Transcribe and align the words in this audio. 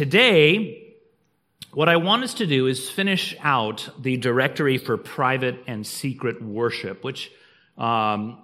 Today, 0.00 0.96
what 1.74 1.90
I 1.90 1.96
want 1.96 2.24
us 2.24 2.32
to 2.32 2.46
do 2.46 2.68
is 2.68 2.88
finish 2.88 3.36
out 3.42 3.86
the 4.00 4.16
directory 4.16 4.78
for 4.78 4.96
private 4.96 5.62
and 5.66 5.86
secret 5.86 6.40
worship, 6.40 7.04
which 7.04 7.30
um, 7.76 8.38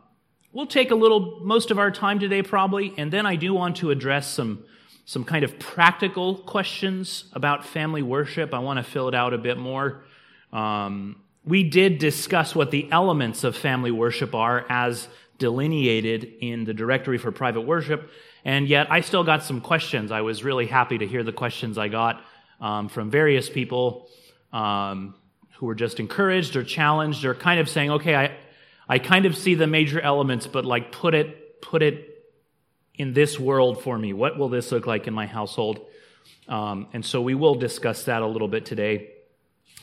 will 0.52 0.66
take 0.66 0.90
a 0.90 0.94
little, 0.94 1.40
most 1.40 1.70
of 1.70 1.78
our 1.78 1.90
time 1.90 2.18
today 2.18 2.42
probably, 2.42 2.92
and 2.98 3.10
then 3.10 3.24
I 3.24 3.36
do 3.36 3.54
want 3.54 3.78
to 3.78 3.90
address 3.90 4.30
some 4.30 4.66
some 5.06 5.24
kind 5.24 5.46
of 5.46 5.58
practical 5.58 6.36
questions 6.36 7.24
about 7.32 7.64
family 7.64 8.02
worship. 8.02 8.52
I 8.52 8.58
want 8.58 8.76
to 8.76 8.82
fill 8.82 9.08
it 9.08 9.14
out 9.14 9.32
a 9.32 9.38
bit 9.38 9.56
more. 9.56 10.04
Um, 10.52 11.22
we 11.42 11.62
did 11.62 11.98
discuss 11.98 12.54
what 12.54 12.70
the 12.70 12.86
elements 12.92 13.44
of 13.44 13.56
family 13.56 13.92
worship 13.92 14.34
are 14.34 14.66
as 14.68 15.08
delineated 15.38 16.34
in 16.40 16.64
the 16.64 16.74
directory 16.74 17.16
for 17.16 17.32
private 17.32 17.62
worship, 17.62 18.10
and 18.46 18.68
yet 18.68 18.86
I 18.92 19.00
still 19.00 19.24
got 19.24 19.42
some 19.42 19.60
questions. 19.60 20.12
I 20.12 20.20
was 20.20 20.44
really 20.44 20.66
happy 20.66 20.98
to 20.98 21.06
hear 21.06 21.24
the 21.24 21.32
questions 21.32 21.76
I 21.76 21.88
got 21.88 22.22
um, 22.60 22.88
from 22.88 23.10
various 23.10 23.50
people 23.50 24.08
um, 24.52 25.16
who 25.56 25.66
were 25.66 25.74
just 25.74 25.98
encouraged 25.98 26.54
or 26.54 26.62
challenged 26.62 27.24
or 27.24 27.34
kind 27.34 27.58
of 27.58 27.68
saying, 27.68 27.90
okay, 27.90 28.14
I, 28.14 28.36
I 28.88 29.00
kind 29.00 29.26
of 29.26 29.36
see 29.36 29.56
the 29.56 29.66
major 29.66 30.00
elements, 30.00 30.46
but 30.46 30.64
like 30.64 30.92
put 30.92 31.12
it, 31.12 31.60
put 31.60 31.82
it 31.82 32.08
in 32.94 33.14
this 33.14 33.36
world 33.36 33.82
for 33.82 33.98
me? 33.98 34.12
What 34.12 34.38
will 34.38 34.48
this 34.48 34.70
look 34.70 34.86
like 34.86 35.08
in 35.08 35.12
my 35.12 35.26
household? 35.26 35.80
Um, 36.46 36.86
and 36.92 37.04
so 37.04 37.20
we 37.20 37.34
will 37.34 37.56
discuss 37.56 38.04
that 38.04 38.22
a 38.22 38.26
little 38.28 38.48
bit 38.48 38.64
today. 38.64 39.10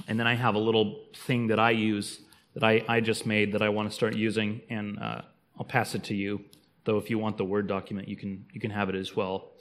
And 0.07 0.17
then 0.17 0.25
I 0.25 0.35
have 0.35 0.55
a 0.55 0.59
little 0.59 1.03
thing 1.13 1.47
that 1.47 1.59
I 1.59 1.71
use 1.71 2.21
that 2.53 2.63
I, 2.63 2.85
I 2.88 3.02
just 3.02 3.25
made 3.25 3.52
that 3.53 3.61
I 3.61 3.67
want 3.67 3.89
to 3.89 3.93
start 3.93 4.16
using, 4.16 4.61
and 4.69 4.99
uh, 4.99 5.21
I'll 5.59 5.66
pass 5.66 5.95
it 5.95 6.05
to 6.05 6.16
you. 6.16 6.45
Though 6.85 6.97
if 6.97 7.09
you 7.09 7.17
want 7.17 7.37
the 7.37 7.45
Word 7.45 7.67
document, 7.67 8.07
you 8.07 8.15
can, 8.15 8.45
you 8.51 8.59
can 8.59 8.71
have 8.71 8.89
it 8.89 8.95
as 8.95 9.15
well. 9.15 9.51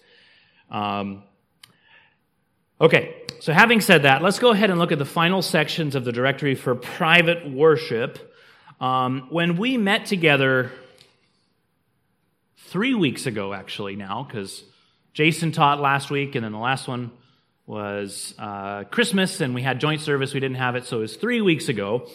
Um, 0.71 1.23
okay, 2.81 3.15
so 3.41 3.53
having 3.53 3.81
said 3.81 4.03
that, 4.03 4.23
let's 4.23 4.39
go 4.39 4.51
ahead 4.51 4.71
and 4.71 4.79
look 4.79 4.93
at 4.93 4.99
the 4.99 5.05
final 5.05 5.43
sections 5.43 5.95
of 5.95 6.05
the 6.05 6.13
directory 6.13 6.55
for 6.55 6.75
private 6.75 7.49
worship. 7.51 8.33
Um, 8.81 9.29
when 9.31 9.57
we 9.57 9.77
met 9.77 10.07
together 10.07 10.73
three 12.57 12.95
weeks 12.95 13.27
ago, 13.27 13.53
actually, 13.53 13.97
now, 13.97 14.25
because 14.25 14.65
Jason 15.13 15.53
taught 15.53 15.81
last 15.81 16.11
week, 16.11 16.35
and 16.35 16.45
then 16.45 16.53
the 16.53 16.59
last 16.59 16.89
one 16.89 17.13
was 17.67 18.35
uh, 18.39 18.85
Christmas, 18.85 19.41
and 19.41 19.55
we 19.55 19.63
had 19.63 19.79
joint 19.79 20.01
service. 20.01 20.35
We 20.35 20.41
didn't 20.41 20.57
have 20.57 20.75
it, 20.75 20.87
so 20.87 20.99
it 20.99 21.01
was 21.01 21.17
three 21.17 21.41
weeks 21.41 21.69
ago. 21.69 22.09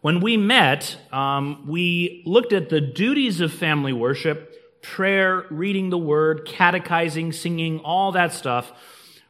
When 0.00 0.20
we 0.20 0.36
met, 0.36 0.96
um, 1.12 1.66
we 1.66 2.22
looked 2.24 2.52
at 2.52 2.68
the 2.68 2.80
duties 2.80 3.40
of 3.40 3.52
family 3.52 3.92
worship 3.92 4.47
prayer, 4.82 5.44
reading 5.50 5.90
the 5.90 5.98
word, 5.98 6.46
catechizing, 6.46 7.32
singing, 7.32 7.80
all 7.80 8.12
that 8.12 8.32
stuff. 8.32 8.72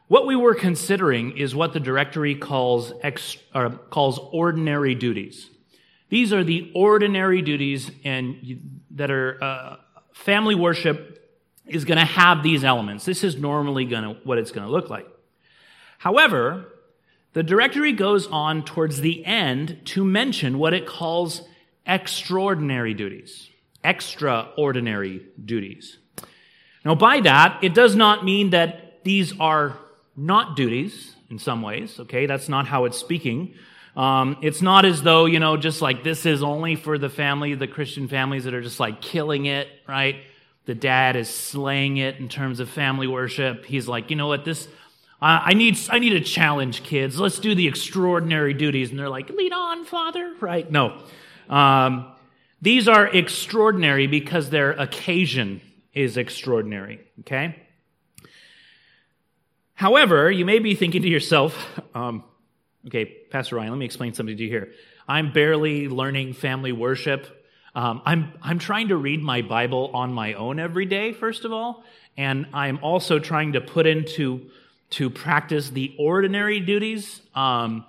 What 0.07 0.25
we 0.25 0.35
were 0.35 0.55
considering 0.55 1.37
is 1.37 1.53
what 1.55 1.73
the 1.73 1.79
directory 1.79 2.35
calls, 2.35 2.93
ex, 3.03 3.37
calls 3.89 4.19
ordinary 4.31 4.95
duties. 4.95 5.49
These 6.09 6.33
are 6.33 6.43
the 6.43 6.71
ordinary 6.73 7.41
duties 7.41 7.91
and 8.03 8.81
that 8.91 9.11
are 9.11 9.43
uh, 9.43 9.75
family 10.13 10.55
worship 10.55 11.15
is 11.67 11.85
going 11.85 11.99
to 11.99 12.05
have 12.05 12.41
these 12.41 12.63
elements. 12.63 13.05
This 13.05 13.23
is 13.23 13.37
normally 13.37 13.85
going 13.85 14.03
to 14.03 14.19
what 14.23 14.39
it's 14.39 14.51
going 14.51 14.65
to 14.65 14.71
look 14.71 14.89
like. 14.89 15.07
However, 15.99 16.65
the 17.33 17.43
directory 17.43 17.93
goes 17.93 18.25
on 18.27 18.63
towards 18.63 19.01
the 19.01 19.23
end 19.25 19.81
to 19.85 20.03
mention 20.03 20.57
what 20.57 20.73
it 20.73 20.87
calls 20.87 21.43
extraordinary 21.85 22.93
duties. 22.93 23.49
Extraordinary 23.83 25.25
duties. 25.43 25.97
Now, 26.83 26.95
by 26.95 27.21
that, 27.21 27.59
it 27.63 27.73
does 27.73 27.95
not 27.95 28.23
mean 28.23 28.51
that 28.51 29.03
these 29.03 29.37
are 29.39 29.77
not 30.15 30.55
duties 30.55 31.15
in 31.29 31.39
some 31.39 31.61
ways, 31.61 31.99
okay? 31.99 32.25
That's 32.25 32.49
not 32.49 32.67
how 32.67 32.85
it's 32.85 32.97
speaking. 32.97 33.53
Um, 33.95 34.37
it's 34.41 34.61
not 34.61 34.85
as 34.85 35.01
though, 35.01 35.25
you 35.25 35.39
know, 35.39 35.57
just 35.57 35.81
like 35.81 36.03
this 36.03 36.25
is 36.25 36.43
only 36.43 36.75
for 36.75 36.97
the 36.97 37.09
family, 37.09 37.55
the 37.55 37.67
Christian 37.67 38.07
families 38.07 38.45
that 38.45 38.53
are 38.53 38.61
just 38.61 38.79
like 38.79 39.01
killing 39.01 39.45
it, 39.45 39.67
right? 39.87 40.17
The 40.65 40.75
dad 40.75 41.15
is 41.15 41.29
slaying 41.29 41.97
it 41.97 42.17
in 42.17 42.29
terms 42.29 42.59
of 42.59 42.69
family 42.69 43.07
worship. 43.07 43.65
He's 43.65 43.87
like, 43.87 44.09
you 44.09 44.15
know 44.15 44.27
what, 44.27 44.45
this, 44.45 44.67
I 45.21 45.53
need, 45.53 45.77
I 45.89 45.99
need 45.99 46.11
to 46.11 46.21
challenge 46.21 46.83
kids. 46.83 47.19
Let's 47.19 47.39
do 47.39 47.55
the 47.55 47.67
extraordinary 47.67 48.53
duties. 48.53 48.89
And 48.89 48.99
they're 48.99 49.09
like, 49.09 49.29
lead 49.29 49.51
on, 49.51 49.83
father, 49.85 50.33
right? 50.39 50.69
No. 50.69 51.01
Um, 51.49 52.11
these 52.61 52.87
are 52.87 53.07
extraordinary 53.07 54.07
because 54.07 54.49
their 54.49 54.71
occasion 54.71 55.61
is 55.93 56.17
extraordinary, 56.17 56.99
okay? 57.21 57.55
However, 59.73 60.29
you 60.29 60.45
may 60.45 60.59
be 60.59 60.75
thinking 60.75 61.01
to 61.01 61.07
yourself, 61.07 61.79
um, 61.95 62.23
Okay, 62.87 63.05
Pastor 63.29 63.57
Ryan, 63.57 63.71
let 63.71 63.77
me 63.77 63.85
explain 63.85 64.13
something 64.13 64.37
to 64.37 64.43
you 64.43 64.49
here. 64.49 64.71
I'm 65.07 65.33
barely 65.33 65.89
learning 65.89 66.33
family 66.33 66.71
worship. 66.71 67.45
Um, 67.75 68.01
I'm, 68.05 68.33
I'm 68.41 68.57
trying 68.57 68.87
to 68.87 68.95
read 68.95 69.21
my 69.21 69.41
Bible 69.41 69.91
on 69.93 70.13
my 70.13 70.33
own 70.33 70.59
every 70.59 70.85
day, 70.85 71.11
first 71.11 71.43
of 71.43 71.51
all, 71.51 71.83
and 72.15 72.47
I'm 72.53 72.79
also 72.81 73.19
trying 73.19 73.53
to 73.53 73.61
put 73.61 73.85
into 73.85 74.49
to 74.91 75.09
practice 75.09 75.69
the 75.69 75.93
ordinary 75.99 76.61
duties. 76.61 77.21
Um, 77.35 77.85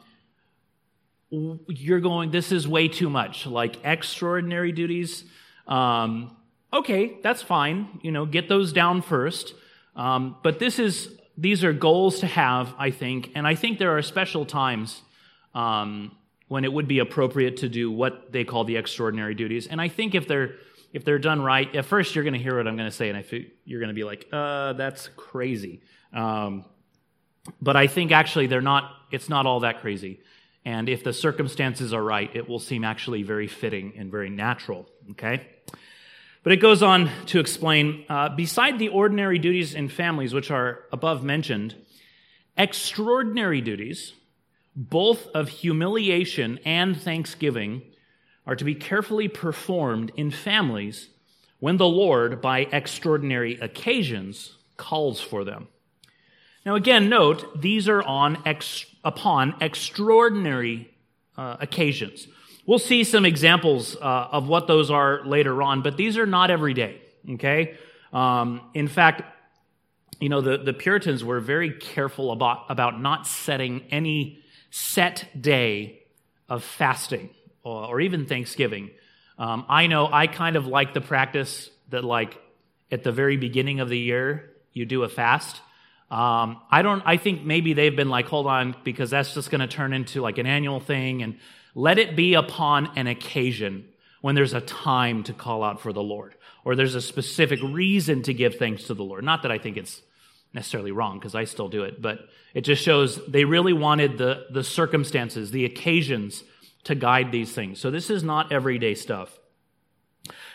you're 1.31 2.01
going, 2.01 2.31
this 2.31 2.53
is 2.53 2.67
way 2.67 2.89
too 2.89 3.09
much, 3.09 3.47
like 3.47 3.85
extraordinary 3.85 4.73
duties. 4.73 5.25
Um, 5.67 6.37
okay, 6.73 7.19
that's 7.23 7.43
fine. 7.43 8.01
You 8.03 8.13
know, 8.13 8.27
get 8.27 8.49
those 8.49 8.73
down 8.73 9.03
first. 9.03 9.55
Um, 9.95 10.37
but 10.43 10.59
this 10.59 10.79
is 10.79 11.17
these 11.37 11.65
are 11.65 11.73
goals 11.73 12.21
to 12.21 12.27
have, 12.27 12.75
I 12.79 12.91
think, 12.91 13.31
and 13.35 13.47
I 13.47 13.55
think 13.55 13.79
there 13.79 13.97
are 13.97 14.03
special 14.03 14.45
times 14.45 15.01
um, 15.55 16.17
when 16.49 16.65
it 16.65 16.73
would 16.73 16.89
be 16.89 16.99
appropriate 16.99 17.59
to 17.59 17.69
do 17.69 17.91
what 17.91 18.33
they 18.33 18.45
call 18.45 18.65
the 18.65 18.77
extraordinary 18.77 19.35
duties. 19.35 19.67
And 19.67 19.81
I 19.81 19.89
think 19.89 20.15
if 20.15 20.27
they're 20.27 20.57
if 20.93 21.05
they're 21.05 21.21
done 21.21 21.41
right, 21.41 21.73
at 21.77 21.85
first 21.85 22.15
you're 22.15 22.25
going 22.25 22.35
to 22.35 22.41
hear 22.41 22.57
what 22.57 22.67
I'm 22.67 22.77
going 22.77 22.91
to 22.91 22.95
say, 22.95 23.09
and 23.09 23.17
I 23.17 23.25
you're 23.65 23.81
going 23.81 23.89
to 23.89 23.95
be 23.95 24.05
like, 24.05 24.27
"Uh, 24.33 24.73
that's 24.75 25.09
crazy." 25.17 25.83
Um, 26.13 26.65
but 27.63 27.77
I 27.77 27.87
think 27.87 28.11
actually 28.11 28.49
they're 28.49 28.61
not. 28.61 28.91
It's 29.11 29.29
not 29.29 29.47
all 29.47 29.61
that 29.61 29.81
crazy. 29.81 30.21
And 30.65 30.89
if 30.89 31.03
the 31.05 31.13
circumstances 31.13 31.93
are 31.95 32.03
right, 32.03 32.31
it 32.35 32.49
will 32.49 32.59
seem 32.59 32.85
actually 32.85 33.23
very 33.23 33.47
fitting 33.47 33.95
and 33.97 34.11
very 34.11 34.31
natural. 34.31 34.87
Okay. 35.13 35.47
But 36.43 36.53
it 36.53 36.57
goes 36.57 36.83
on 36.83 37.11
to 37.27 37.41
explain 37.41 38.05
uh, 38.09 38.31
beside 38.31 38.79
the 38.79 38.89
ordinary 38.89 39.39
duties 39.39 39.75
in 39.75 39.89
families, 39.89 40.33
which 40.33 40.51
are 40.51 40.85
above 40.93 41.23
mentioned, 41.23 41.77
extraordinary 42.57 43.61
duties, 43.61 44.15
both 44.75 45.27
of 45.29 45.49
humiliation 45.49 46.59
and 46.65 47.01
thanksgiving, 47.01 47.83
are 48.47 48.57
to 48.57 48.65
be 48.65 48.75
carefully 48.75 49.29
performed 49.29 50.13
in 50.17 50.31
families 50.31 51.11
when 51.59 51.77
the 51.77 51.87
Lord, 51.87 52.41
by 52.41 52.61
extraordinary 52.61 53.59
occasions, 53.61 54.57
calls 54.79 55.21
for 55.21 55.45
them. 55.45 55.69
Now, 56.65 56.75
again, 56.75 57.09
note 57.09 57.61
these 57.61 57.89
are 57.89 58.03
on 58.03 58.43
ex- 58.45 58.87
upon 59.03 59.55
extraordinary 59.61 60.91
uh, 61.37 61.57
occasions. 61.61 62.27
We'll 62.67 62.79
see 62.79 63.03
some 63.05 63.25
examples 63.25 63.97
uh, 63.97 64.29
of 64.31 64.47
what 64.47 64.67
those 64.67 64.91
are 64.91 65.25
later 65.25 65.63
on, 65.63 65.83
but 65.83 65.97
these 65.97 66.19
are 66.19 66.27
not 66.27 66.51
every 66.51 66.75
day, 66.75 67.01
okay? 67.31 67.77
Um, 68.13 68.61
in 68.75 68.89
fact, 68.89 69.23
you 70.21 70.29
know, 70.29 70.43
the, 70.43 70.59
the 70.59 70.75
Puritans 70.75 71.25
were 71.25 71.41
very 71.41 71.71
careful 71.71 72.31
about, 72.31 72.67
about 72.69 73.01
not 73.01 73.27
setting 73.27 73.85
any 73.91 74.39
set 74.71 75.27
day 75.41 76.03
of 76.49 76.63
fasting 76.63 77.31
or, 77.63 77.87
or 77.87 78.01
even 78.01 78.27
Thanksgiving. 78.27 78.91
Um, 79.39 79.65
I 79.69 79.87
know 79.87 80.09
I 80.13 80.27
kind 80.27 80.57
of 80.57 80.67
like 80.67 80.93
the 80.93 81.01
practice 81.01 81.71
that, 81.89 82.05
like, 82.05 82.39
at 82.93 83.03
the 83.03 83.13
very 83.13 83.39
beginning 83.39 83.81
of 83.81 83.89
the 83.89 83.99
year, 83.99 84.51
you 84.75 84.85
do 84.85 85.03
a 85.05 85.09
fast. 85.09 85.63
Um, 86.11 86.61
I 86.71 86.83
don't, 86.83 87.03
I 87.07 87.17
think 87.17 87.45
maybe 87.45 87.73
they've 87.73 87.95
been 87.95 88.09
like, 88.09 88.27
hold 88.27 88.47
on, 88.47 88.75
because 88.83 89.11
that's 89.11 89.33
just 89.35 89.51
going 89.51 89.61
to 89.61 89.69
turn 89.69 89.93
into 89.93 90.21
like 90.21 90.39
an 90.39 90.47
annual 90.47 90.81
thing 90.81 91.23
and 91.23 91.39
let 91.75 91.99
it 91.99 92.17
be 92.17 92.35
upon 92.35 92.91
an 92.97 93.07
occasion 93.07 93.87
when 94.21 94.35
there's 94.35 94.55
a 94.55 94.61
time 94.61 95.23
to 95.25 95.33
call 95.33 95.63
out 95.63 95.81
for 95.81 95.93
the 95.93 96.03
Lord 96.03 96.35
or 96.65 96.75
there's 96.75 96.95
a 96.95 97.01
specific 97.01 97.61
reason 97.63 98.23
to 98.23 98.35
give 98.35 98.57
thanks 98.57 98.85
to 98.85 98.95
the 98.95 99.05
Lord. 99.05 99.25
Not 99.25 99.43
that 99.43 99.53
I 99.53 99.59
think 99.59 99.77
it's 99.77 100.03
necessarily 100.53 100.93
wrong 100.93 101.19
because 101.19 101.35
I 101.35 101.45
still 101.45 101.69
do 101.69 101.85
it, 101.85 102.03
but 102.03 102.19
it 102.55 102.63
just 102.63 102.83
shows 102.83 103.25
they 103.27 103.45
really 103.45 103.73
wanted 103.73 104.19
the, 104.19 104.47
the 104.51 104.65
circumstances, 104.65 105.51
the 105.51 105.65
occasions 105.65 106.43
to 106.85 106.95
guide 106.95 107.31
these 107.31 107.53
things. 107.53 107.79
So 107.79 107.91
this 107.91 108.11
is 108.11 108.23
not 108.23 108.53
everyday 108.53 108.95
stuff. 108.95 109.39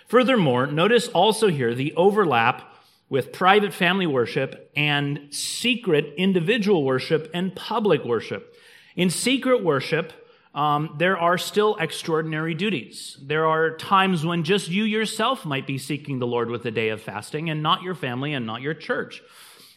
Furthermore, 0.07 0.68
notice 0.68 1.07
also 1.07 1.47
here 1.47 1.74
the 1.74 1.94
overlap 1.95 2.75
with 3.10 3.31
private 3.31 3.74
family 3.74 4.07
worship 4.07 4.72
and 4.75 5.28
secret 5.31 6.13
individual 6.18 6.84
worship 6.84 7.30
and 7.34 7.56
public 7.56 8.04
worship. 8.04 8.56
In 8.96 9.10
secret 9.10 9.63
worship, 9.63 10.13
um, 10.56 10.96
there 10.98 11.18
are 11.18 11.38
still 11.38 11.75
extraordinary 11.75 12.54
duties. 12.54 13.18
There 13.22 13.46
are 13.46 13.75
times 13.75 14.25
when 14.25 14.44
just 14.44 14.69
you 14.69 14.86
yourself 14.86 15.46
might 15.46 15.68
be 15.68 15.78
seeking 15.78 16.19
the 16.19 16.28
Lord 16.28 16.50
with 16.50 16.66
a 16.66 16.72
day 16.72 16.90
of 16.90 17.02
fasting 17.02 17.50
and 17.50 17.62
not 17.62 17.84
your 17.84 17.94
family 17.94 18.34
and 18.34 18.46
not 18.46 18.62
your 18.62 18.74
church. 18.74 19.22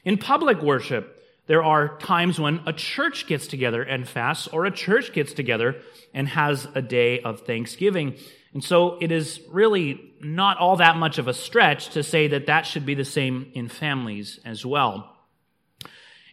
In 0.04 0.18
public 0.18 0.62
worship, 0.62 1.16
there 1.48 1.64
are 1.64 1.98
times 1.98 2.38
when 2.38 2.60
a 2.64 2.72
church 2.72 3.26
gets 3.26 3.46
together 3.46 3.82
and 3.82 4.08
fasts, 4.08 4.48
or 4.48 4.66
a 4.66 4.70
church 4.70 5.12
gets 5.12 5.32
together 5.32 5.82
and 6.14 6.28
has 6.28 6.68
a 6.74 6.82
day 6.82 7.20
of 7.20 7.40
thanksgiving. 7.40 8.14
And 8.58 8.64
so 8.64 8.98
it 9.00 9.12
is 9.12 9.40
really 9.52 10.14
not 10.20 10.58
all 10.58 10.78
that 10.78 10.96
much 10.96 11.18
of 11.18 11.28
a 11.28 11.32
stretch 11.32 11.90
to 11.90 12.02
say 12.02 12.26
that 12.26 12.46
that 12.46 12.66
should 12.66 12.84
be 12.84 12.94
the 12.94 13.04
same 13.04 13.52
in 13.54 13.68
families 13.68 14.40
as 14.44 14.66
well. 14.66 15.16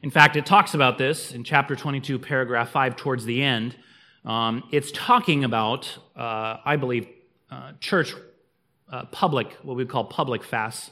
In 0.01 0.10
fact, 0.10 0.36
it 0.36 0.44
talks 0.44 0.74
about 0.74 0.98
this 0.98 1.31
in 1.33 1.44
chapter 1.44 1.75
22, 1.75 2.18
paragraph 2.18 2.72
5, 2.72 2.95
towards 2.95 3.25
the 3.25 3.44
end. 3.44 3.75
Um, 4.25 4.63
it's 4.72 4.92
talking 4.92 5.44
about, 5.44 5.95
uh, 6.16 6.57
I 6.66 6.77
believe, 6.77 7.07
uh, 7.51 7.74
church 7.80 8.16
uh, 8.92 9.06
public, 9.12 9.51
what 9.62 9.77
we 9.77 9.86
call 9.86 10.06
public 10.06 10.44
fasts. 10.44 10.89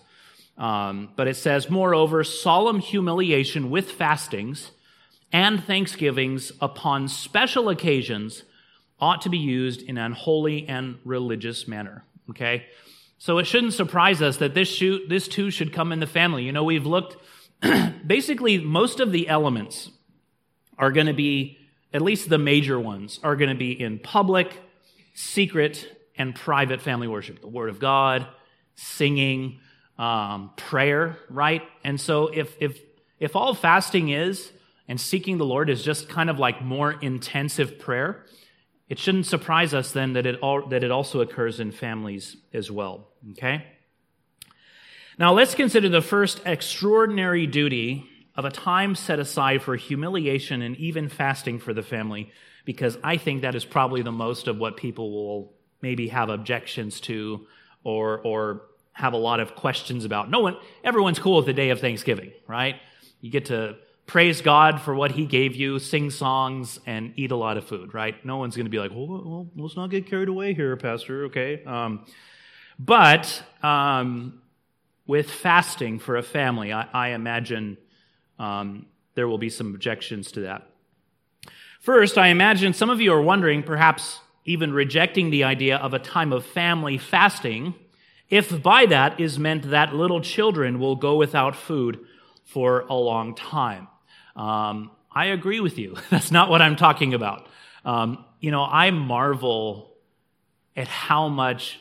Um, 0.56 1.14
but 1.16 1.28
it 1.28 1.36
says, 1.36 1.68
moreover, 1.68 2.24
solemn 2.24 2.78
humiliation 2.78 3.72
with 3.72 3.90
fastings 3.90 4.70
and 5.32 5.64
thanksgivings 5.64 6.52
upon 6.62 7.08
special 7.08 7.70
occasions 7.70 8.44
ought 9.04 9.22
to 9.24 9.30
be 9.30 9.38
used 9.38 9.82
in 9.82 9.98
an 9.98 10.14
holy 10.14 10.66
and 10.70 10.98
religious 11.04 11.68
manner. 11.68 12.06
Okay? 12.30 12.66
So 13.18 13.38
it 13.38 13.46
shouldn't 13.46 13.74
surprise 13.74 14.22
us 14.22 14.38
that 14.38 14.54
this, 14.54 14.70
shoot, 14.70 15.10
this 15.10 15.28
too 15.28 15.52
should 15.52 15.74
come 15.74 15.92
in 15.92 16.00
the 16.00 16.08
family. 16.08 16.44
You 16.44 16.54
know, 16.54 16.64
we've 16.64 16.86
looked, 16.86 17.18
basically, 18.08 18.60
most 18.60 19.02
of 19.02 19.12
the 19.12 19.28
elements 19.28 19.92
are 20.78 20.90
going 20.90 21.08
to 21.08 21.14
be, 21.14 21.58
at 21.94 22.02
least 22.02 22.30
the 22.30 22.38
major 22.38 22.80
ones, 22.80 23.20
are 23.24 23.36
going 23.36 23.50
to 23.50 23.56
be 23.56 23.72
in 23.72 24.00
public, 24.00 24.58
secret, 25.14 25.86
and 26.18 26.34
private 26.34 26.82
family 26.82 27.10
worship. 27.10 27.42
The 27.42 27.48
Word 27.48 27.70
of 27.70 27.80
God, 27.80 28.26
singing, 28.76 29.60
um, 29.98 30.52
prayer, 30.56 31.18
right? 31.30 31.62
And 31.84 32.00
so 32.00 32.28
if, 32.28 32.56
if, 32.62 32.80
if 33.20 33.36
all 33.36 33.54
fasting 33.54 34.10
is 34.10 34.50
and 34.88 35.00
seeking 35.00 35.38
the 35.38 35.46
Lord 35.46 35.70
is 35.70 35.84
just 35.84 36.08
kind 36.08 36.30
of 36.30 36.40
like 36.40 36.64
more 36.64 36.94
intensive 36.94 37.80
prayer, 37.80 38.26
it 38.90 39.00
shouldn't 39.00 39.26
surprise 39.26 39.74
us 39.74 39.92
then 39.92 40.14
that 40.14 40.26
it, 40.26 40.40
all, 40.42 40.68
that 40.68 40.84
it 40.84 40.92
also 40.92 41.22
occurs 41.22 41.60
in 41.60 41.72
families 41.72 42.38
as 42.54 42.70
well, 42.70 43.08
okay? 43.32 43.66
Now 45.18 45.34
let's 45.34 45.56
consider 45.56 45.90
the 45.90 46.02
first 46.02 46.42
extraordinary 46.46 47.48
duty 47.48 48.10
of 48.36 48.46
a 48.46 48.52
time 48.52 48.96
set 48.96 49.20
aside 49.20 49.62
for 49.62 49.76
humiliation 49.76 50.62
and 50.62 50.76
even 50.78 51.08
fasting 51.08 51.60
for 51.60 51.74
the 51.74 51.84
family, 51.84 52.32
because 52.66 52.98
I 53.04 53.18
think 53.18 53.42
that 53.42 53.56
is 53.56 53.66
probably 53.66 54.02
the 54.02 54.12
most 54.12 54.48
of 54.48 54.58
what 54.58 54.78
people 54.78 55.12
will 55.12 55.54
maybe 55.82 56.08
have 56.08 56.30
objections 56.30 57.00
to 57.02 57.46
or, 57.84 58.20
or 58.20 58.64
have 58.94 59.14
a 59.14 59.18
lot 59.18 59.40
of 59.40 59.56
questions 59.56 60.06
about. 60.06 60.30
No 60.30 60.40
one, 60.40 60.58
everyone's 60.84 61.20
cool 61.20 61.38
with 61.38 61.46
the 61.46 61.54
day 61.54 61.70
of 61.70 61.80
Thanksgiving, 61.80 62.32
right? 62.48 62.76
You 63.22 63.30
get 63.30 63.46
to 63.46 63.78
praise 64.06 64.42
God 64.42 64.82
for 64.82 64.94
what 64.94 65.12
He 65.12 65.26
gave 65.26 65.56
you, 65.56 65.80
sing 65.80 66.10
songs, 66.10 66.80
and 66.86 67.14
eat 67.16 67.32
a 67.32 67.36
lot 67.36 67.58
of 67.58 67.66
food, 67.66 67.94
right? 67.94 68.24
No 68.26 68.38
one's 68.38 68.56
going 68.56 68.66
to 68.66 68.70
be 68.70 68.80
like, 68.80 68.92
well, 68.92 69.08
well, 69.08 69.50
let's 69.56 69.76
not 69.76 69.90
get 69.90 70.08
carried 70.08 70.30
away 70.30 70.54
here, 70.54 70.76
Pastor, 70.78 71.26
okay? 71.26 71.64
Um, 71.66 72.06
but 72.80 73.44
um, 73.62 74.42
with 75.08 75.30
fasting 75.30 76.00
for 76.00 76.18
a 76.18 76.24
family, 76.24 76.74
I, 76.74 76.88
I 76.94 77.10
imagine 77.10 77.78
um, 78.40 78.88
there 79.16 79.28
will 79.28 79.38
be 79.38 79.50
some 79.50 79.74
objections 79.74 80.32
to 80.34 80.42
that. 80.42 80.68
First, 81.80 82.18
I 82.18 82.28
imagine 82.28 82.74
some 82.74 82.90
of 82.90 83.02
you 83.02 83.14
are 83.14 83.22
wondering, 83.22 83.64
perhaps 83.64 84.20
even 84.46 84.74
rejecting 84.74 85.30
the 85.30 85.44
idea 85.44 85.78
of 85.78 85.94
a 85.94 86.00
time 86.00 86.34
of 86.34 86.46
family 86.46 86.98
fasting 86.98 87.76
if 88.30 88.64
by 88.64 88.86
that 88.88 89.20
is 89.20 89.38
meant 89.38 89.70
that 89.70 89.94
little 89.94 90.20
children 90.20 90.80
will 90.80 90.96
go 90.96 91.16
without 91.18 91.56
food 91.56 92.00
for 92.44 92.82
a 92.90 92.96
long 92.96 93.36
time. 93.36 93.88
Um, 94.36 94.92
I 95.12 95.28
agree 95.28 95.60
with 95.60 95.78
you. 95.78 95.96
That's 96.10 96.32
not 96.32 96.50
what 96.50 96.62
I'm 96.62 96.76
talking 96.76 97.14
about. 97.14 97.48
Um, 97.86 98.26
you 98.40 98.52
know, 98.52 98.64
I 98.64 98.92
marvel 98.92 99.96
at 100.76 100.88
how 100.88 101.28
much 101.28 101.80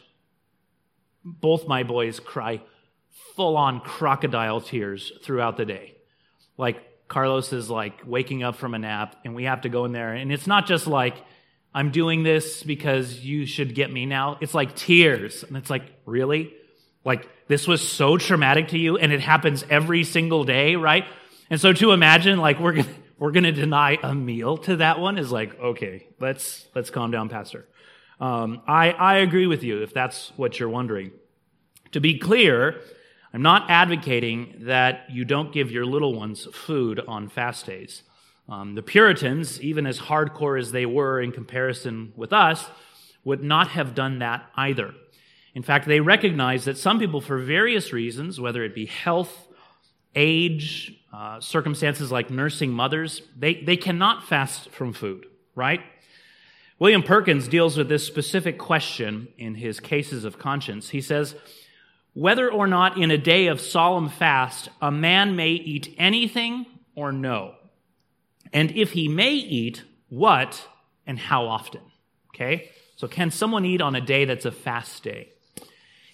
both 1.25 1.67
my 1.67 1.83
boys 1.83 2.21
cry 2.21 2.61
full 3.37 3.57
on 3.57 3.81
crocodile 3.81 4.61
tears 4.61 5.13
throughout 5.23 5.57
the 5.57 5.65
day. 5.65 5.95
Like, 6.59 7.09
Carlos 7.09 7.53
is 7.53 7.71
like 7.71 8.01
waking 8.07 8.43
up 8.43 8.57
from 8.57 8.75
a 8.75 8.79
nap, 8.79 9.17
and 9.25 9.35
we 9.35 9.45
have 9.45 9.63
to 9.63 9.69
go 9.69 9.85
in 9.85 9.93
there. 9.93 10.15
And 10.15 10.33
it's 10.33 10.47
not 10.47 10.67
just 10.67 10.87
like, 10.87 11.15
I'm 11.75 11.91
doing 11.91 12.23
this 12.23 12.63
because 12.63 13.21
you 13.21 13.47
should 13.47 13.75
get 13.75 13.91
me 13.91 14.07
now. 14.07 14.39
It's 14.41 14.55
like 14.55 14.75
tears. 14.77 15.43
And 15.43 15.57
it's 15.57 15.71
like, 15.71 15.83
really? 16.05 16.53
Like, 17.05 17.29
this 17.49 17.67
was 17.67 17.87
so 17.87 18.19
traumatic 18.19 18.69
to 18.69 18.79
you 18.79 18.99
and 18.99 19.13
it 19.13 19.21
happens 19.21 19.65
every 19.69 20.05
single 20.05 20.45
day, 20.45 20.77
right? 20.77 21.05
And 21.53 21.61
so 21.61 21.75
to 21.75 21.93
imagine, 21.93 22.39
like, 22.39 22.59
we're 22.59 22.73
gonna, 22.73 22.89
we're 23.19 23.31
gonna 23.31 23.53
deny 23.53 23.99
a 24.03 24.15
meal 24.15 24.57
to 24.57 24.77
that 24.77 24.99
one 24.99 25.19
is 25.19 25.31
like, 25.31 25.61
okay, 25.61 26.07
let's, 26.19 26.67
let's 26.75 26.89
calm 26.89 27.11
down, 27.11 27.29
Pastor. 27.29 27.67
Um, 28.19 28.63
I, 28.67 28.93
I 28.93 29.17
agree 29.17 29.47
with 29.47 29.63
you 29.63 29.83
if 29.83 29.93
that's 29.93 30.33
what 30.37 30.59
you're 30.59 30.71
wondering. 30.71 31.11
To 31.91 32.01
be 32.01 32.19
clear, 32.19 32.81
I'm 33.35 33.43
not 33.43 33.71
advocating 33.71 34.61
that 34.61 35.05
you 35.11 35.27
don't 35.27 35.53
give 35.53 35.71
your 35.71 35.85
little 35.85 36.15
ones 36.15 36.49
food 36.55 37.01
on 37.07 37.29
fast 37.29 37.67
days. 37.67 38.03
Um, 38.49 38.75
the 38.75 38.83
Puritans, 38.83 39.61
even 39.61 39.87
as 39.87 39.99
hardcore 39.99 40.59
as 40.59 40.73
they 40.73 40.87
were 40.87 41.21
in 41.21 41.33
comparison 41.33 42.15
with 42.17 42.33
us, 42.33 42.65
would 43.25 43.43
not 43.43 43.69
have 43.69 43.95
done 43.95 44.21
that 44.21 44.47
either. 44.57 44.95
In 45.55 45.63
fact, 45.63 45.87
they 45.87 46.01
recognized 46.01 46.65
that 46.65 46.79
some 46.79 46.99
people, 46.99 47.21
for 47.21 47.37
various 47.37 47.93
reasons, 47.93 48.41
whether 48.41 48.65
it 48.65 48.75
be 48.75 48.87
health, 48.87 49.49
age, 50.15 50.99
uh, 51.13 51.41
circumstances 51.41 52.11
like 52.11 52.31
nursing 52.31 52.71
mothers, 52.71 53.23
they, 53.37 53.55
they 53.55 53.77
cannot 53.77 54.27
fast 54.27 54.71
from 54.71 54.93
food, 54.93 55.27
right? 55.55 55.81
William 56.79 57.03
Perkins 57.03 57.49
deals 57.49 57.77
with 57.77 57.89
this 57.89 58.07
specific 58.07 58.59
question 58.59 59.29
in 59.37 59.55
his 59.55 59.79
Cases 59.79 60.25
of 60.25 60.39
Conscience. 60.39 60.89
He 60.91 61.01
says, 61.01 61.37
whether 62.15 62.51
or 62.51 62.67
not 62.67 62.99
in 62.99 63.11
a 63.11 63.19
day 63.19 63.47
of 63.47 63.61
solemn 63.61 64.09
fast 64.09 64.69
a 64.81 64.91
man 64.91 65.35
may 65.37 65.51
eat 65.51 65.95
anything 65.97 66.67
or 66.95 67.13
no. 67.13 67.55
And 68.53 68.71
if 68.73 68.93
he 68.93 69.09
may 69.09 69.33
eat, 69.33 69.83
what 70.09 70.69
and 71.07 71.19
how 71.19 71.47
often? 71.47 71.81
Okay? 72.35 72.71
So 72.97 73.09
can 73.09 73.31
someone 73.31 73.65
eat 73.65 73.81
on 73.81 73.95
a 73.95 74.01
day 74.01 74.25
that's 74.25 74.45
a 74.45 74.53
fast 74.53 75.03
day? 75.03 75.31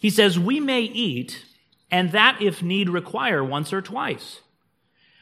He 0.00 0.10
says, 0.10 0.38
We 0.38 0.60
may 0.60 0.82
eat, 0.82 1.44
and 1.90 2.12
that 2.12 2.40
if 2.40 2.62
need 2.62 2.88
require 2.88 3.42
once 3.42 3.72
or 3.72 3.82
twice. 3.82 4.40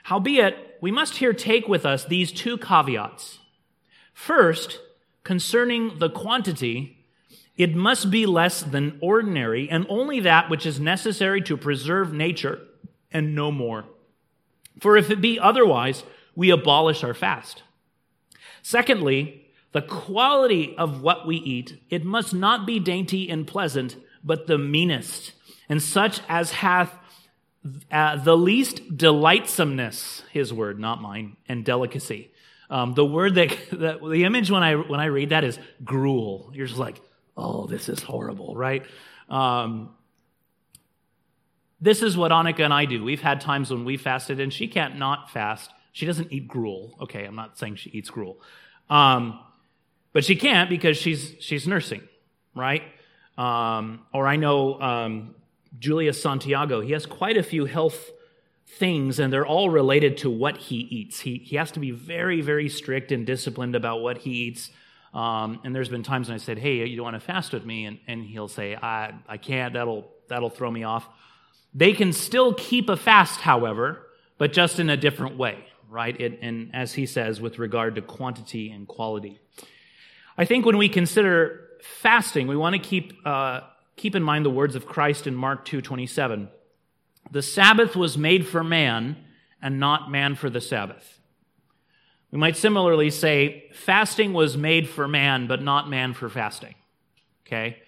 Howbeit, 0.06 0.78
we 0.80 0.92
must 0.92 1.16
here 1.16 1.32
take 1.32 1.66
with 1.66 1.84
us 1.84 2.04
these 2.04 2.30
two 2.30 2.58
caveats. 2.58 3.40
First, 4.14 4.78
concerning 5.24 5.98
the 5.98 6.08
quantity, 6.08 7.04
it 7.56 7.74
must 7.74 8.08
be 8.08 8.24
less 8.24 8.62
than 8.62 9.00
ordinary, 9.02 9.68
and 9.68 9.84
only 9.88 10.20
that 10.20 10.48
which 10.48 10.64
is 10.64 10.78
necessary 10.78 11.42
to 11.42 11.56
preserve 11.56 12.12
nature, 12.12 12.60
and 13.10 13.34
no 13.34 13.50
more. 13.50 13.84
For 14.78 14.96
if 14.96 15.10
it 15.10 15.20
be 15.20 15.40
otherwise, 15.40 16.04
we 16.36 16.50
abolish 16.50 17.02
our 17.02 17.12
fast. 17.12 17.64
Secondly, 18.62 19.48
the 19.72 19.82
quality 19.82 20.76
of 20.78 21.02
what 21.02 21.26
we 21.26 21.38
eat, 21.38 21.82
it 21.90 22.04
must 22.04 22.32
not 22.32 22.64
be 22.64 22.78
dainty 22.78 23.28
and 23.28 23.44
pleasant, 23.44 23.96
but 24.22 24.46
the 24.46 24.56
meanest, 24.56 25.32
and 25.68 25.82
such 25.82 26.20
as 26.28 26.52
hath 26.52 26.96
uh, 27.90 28.16
the 28.16 28.36
least 28.36 28.96
delightsomeness, 28.96 30.22
his 30.32 30.52
word, 30.52 30.78
not 30.78 31.00
mine, 31.00 31.36
and 31.48 31.64
delicacy. 31.64 32.30
Um, 32.68 32.94
the 32.94 33.04
word 33.04 33.34
that, 33.36 33.56
that, 33.72 34.00
the 34.02 34.24
image 34.24 34.50
when 34.50 34.62
I 34.62 34.74
when 34.74 35.00
I 35.00 35.06
read 35.06 35.30
that 35.30 35.44
is 35.44 35.58
gruel. 35.84 36.50
You're 36.54 36.66
just 36.66 36.78
like, 36.78 37.00
oh, 37.36 37.66
this 37.66 37.88
is 37.88 38.02
horrible, 38.02 38.54
right? 38.56 38.84
Um, 39.28 39.90
this 41.80 42.02
is 42.02 42.16
what 42.16 42.32
Annika 42.32 42.60
and 42.60 42.72
I 42.72 42.86
do. 42.86 43.04
We've 43.04 43.20
had 43.20 43.40
times 43.40 43.70
when 43.70 43.84
we 43.84 43.96
fasted, 43.96 44.40
and 44.40 44.52
she 44.52 44.66
can't 44.66 44.98
not 44.98 45.30
fast. 45.30 45.70
She 45.92 46.06
doesn't 46.06 46.32
eat 46.32 46.48
gruel. 46.48 46.96
Okay, 47.02 47.24
I'm 47.24 47.36
not 47.36 47.58
saying 47.58 47.76
she 47.76 47.90
eats 47.90 48.10
gruel, 48.10 48.40
um, 48.90 49.40
but 50.12 50.24
she 50.24 50.36
can't 50.36 50.70
because 50.70 50.96
she's 50.96 51.34
she's 51.40 51.66
nursing, 51.66 52.02
right? 52.54 52.82
Um, 53.36 54.06
or 54.14 54.26
I 54.26 54.36
know 54.36 54.80
um, 54.80 55.34
Julius 55.78 56.20
Santiago, 56.20 56.80
he 56.80 56.92
has 56.92 57.06
quite 57.06 57.36
a 57.36 57.42
few 57.42 57.66
health 57.66 58.10
things, 58.66 59.18
and 59.18 59.32
they're 59.32 59.46
all 59.46 59.70
related 59.70 60.16
to 60.18 60.30
what 60.30 60.56
he 60.56 60.76
eats. 60.76 61.20
He, 61.20 61.38
he 61.38 61.56
has 61.56 61.70
to 61.72 61.80
be 61.80 61.90
very, 61.90 62.40
very 62.40 62.68
strict 62.68 63.12
and 63.12 63.26
disciplined 63.26 63.74
about 63.74 64.00
what 64.00 64.18
he 64.18 64.30
eats. 64.30 64.70
Um, 65.14 65.60
and 65.64 65.74
there's 65.74 65.88
been 65.88 66.02
times 66.02 66.28
when 66.28 66.34
I 66.34 66.38
said, 66.38 66.58
"Hey, 66.58 66.84
you 66.84 66.96
don't 66.96 67.04
want 67.04 67.14
to 67.14 67.20
fast 67.20 67.52
with 67.52 67.64
me?" 67.64 67.86
And, 67.86 67.98
and 68.06 68.24
he'll 68.24 68.48
say, 68.48 68.76
"I 68.76 69.14
I 69.28 69.38
can't. 69.38 69.72
That'll 69.72 70.10
that'll 70.28 70.50
throw 70.50 70.70
me 70.70 70.84
off." 70.84 71.08
They 71.72 71.92
can 71.92 72.12
still 72.12 72.54
keep 72.54 72.88
a 72.88 72.96
fast, 72.96 73.40
however, 73.40 74.06
but 74.38 74.52
just 74.52 74.78
in 74.78 74.90
a 74.90 74.96
different 74.96 75.36
way, 75.36 75.64
right? 75.88 76.18
It, 76.20 76.38
and 76.42 76.74
as 76.74 76.94
he 76.94 77.06
says, 77.06 77.40
with 77.40 77.58
regard 77.58 77.94
to 77.94 78.02
quantity 78.02 78.70
and 78.70 78.86
quality. 78.88 79.38
I 80.38 80.44
think 80.44 80.66
when 80.66 80.76
we 80.76 80.88
consider 80.88 81.68
fasting, 81.82 82.46
we 82.46 82.56
want 82.56 82.74
to 82.74 82.78
keep, 82.78 83.14
uh, 83.24 83.60
keep 83.96 84.14
in 84.14 84.22
mind 84.22 84.44
the 84.44 84.50
words 84.50 84.76
of 84.76 84.86
Christ 84.86 85.26
in 85.26 85.34
Mark 85.34 85.66
2.27. 85.66 86.48
The 87.30 87.42
Sabbath 87.42 87.96
was 87.96 88.16
made 88.16 88.46
for 88.46 88.62
man, 88.62 89.16
and 89.60 89.80
not 89.80 90.10
man 90.10 90.36
for 90.36 90.48
the 90.48 90.60
Sabbath. 90.60 91.18
We 92.30 92.38
might 92.38 92.56
similarly 92.56 93.10
say 93.10 93.70
fasting 93.72 94.32
was 94.32 94.56
made 94.56 94.88
for 94.88 95.08
man, 95.08 95.46
but 95.46 95.62
not 95.62 95.88
man 95.88 96.14
for 96.14 96.28
fasting. 96.28 96.74
Okay? 97.46 97.78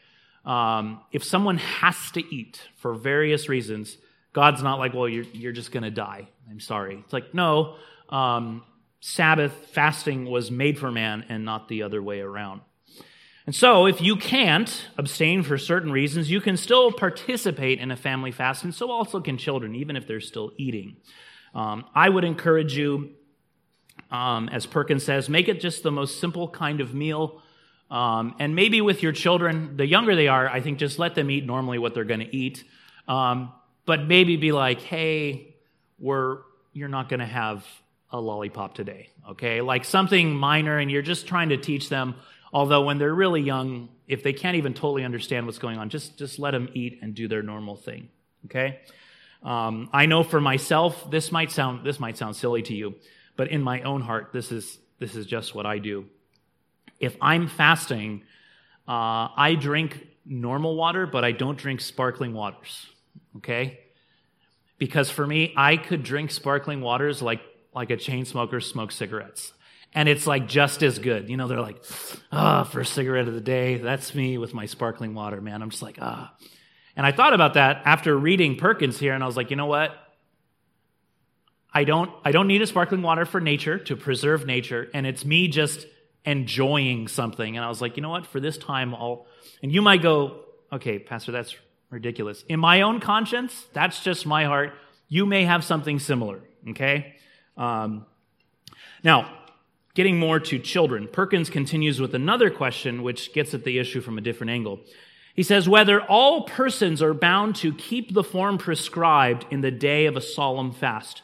Um, 0.44 1.00
if 1.12 1.22
someone 1.22 1.58
has 1.58 2.10
to 2.12 2.34
eat 2.34 2.62
for 2.76 2.94
various 2.94 3.48
reasons, 3.48 3.98
God's 4.32 4.62
not 4.62 4.78
like, 4.78 4.94
well, 4.94 5.08
you're, 5.08 5.24
you're 5.32 5.52
just 5.52 5.72
going 5.72 5.82
to 5.82 5.90
die. 5.90 6.28
I'm 6.48 6.60
sorry. 6.60 6.96
It's 7.04 7.12
like, 7.12 7.34
no, 7.34 7.76
um, 8.08 8.62
Sabbath 9.00 9.52
fasting 9.72 10.24
was 10.24 10.50
made 10.50 10.78
for 10.78 10.90
man 10.90 11.24
and 11.28 11.44
not 11.44 11.68
the 11.68 11.82
other 11.82 12.02
way 12.02 12.20
around. 12.20 12.62
And 13.48 13.54
so, 13.54 13.86
if 13.86 14.02
you 14.02 14.16
can't 14.16 14.88
abstain 14.98 15.42
for 15.42 15.56
certain 15.56 15.90
reasons, 15.90 16.30
you 16.30 16.38
can 16.38 16.58
still 16.58 16.92
participate 16.92 17.78
in 17.78 17.90
a 17.90 17.96
family 17.96 18.30
fast, 18.30 18.62
and 18.62 18.74
so 18.74 18.90
also 18.90 19.22
can 19.22 19.38
children, 19.38 19.74
even 19.74 19.96
if 19.96 20.06
they're 20.06 20.20
still 20.20 20.52
eating. 20.58 20.98
Um, 21.54 21.86
I 21.94 22.10
would 22.10 22.24
encourage 22.24 22.76
you, 22.76 23.12
um, 24.10 24.50
as 24.50 24.66
Perkins 24.66 25.02
says, 25.02 25.30
make 25.30 25.48
it 25.48 25.62
just 25.62 25.82
the 25.82 25.90
most 25.90 26.20
simple 26.20 26.46
kind 26.46 26.82
of 26.82 26.92
meal. 26.92 27.40
Um, 27.90 28.34
and 28.38 28.54
maybe 28.54 28.82
with 28.82 29.02
your 29.02 29.12
children, 29.12 29.78
the 29.78 29.86
younger 29.86 30.14
they 30.14 30.28
are, 30.28 30.46
I 30.46 30.60
think 30.60 30.78
just 30.78 30.98
let 30.98 31.14
them 31.14 31.30
eat 31.30 31.46
normally 31.46 31.78
what 31.78 31.94
they're 31.94 32.04
going 32.04 32.20
to 32.20 32.36
eat. 32.36 32.64
Um, 33.08 33.54
but 33.86 34.06
maybe 34.06 34.36
be 34.36 34.52
like, 34.52 34.82
hey, 34.82 35.56
we're, 35.98 36.40
you're 36.74 36.90
not 36.90 37.08
going 37.08 37.20
to 37.20 37.24
have 37.24 37.64
a 38.10 38.20
lollipop 38.20 38.74
today, 38.74 39.08
okay? 39.30 39.62
Like 39.62 39.86
something 39.86 40.34
minor, 40.34 40.76
and 40.76 40.90
you're 40.90 41.00
just 41.00 41.26
trying 41.26 41.48
to 41.48 41.56
teach 41.56 41.88
them 41.88 42.14
Although 42.52 42.82
when 42.82 42.98
they're 42.98 43.14
really 43.14 43.42
young, 43.42 43.88
if 44.06 44.22
they 44.22 44.32
can't 44.32 44.56
even 44.56 44.74
totally 44.74 45.04
understand 45.04 45.46
what's 45.46 45.58
going 45.58 45.78
on, 45.78 45.90
just, 45.90 46.18
just 46.18 46.38
let 46.38 46.52
them 46.52 46.68
eat 46.72 46.98
and 47.02 47.14
do 47.14 47.28
their 47.28 47.42
normal 47.42 47.76
thing. 47.76 48.08
Okay? 48.46 48.80
Um, 49.42 49.88
I 49.92 50.06
know 50.06 50.22
for 50.22 50.40
myself, 50.40 51.10
this 51.10 51.30
might 51.30 51.50
sound 51.50 51.84
this 51.86 52.00
might 52.00 52.16
sound 52.16 52.34
silly 52.34 52.62
to 52.62 52.74
you, 52.74 52.94
but 53.36 53.48
in 53.48 53.62
my 53.62 53.82
own 53.82 54.00
heart, 54.00 54.30
this 54.32 54.50
is 54.50 54.78
this 54.98 55.14
is 55.14 55.26
just 55.26 55.54
what 55.54 55.66
I 55.66 55.78
do. 55.78 56.06
If 56.98 57.16
I'm 57.20 57.46
fasting, 57.46 58.22
uh, 58.88 59.28
I 59.36 59.56
drink 59.58 60.06
normal 60.24 60.74
water, 60.74 61.06
but 61.06 61.24
I 61.24 61.32
don't 61.32 61.56
drink 61.56 61.80
sparkling 61.80 62.32
waters. 62.32 62.86
Okay? 63.36 63.78
Because 64.76 65.08
for 65.08 65.26
me, 65.26 65.52
I 65.56 65.76
could 65.76 66.02
drink 66.02 66.30
sparkling 66.32 66.80
waters 66.80 67.22
like 67.22 67.40
like 67.74 67.90
a 67.90 67.96
chain 67.96 68.24
smoker 68.24 68.60
smokes 68.60 68.96
cigarettes 68.96 69.52
and 69.94 70.08
it's 70.08 70.26
like 70.26 70.46
just 70.46 70.82
as 70.82 70.98
good. 70.98 71.28
You 71.28 71.36
know, 71.36 71.48
they're 71.48 71.60
like, 71.60 71.82
ah, 72.30 72.60
oh, 72.60 72.64
first 72.64 72.92
cigarette 72.94 73.28
of 73.28 73.34
the 73.34 73.40
day. 73.40 73.78
That's 73.78 74.14
me 74.14 74.38
with 74.38 74.54
my 74.54 74.66
sparkling 74.66 75.14
water, 75.14 75.40
man. 75.40 75.62
I'm 75.62 75.70
just 75.70 75.82
like, 75.82 75.98
ah. 76.00 76.34
And 76.96 77.06
I 77.06 77.12
thought 77.12 77.32
about 77.32 77.54
that 77.54 77.82
after 77.84 78.16
reading 78.16 78.56
Perkins 78.56 78.98
here, 78.98 79.14
and 79.14 79.22
I 79.22 79.26
was 79.26 79.36
like, 79.36 79.50
you 79.50 79.56
know 79.56 79.66
what? 79.66 79.92
I 81.72 81.84
don't, 81.84 82.10
I 82.24 82.32
don't 82.32 82.48
need 82.48 82.62
a 82.62 82.66
sparkling 82.66 83.02
water 83.02 83.24
for 83.24 83.40
nature 83.40 83.78
to 83.78 83.96
preserve 83.96 84.46
nature, 84.46 84.88
and 84.94 85.06
it's 85.06 85.24
me 85.24 85.48
just 85.48 85.86
enjoying 86.24 87.08
something. 87.08 87.56
And 87.56 87.64
I 87.64 87.68
was 87.68 87.80
like, 87.80 87.96
you 87.96 88.02
know 88.02 88.10
what? 88.10 88.26
For 88.26 88.40
this 88.40 88.58
time, 88.58 88.94
I'll. 88.94 89.26
And 89.62 89.72
you 89.72 89.80
might 89.80 90.02
go, 90.02 90.40
okay, 90.72 90.98
Pastor, 90.98 91.32
that's 91.32 91.54
ridiculous. 91.90 92.44
In 92.48 92.60
my 92.60 92.82
own 92.82 93.00
conscience, 93.00 93.66
that's 93.72 94.02
just 94.02 94.26
my 94.26 94.44
heart. 94.44 94.74
You 95.08 95.24
may 95.24 95.44
have 95.44 95.64
something 95.64 95.98
similar. 95.98 96.40
Okay. 96.70 97.14
Um, 97.56 98.06
now, 99.02 99.32
Getting 99.98 100.20
more 100.20 100.38
to 100.38 100.60
children, 100.60 101.08
Perkins 101.08 101.50
continues 101.50 102.00
with 102.00 102.14
another 102.14 102.50
question 102.50 103.02
which 103.02 103.32
gets 103.32 103.52
at 103.52 103.64
the 103.64 103.80
issue 103.80 104.00
from 104.00 104.16
a 104.16 104.20
different 104.20 104.52
angle. 104.52 104.78
He 105.34 105.42
says, 105.42 105.68
whether 105.68 106.00
all 106.00 106.44
persons 106.44 107.02
are 107.02 107.12
bound 107.12 107.56
to 107.56 107.74
keep 107.74 108.14
the 108.14 108.22
form 108.22 108.58
prescribed 108.58 109.44
in 109.50 109.60
the 109.60 109.72
day 109.72 110.06
of 110.06 110.16
a 110.16 110.20
solemn 110.20 110.70
fast. 110.70 111.22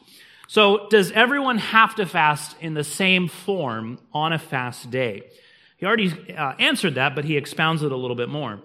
So, 0.48 0.88
does 0.90 1.12
everyone 1.12 1.58
have 1.58 1.94
to 1.94 2.04
fast 2.04 2.56
in 2.60 2.74
the 2.74 2.82
same 2.82 3.28
form 3.28 4.00
on 4.12 4.32
a 4.32 4.40
fast 4.40 4.90
day? 4.90 5.30
He 5.76 5.86
already 5.86 6.34
uh, 6.36 6.54
answered 6.58 6.96
that, 6.96 7.14
but 7.14 7.26
he 7.26 7.36
expounds 7.36 7.84
it 7.84 7.92
a 7.92 7.96
little 7.96 8.16
bit 8.16 8.28
more. 8.28 8.60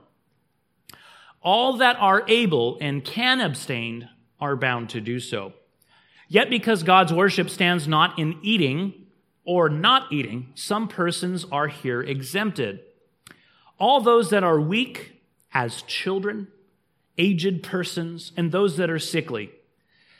All 1.43 1.77
that 1.77 1.97
are 1.99 2.23
able 2.27 2.79
and 2.81 3.05
can 3.05 3.41
abstain 3.41 4.09
are 4.41 4.55
bound 4.55 4.89
to 4.89 5.01
do 5.01 5.19
so. 5.19 5.53
Yet, 6.27 6.49
because 6.49 6.81
God's 6.81 7.13
worship 7.13 7.51
stands 7.51 7.87
not 7.87 8.17
in 8.17 8.39
eating, 8.41 8.98
or 9.49 9.67
not 9.67 10.13
eating, 10.13 10.45
some 10.53 10.87
persons 10.87 11.43
are 11.51 11.69
here 11.69 12.03
exempted. 12.03 12.79
All 13.79 13.99
those 13.99 14.29
that 14.29 14.43
are 14.43 14.61
weak 14.61 15.23
as 15.51 15.81
children, 15.81 16.49
aged 17.17 17.63
persons, 17.63 18.31
and 18.37 18.51
those 18.51 18.77
that 18.77 18.91
are 18.91 18.99
sickly. 18.99 19.49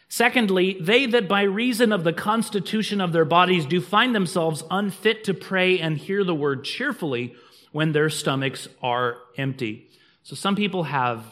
Secondly, 0.08 0.80
they 0.82 1.06
that 1.06 1.28
by 1.28 1.44
reason 1.44 1.92
of 1.92 2.04
the 2.04 2.12
constitution 2.12 3.00
of 3.00 3.14
their 3.14 3.24
bodies 3.24 3.68
do 3.68 3.80
find 3.80 4.16
themselves 4.16 4.64
unfit 4.72 5.24
to 5.26 5.36
pray 5.36 5.78
and 5.78 6.00
hear 6.00 6.24
the 6.24 6.34
word 6.34 6.64
cheerfully 6.64 7.36
when 7.72 7.92
their 7.92 8.10
stomachs 8.10 8.68
are 8.82 9.18
empty. 9.38 9.92
So 10.24 10.36
some 10.36 10.56
people 10.56 10.86
have, 10.86 11.24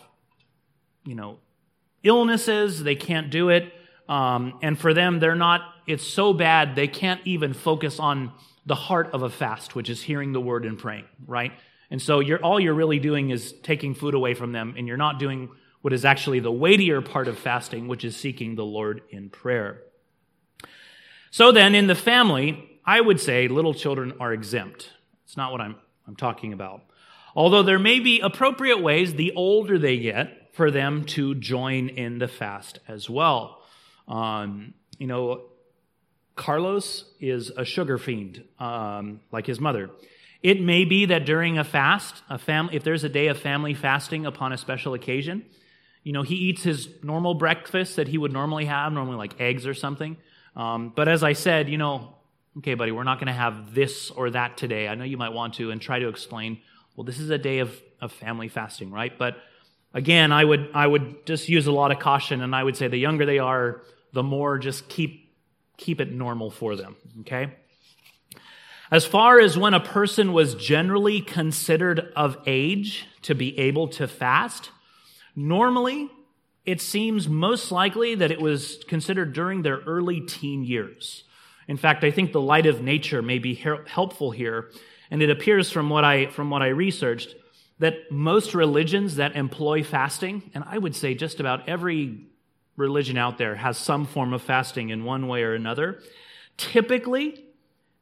you 1.04 1.16
know, 1.16 1.40
illnesses, 2.04 2.84
they 2.84 2.94
can't 2.94 3.32
do 3.32 3.50
it. 3.50 3.74
Um, 4.10 4.60
and 4.62 4.80
for 4.80 4.94
them, 4.94 5.20
they're 5.20 5.36
not, 5.36 5.62
it's 5.86 6.06
so 6.08 6.34
bad 6.34 6.76
they 6.76 6.88
can't 6.88 7.22
even 7.26 7.54
focus 7.54 8.00
on 8.00 8.32
the 8.66 8.76
heart 8.76 9.10
of 9.14 9.24
a 9.24 9.30
fast, 9.30 9.76
which 9.76 9.90
is 9.90 10.02
hearing 10.02 10.34
the 10.34 10.42
word 10.42 10.66
and 10.66 10.78
praying, 10.78 11.06
right? 11.26 11.52
And 11.90 12.02
so 12.02 12.20
you're, 12.20 12.40
all 12.40 12.60
you're 12.60 12.74
really 12.74 13.00
doing 13.00 13.30
is 13.30 13.54
taking 13.64 13.94
food 13.94 14.14
away 14.14 14.34
from 14.34 14.52
them, 14.52 14.76
and 14.78 14.88
you're 14.88 14.98
not 14.98 15.20
doing 15.20 15.50
what 15.82 15.94
is 15.94 16.04
actually 16.04 16.40
the 16.40 16.52
weightier 16.52 17.02
part 17.02 17.28
of 17.28 17.38
fasting, 17.38 17.88
which 17.88 18.04
is 18.04 18.16
seeking 18.16 18.56
the 18.56 18.66
Lord 18.66 19.02
in 19.10 19.30
prayer. 19.30 19.84
So 21.32 21.52
then, 21.52 21.76
in 21.76 21.88
the 21.88 21.96
family, 21.96 22.80
I 22.86 23.00
would 23.00 23.20
say 23.20 23.48
little 23.48 23.74
children 23.74 24.14
are 24.20 24.34
exempt. 24.34 24.92
It's 25.26 25.38
not 25.38 25.52
what 25.52 25.62
I'm, 25.62 25.76
I'm 26.08 26.16
talking 26.16 26.52
about. 26.52 26.82
Although 27.36 27.64
there 27.64 27.80
may 27.80 28.00
be 28.00 28.20
appropriate 28.20 28.82
ways, 28.82 29.14
the 29.14 29.34
older 29.36 29.78
they 29.78 30.00
get, 30.00 30.54
for 30.54 30.72
them 30.72 31.04
to 31.06 31.36
join 31.36 31.88
in 31.90 32.18
the 32.18 32.28
fast 32.28 32.80
as 32.88 33.10
well. 33.10 33.57
Um, 34.08 34.74
you 34.98 35.08
know, 35.08 35.44
Carlos 36.36 37.06
is 37.20 37.50
a 37.50 37.66
sugar 37.66 37.98
fiend, 37.98 38.44
um, 38.60 39.22
like 39.32 39.46
his 39.46 39.60
mother. 39.60 39.90
It 40.44 40.62
may 40.62 40.86
be 40.86 41.06
that 41.08 41.26
during 41.26 41.58
a 41.58 41.64
fast, 41.64 42.22
a 42.30 42.38
family, 42.38 42.76
if 42.76 42.84
there's 42.84 43.04
a 43.04 43.10
day 43.10 43.28
of 43.28 43.40
family 43.40 43.74
fasting 43.74 44.26
upon 44.26 44.54
a 44.54 44.58
special 44.58 44.94
occasion, 44.94 45.46
you 46.04 46.14
know, 46.14 46.22
he 46.22 46.36
eats 46.36 46.64
his 46.64 46.90
normal 47.04 47.34
breakfast 47.34 47.96
that 47.96 48.08
he 48.08 48.18
would 48.18 48.32
normally 48.32 48.66
have, 48.66 48.94
normally 48.94 49.18
like 49.18 49.42
eggs 49.42 49.66
or 49.66 49.74
something. 49.74 50.16
Um, 50.56 50.94
but 50.96 51.08
as 51.08 51.24
I 51.24 51.34
said, 51.34 51.70
you 51.70 51.78
know, 51.78 52.16
okay, 52.60 52.76
buddy, 52.76 52.92
we're 52.92 53.04
not 53.04 53.20
going 53.20 53.28
to 53.28 53.34
have 53.34 53.74
this 53.74 54.10
or 54.12 54.30
that 54.30 54.58
today. 54.58 54.88
I 54.88 54.96
know 54.96 55.04
you 55.04 55.18
might 55.18 55.34
want 55.34 55.56
to, 55.56 55.72
and 55.72 55.82
try 55.82 56.00
to 56.00 56.08
explain, 56.08 56.60
well, 56.96 57.04
this 57.04 57.20
is 57.20 57.30
a 57.30 57.38
day 57.38 57.60
of, 57.60 57.76
of 58.00 58.12
family 58.12 58.48
fasting, 58.48 58.92
right? 58.92 59.18
But 59.18 59.38
again, 59.94 60.32
I 60.32 60.46
would, 60.46 60.70
I 60.74 60.88
would 60.88 61.26
just 61.26 61.50
use 61.50 61.68
a 61.68 61.72
lot 61.72 61.92
of 61.92 62.00
caution, 62.00 62.42
and 62.42 62.56
I 62.56 62.64
would 62.64 62.78
say 62.78 62.88
the 62.88 62.98
younger 62.98 63.26
they 63.26 63.40
are, 63.40 63.82
the 64.14 64.24
more 64.24 64.58
just 64.58 64.88
keep, 64.88 65.36
keep 65.78 66.02
it 66.02 66.12
normal 66.12 66.50
for 66.50 66.76
them, 66.76 66.96
okay? 67.22 67.54
As 68.90 69.06
far 69.06 69.40
as 69.40 69.58
when 69.58 69.74
a 69.74 69.80
person 69.80 70.32
was 70.32 70.56
generally 70.56 71.22
considered 71.22 72.12
of 72.16 72.38
age 72.46 73.06
to 73.24 73.36
be 73.36 73.58
able 73.60 73.90
to 73.90 74.08
fast, 74.08 74.72
normally 75.36 76.10
it 76.66 76.82
seems 76.82 77.28
most 77.28 77.72
likely 77.72 78.16
that 78.16 78.32
it 78.32 78.42
was 78.42 78.84
considered 78.88 79.34
during 79.34 79.62
their 79.62 79.80
early 79.80 80.22
teen 80.22 80.64
years. 80.64 81.24
In 81.68 81.78
fact, 81.78 82.04
I 82.04 82.12
think 82.12 82.32
the 82.32 82.42
light 82.42 82.66
of 82.66 82.82
nature 82.82 83.22
may 83.22 83.40
be 83.40 83.56
helpful 83.56 84.32
here, 84.32 84.72
and 85.12 85.22
it 85.22 85.30
appears 85.30 85.70
from 85.70 85.90
what 85.90 86.06
I, 86.06 86.28
from 86.28 86.50
what 86.50 86.62
I 86.62 86.68
researched 86.68 87.36
that 87.80 88.10
most 88.10 88.54
religions 88.54 89.18
that 89.18 89.36
employ 89.36 89.84
fasting, 89.84 90.50
and 90.54 90.64
I 90.66 90.78
would 90.78 90.96
say 90.96 91.14
just 91.14 91.40
about 91.40 91.70
every 91.70 92.27
religion 92.78 93.18
out 93.18 93.38
there 93.38 93.56
has 93.56 93.78
some 93.78 94.06
form 94.06 94.32
of 94.32 94.42
fasting 94.42 94.90
in 94.90 95.04
one 95.04 95.28
way 95.28 95.44
or 95.44 95.54
another. 95.54 96.00
Typically, 96.56 97.44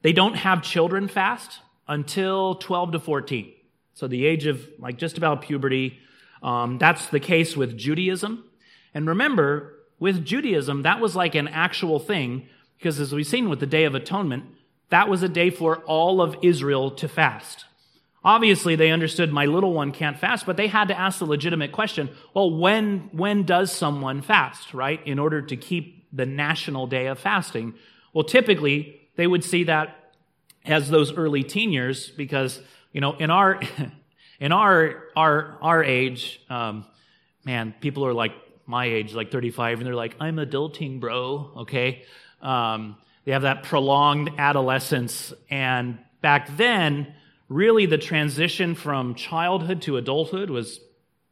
they 0.04 0.14
don't 0.14 0.36
have 0.36 0.62
children 0.62 1.08
fast 1.08 1.60
until 1.88 2.56
12 2.56 2.92
to 2.92 3.00
14. 3.00 3.54
So 3.96 4.08
the 4.08 4.26
age 4.26 4.46
of 4.46 4.68
like 4.78 4.98
just 4.98 5.18
about 5.18 5.42
puberty. 5.42 5.98
Um, 6.44 6.78
that's 6.78 7.08
the 7.08 7.20
case 7.20 7.58
with 7.58 7.78
Judaism. 7.78 8.44
And 8.94 9.08
remember, 9.08 9.80
with 10.00 10.24
Judaism, 10.26 10.84
that 10.84 11.00
was 11.00 11.16
like 11.16 11.34
an 11.34 11.48
actual 11.48 12.00
thing 12.00 12.48
because 12.78 13.00
as 13.00 13.14
we've 13.14 13.26
seen 13.26 13.50
with 13.50 13.60
the 13.60 13.66
Day 13.66 13.86
of 13.86 13.96
Atonement, 13.96 14.44
that 14.90 15.10
was 15.10 15.24
a 15.24 15.30
day 15.30 15.50
for 15.50 15.78
all 15.86 16.22
of 16.22 16.36
Israel 16.42 16.92
to 16.92 17.08
fast. 17.08 17.66
Obviously, 18.26 18.76
they 18.76 18.90
understood 18.90 19.32
my 19.32 19.46
little 19.46 19.72
one 19.72 19.92
can't 19.92 20.18
fast, 20.18 20.48
but 20.48 20.58
they 20.58 20.66
had 20.68 20.88
to 20.88 21.00
ask 21.00 21.20
the 21.20 21.26
legitimate 21.26 21.72
question 21.72 22.10
well, 22.34 22.50
when, 22.50 23.10
when 23.12 23.44
does 23.44 23.72
someone 23.72 24.24
fast, 24.24 24.74
right? 24.74 25.00
In 25.06 25.20
order 25.20 25.44
to 25.44 25.56
keep 25.56 26.08
the 26.12 26.26
national 26.26 26.88
day 26.88 27.06
of 27.06 27.20
fasting. 27.20 27.76
Well, 28.14 28.24
typically, 28.24 29.00
they 29.16 29.28
would 29.28 29.44
see 29.44 29.66
that 29.66 30.14
as 30.66 30.90
those 30.90 31.14
early 31.14 31.44
teen 31.44 31.72
years 31.72 32.10
because, 32.10 32.60
you 32.92 33.00
know, 33.00 33.14
in 33.14 33.30
our, 33.30 33.62
in 34.40 34.52
our, 34.52 35.04
our, 35.16 35.60
our 35.62 35.84
age, 35.84 36.42
um, 36.50 36.86
man, 37.46 37.76
people 37.80 38.08
are 38.08 38.14
like 38.14 38.34
my 38.66 38.86
age, 38.86 39.14
like 39.14 39.32
35, 39.32 39.78
and 39.78 39.86
they're 39.86 39.94
like, 39.94 40.16
I'm 40.20 40.38
adulting, 40.38 41.00
bro, 41.00 41.52
okay? 41.58 42.04
Um, 42.42 42.98
they 43.26 43.34
have 43.34 43.44
that 43.44 43.62
prolonged 43.62 44.32
adolescence. 44.40 45.32
And 45.52 46.00
back 46.22 46.58
then, 46.58 47.14
really 47.50 47.86
the 47.86 47.98
transition 47.98 48.76
from 48.76 49.16
childhood 49.16 49.82
to 49.84 49.98
adulthood 49.98 50.50
was 50.50 50.80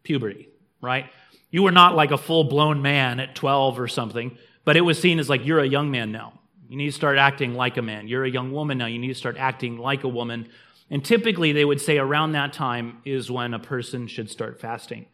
puberty, 0.03 0.49
right? 0.81 1.05
You 1.49 1.63
were 1.63 1.71
not 1.71 1.95
like 1.95 2.11
a 2.11 2.17
full 2.17 2.45
blown 2.45 2.81
man 2.81 3.19
at 3.19 3.35
12 3.35 3.79
or 3.79 3.87
something, 3.87 4.37
but 4.65 4.77
it 4.77 4.81
was 4.81 4.99
seen 4.99 5.19
as 5.19 5.29
like, 5.29 5.45
you're 5.45 5.59
a 5.59 5.67
young 5.67 5.91
man 5.91 6.11
now. 6.11 6.39
You 6.69 6.77
need 6.77 6.87
to 6.87 6.91
start 6.91 7.17
acting 7.17 7.53
like 7.53 7.77
a 7.77 7.81
man. 7.81 8.07
You're 8.07 8.25
a 8.25 8.29
young 8.29 8.51
woman 8.51 8.77
now. 8.77 8.87
You 8.87 8.97
need 8.97 9.09
to 9.09 9.15
start 9.15 9.37
acting 9.37 9.77
like 9.77 10.03
a 10.03 10.07
woman. 10.07 10.49
And 10.89 11.03
typically, 11.03 11.51
they 11.51 11.65
would 11.65 11.81
say 11.81 11.97
around 11.97 12.31
that 12.31 12.53
time 12.53 12.97
is 13.05 13.29
when 13.29 13.53
a 13.53 13.59
person 13.59 14.07
should 14.07 14.29
start 14.29 14.59
fasting. 14.59 15.05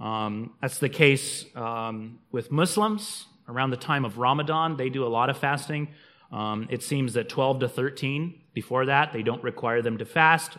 Um, 0.00 0.54
that's 0.60 0.78
the 0.78 0.88
case 0.88 1.44
um, 1.54 2.18
with 2.30 2.50
Muslims. 2.50 3.26
Around 3.48 3.70
the 3.70 3.76
time 3.76 4.04
of 4.04 4.18
Ramadan, 4.18 4.76
they 4.76 4.88
do 4.88 5.04
a 5.04 5.08
lot 5.08 5.28
of 5.28 5.36
fasting. 5.36 5.88
Um, 6.30 6.68
it 6.70 6.82
seems 6.82 7.14
that 7.14 7.28
12 7.28 7.60
to 7.60 7.68
13, 7.68 8.40
before 8.54 8.86
that, 8.86 9.12
they 9.12 9.22
don't 9.22 9.42
require 9.42 9.82
them 9.82 9.98
to 9.98 10.04
fast. 10.04 10.56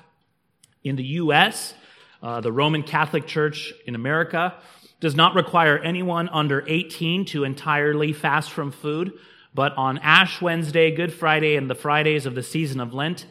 In 0.83 0.95
the 0.95 1.03
U.S., 1.03 1.73
uh, 2.21 2.41
the 2.41 2.51
Roman 2.51 2.83
Catholic 2.83 3.27
Church 3.27 3.73
in 3.85 3.95
America 3.95 4.55
does 4.99 5.15
not 5.15 5.35
require 5.35 5.77
anyone 5.77 6.29
under 6.29 6.63
18 6.67 7.25
to 7.25 7.43
entirely 7.43 8.13
fast 8.13 8.51
from 8.51 8.71
food. 8.71 9.13
But 9.53 9.75
on 9.77 9.97
Ash 9.99 10.41
Wednesday, 10.41 10.91
Good 10.91 11.13
Friday, 11.13 11.55
and 11.55 11.69
the 11.69 11.75
Fridays 11.75 12.25
of 12.25 12.35
the 12.35 12.41
season 12.41 12.79
of 12.79 12.93
Lent, 12.93 13.25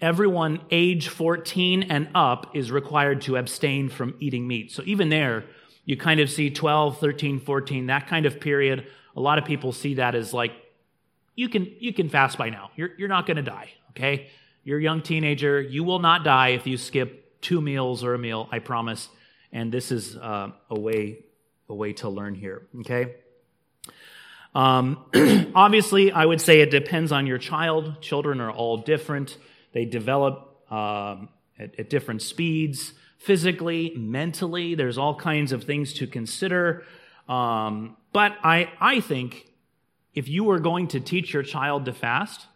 everyone 0.00 0.60
age 0.70 1.08
14 1.08 1.84
and 1.84 2.08
up 2.14 2.54
is 2.54 2.70
required 2.70 3.22
to 3.22 3.36
abstain 3.36 3.88
from 3.88 4.14
eating 4.20 4.46
meat. 4.46 4.70
So 4.70 4.82
even 4.86 5.08
there, 5.08 5.44
you 5.84 5.96
kind 5.96 6.20
of 6.20 6.30
see 6.30 6.50
12, 6.50 6.98
13, 6.98 7.40
14, 7.40 7.86
that 7.86 8.06
kind 8.06 8.24
of 8.26 8.40
period. 8.40 8.86
A 9.16 9.20
lot 9.20 9.38
of 9.38 9.44
people 9.44 9.72
see 9.72 9.94
that 9.94 10.14
as 10.14 10.32
like, 10.32 10.52
you 11.34 11.48
can, 11.48 11.70
you 11.78 11.92
can 11.92 12.08
fast 12.08 12.38
by 12.38 12.50
now. 12.50 12.70
You're, 12.76 12.90
you're 12.96 13.08
not 13.08 13.26
going 13.26 13.36
to 13.36 13.42
die, 13.42 13.70
okay? 13.96 14.28
You're 14.62 14.78
a 14.78 14.82
young 14.82 15.02
teenager. 15.02 15.60
You 15.60 15.84
will 15.84 15.98
not 15.98 16.24
die 16.24 16.48
if 16.48 16.66
you 16.66 16.76
skip 16.76 17.40
two 17.40 17.60
meals 17.60 18.04
or 18.04 18.14
a 18.14 18.18
meal, 18.18 18.48
I 18.50 18.58
promise. 18.58 19.08
And 19.52 19.72
this 19.72 19.90
is 19.90 20.16
uh, 20.16 20.50
a 20.68 20.78
way, 20.78 21.20
a 21.68 21.74
way 21.74 21.92
to 21.94 22.08
learn 22.08 22.34
here, 22.34 22.66
okay? 22.80 23.14
Um, 24.54 25.04
obviously, 25.54 26.12
I 26.12 26.26
would 26.26 26.40
say 26.40 26.60
it 26.60 26.70
depends 26.70 27.12
on 27.12 27.26
your 27.26 27.38
child. 27.38 28.00
Children 28.00 28.40
are 28.40 28.50
all 28.50 28.78
different. 28.78 29.36
They 29.72 29.84
develop 29.84 30.62
um, 30.70 31.28
at, 31.58 31.78
at 31.78 31.90
different 31.90 32.22
speeds, 32.22 32.92
physically, 33.18 33.94
mentally. 33.96 34.74
There's 34.74 34.98
all 34.98 35.14
kinds 35.14 35.52
of 35.52 35.64
things 35.64 35.92
to 35.94 36.06
consider. 36.06 36.84
Um, 37.28 37.96
but 38.12 38.36
I, 38.42 38.70
I 38.80 39.00
think 39.00 39.46
if 40.14 40.28
you 40.28 40.44
were 40.44 40.58
going 40.58 40.88
to 40.88 41.00
teach 41.00 41.32
your 41.32 41.42
child 41.42 41.84
to 41.84 41.92
fast, 41.92 42.46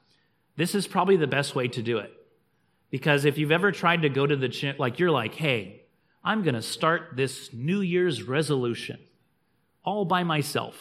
this 0.60 0.74
is 0.74 0.86
probably 0.86 1.16
the 1.16 1.26
best 1.26 1.54
way 1.54 1.68
to 1.68 1.80
do 1.80 1.96
it. 1.96 2.12
Because 2.90 3.24
if 3.24 3.38
you've 3.38 3.50
ever 3.50 3.72
tried 3.72 4.02
to 4.02 4.10
go 4.10 4.26
to 4.26 4.36
the 4.36 4.48
gym, 4.48 4.76
like 4.78 4.98
you're 4.98 5.10
like, 5.10 5.34
hey, 5.34 5.84
I'm 6.22 6.42
going 6.42 6.54
to 6.54 6.60
start 6.60 7.12
this 7.14 7.50
New 7.54 7.80
Year's 7.80 8.22
resolution 8.22 9.00
all 9.82 10.04
by 10.04 10.22
myself. 10.22 10.76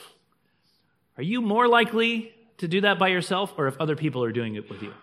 Are 1.16 1.24
you 1.24 1.42
more 1.42 1.66
likely 1.66 2.34
to 2.58 2.68
do 2.68 2.82
that 2.82 3.00
by 3.00 3.08
yourself 3.08 3.54
or 3.58 3.68
if 3.68 3.80
other 3.80 3.96
people 3.96 4.22
are 4.22 4.34
doing 4.34 4.56
it 4.56 4.70
with 4.70 4.84
you? 4.84 4.94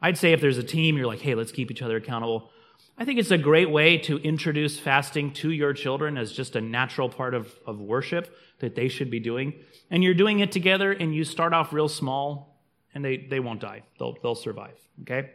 I'd 0.00 0.16
say 0.16 0.32
if 0.32 0.40
there's 0.40 0.58
a 0.58 0.62
team, 0.62 0.96
you're 0.96 1.08
like, 1.08 1.22
hey, 1.22 1.34
let's 1.34 1.50
keep 1.50 1.72
each 1.72 1.82
other 1.82 1.96
accountable. 1.96 2.50
I 2.96 3.04
think 3.04 3.18
it's 3.18 3.32
a 3.32 3.38
great 3.38 3.70
way 3.70 3.98
to 3.98 4.18
introduce 4.18 4.78
fasting 4.78 5.32
to 5.32 5.50
your 5.50 5.72
children 5.72 6.16
as 6.16 6.30
just 6.30 6.54
a 6.54 6.60
natural 6.60 7.08
part 7.08 7.34
of, 7.34 7.52
of 7.66 7.80
worship 7.80 8.36
that 8.60 8.76
they 8.76 8.86
should 8.86 9.10
be 9.10 9.18
doing. 9.18 9.54
And 9.90 10.04
you're 10.04 10.14
doing 10.14 10.38
it 10.38 10.52
together 10.52 10.92
and 10.92 11.12
you 11.12 11.24
start 11.24 11.52
off 11.52 11.72
real 11.72 11.88
small 11.88 12.55
and 12.96 13.04
they, 13.04 13.18
they 13.18 13.40
won't 13.40 13.60
die. 13.60 13.82
They'll, 13.98 14.16
they'll 14.22 14.34
survive. 14.34 14.74
Okay? 15.02 15.28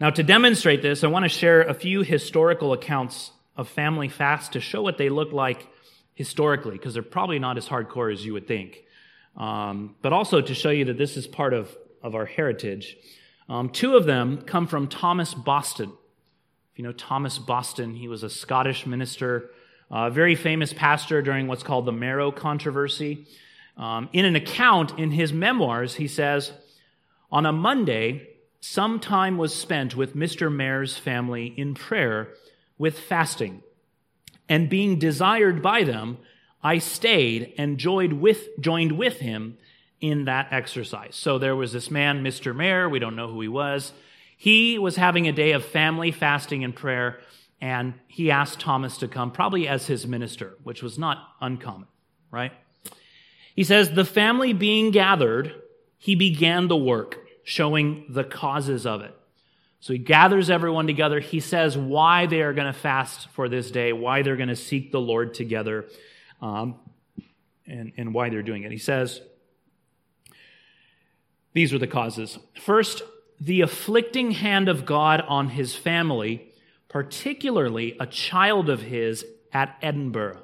Now, 0.00 0.10
to 0.10 0.24
demonstrate 0.24 0.82
this, 0.82 1.04
I 1.04 1.06
want 1.06 1.24
to 1.24 1.28
share 1.28 1.62
a 1.62 1.72
few 1.72 2.02
historical 2.02 2.72
accounts 2.72 3.30
of 3.56 3.68
family 3.68 4.08
fasts 4.08 4.50
to 4.50 4.60
show 4.60 4.82
what 4.82 4.98
they 4.98 5.08
look 5.08 5.32
like 5.32 5.68
historically, 6.14 6.72
because 6.72 6.94
they're 6.94 7.04
probably 7.04 7.38
not 7.38 7.56
as 7.56 7.68
hardcore 7.68 8.12
as 8.12 8.26
you 8.26 8.32
would 8.32 8.48
think. 8.48 8.82
Um, 9.36 9.94
but 10.02 10.12
also 10.12 10.40
to 10.40 10.52
show 10.52 10.70
you 10.70 10.86
that 10.86 10.98
this 10.98 11.16
is 11.16 11.28
part 11.28 11.54
of, 11.54 11.74
of 12.02 12.16
our 12.16 12.26
heritage. 12.26 12.96
Um, 13.48 13.68
two 13.68 13.94
of 13.96 14.04
them 14.04 14.42
come 14.42 14.66
from 14.66 14.88
Thomas 14.88 15.32
Boston. 15.32 15.92
If 16.72 16.78
you 16.78 16.84
know 16.84 16.92
Thomas 16.92 17.38
Boston, 17.38 17.94
he 17.94 18.08
was 18.08 18.24
a 18.24 18.30
Scottish 18.30 18.84
minister, 18.84 19.50
a 19.92 20.10
very 20.10 20.34
famous 20.34 20.72
pastor 20.72 21.22
during 21.22 21.46
what's 21.46 21.62
called 21.62 21.86
the 21.86 21.92
Marrow 21.92 22.32
controversy. 22.32 23.28
Um, 23.76 24.08
in 24.12 24.24
an 24.24 24.36
account 24.36 24.98
in 24.98 25.10
his 25.10 25.32
memoirs, 25.32 25.96
he 25.96 26.08
says, 26.08 26.52
On 27.30 27.44
a 27.44 27.52
Monday, 27.52 28.28
some 28.60 29.00
time 29.00 29.36
was 29.36 29.54
spent 29.54 29.94
with 29.94 30.16
Mr. 30.16 30.52
Mayor's 30.52 30.96
family 30.96 31.46
in 31.56 31.74
prayer 31.74 32.28
with 32.78 32.98
fasting 32.98 33.62
and 34.48 34.68
being 34.68 34.98
desired 34.98 35.62
by 35.62 35.84
them, 35.84 36.18
I 36.62 36.78
stayed 36.78 37.54
and 37.58 37.78
joined 37.78 38.20
with, 38.20 38.48
joined 38.60 38.92
with 38.92 39.18
him 39.18 39.58
in 40.00 40.26
that 40.26 40.48
exercise. 40.50 41.16
So 41.16 41.38
there 41.38 41.56
was 41.56 41.72
this 41.72 41.90
man, 41.90 42.22
Mr. 42.22 42.54
Mayor, 42.54 42.88
we 42.88 42.98
don't 42.98 43.16
know 43.16 43.28
who 43.28 43.40
he 43.40 43.48
was. 43.48 43.92
He 44.36 44.78
was 44.78 44.96
having 44.96 45.26
a 45.26 45.32
day 45.32 45.52
of 45.52 45.64
family 45.64 46.12
fasting 46.12 46.62
and 46.62 46.74
prayer, 46.74 47.20
and 47.60 47.94
he 48.06 48.30
asked 48.30 48.60
Thomas 48.60 48.98
to 48.98 49.08
come, 49.08 49.30
probably 49.30 49.66
as 49.66 49.86
his 49.86 50.06
minister, 50.06 50.56
which 50.62 50.82
was 50.82 50.98
not 50.98 51.18
uncommon, 51.40 51.88
right? 52.30 52.52
He 53.56 53.64
says, 53.64 53.90
The 53.90 54.04
family 54.04 54.52
being 54.52 54.92
gathered, 54.92 55.52
he 55.98 56.14
began 56.14 56.68
the 56.68 56.76
work, 56.76 57.18
showing 57.42 58.06
the 58.08 58.22
causes 58.22 58.86
of 58.86 59.00
it. 59.00 59.14
So 59.80 59.92
he 59.92 59.98
gathers 59.98 60.50
everyone 60.50 60.86
together. 60.86 61.18
He 61.20 61.40
says 61.40 61.76
why 61.76 62.26
they 62.26 62.42
are 62.42 62.52
going 62.52 62.72
to 62.72 62.78
fast 62.78 63.28
for 63.30 63.48
this 63.48 63.70
day, 63.70 63.92
why 63.92 64.22
they're 64.22 64.36
going 64.36 64.48
to 64.48 64.56
seek 64.56 64.92
the 64.92 65.00
Lord 65.00 65.34
together, 65.34 65.86
um, 66.40 66.76
and, 67.66 67.92
and 67.96 68.14
why 68.14 68.30
they're 68.30 68.42
doing 68.42 68.62
it. 68.62 68.70
He 68.70 68.78
says, 68.78 69.20
these 71.56 71.72
are 71.72 71.78
the 71.78 71.86
causes. 71.86 72.38
First, 72.60 73.02
the 73.40 73.62
afflicting 73.62 74.32
hand 74.32 74.68
of 74.68 74.84
God 74.84 75.22
on 75.22 75.48
his 75.48 75.74
family, 75.74 76.52
particularly 76.88 77.96
a 77.98 78.06
child 78.06 78.68
of 78.68 78.82
his 78.82 79.24
at 79.54 79.74
Edinburgh. 79.80 80.42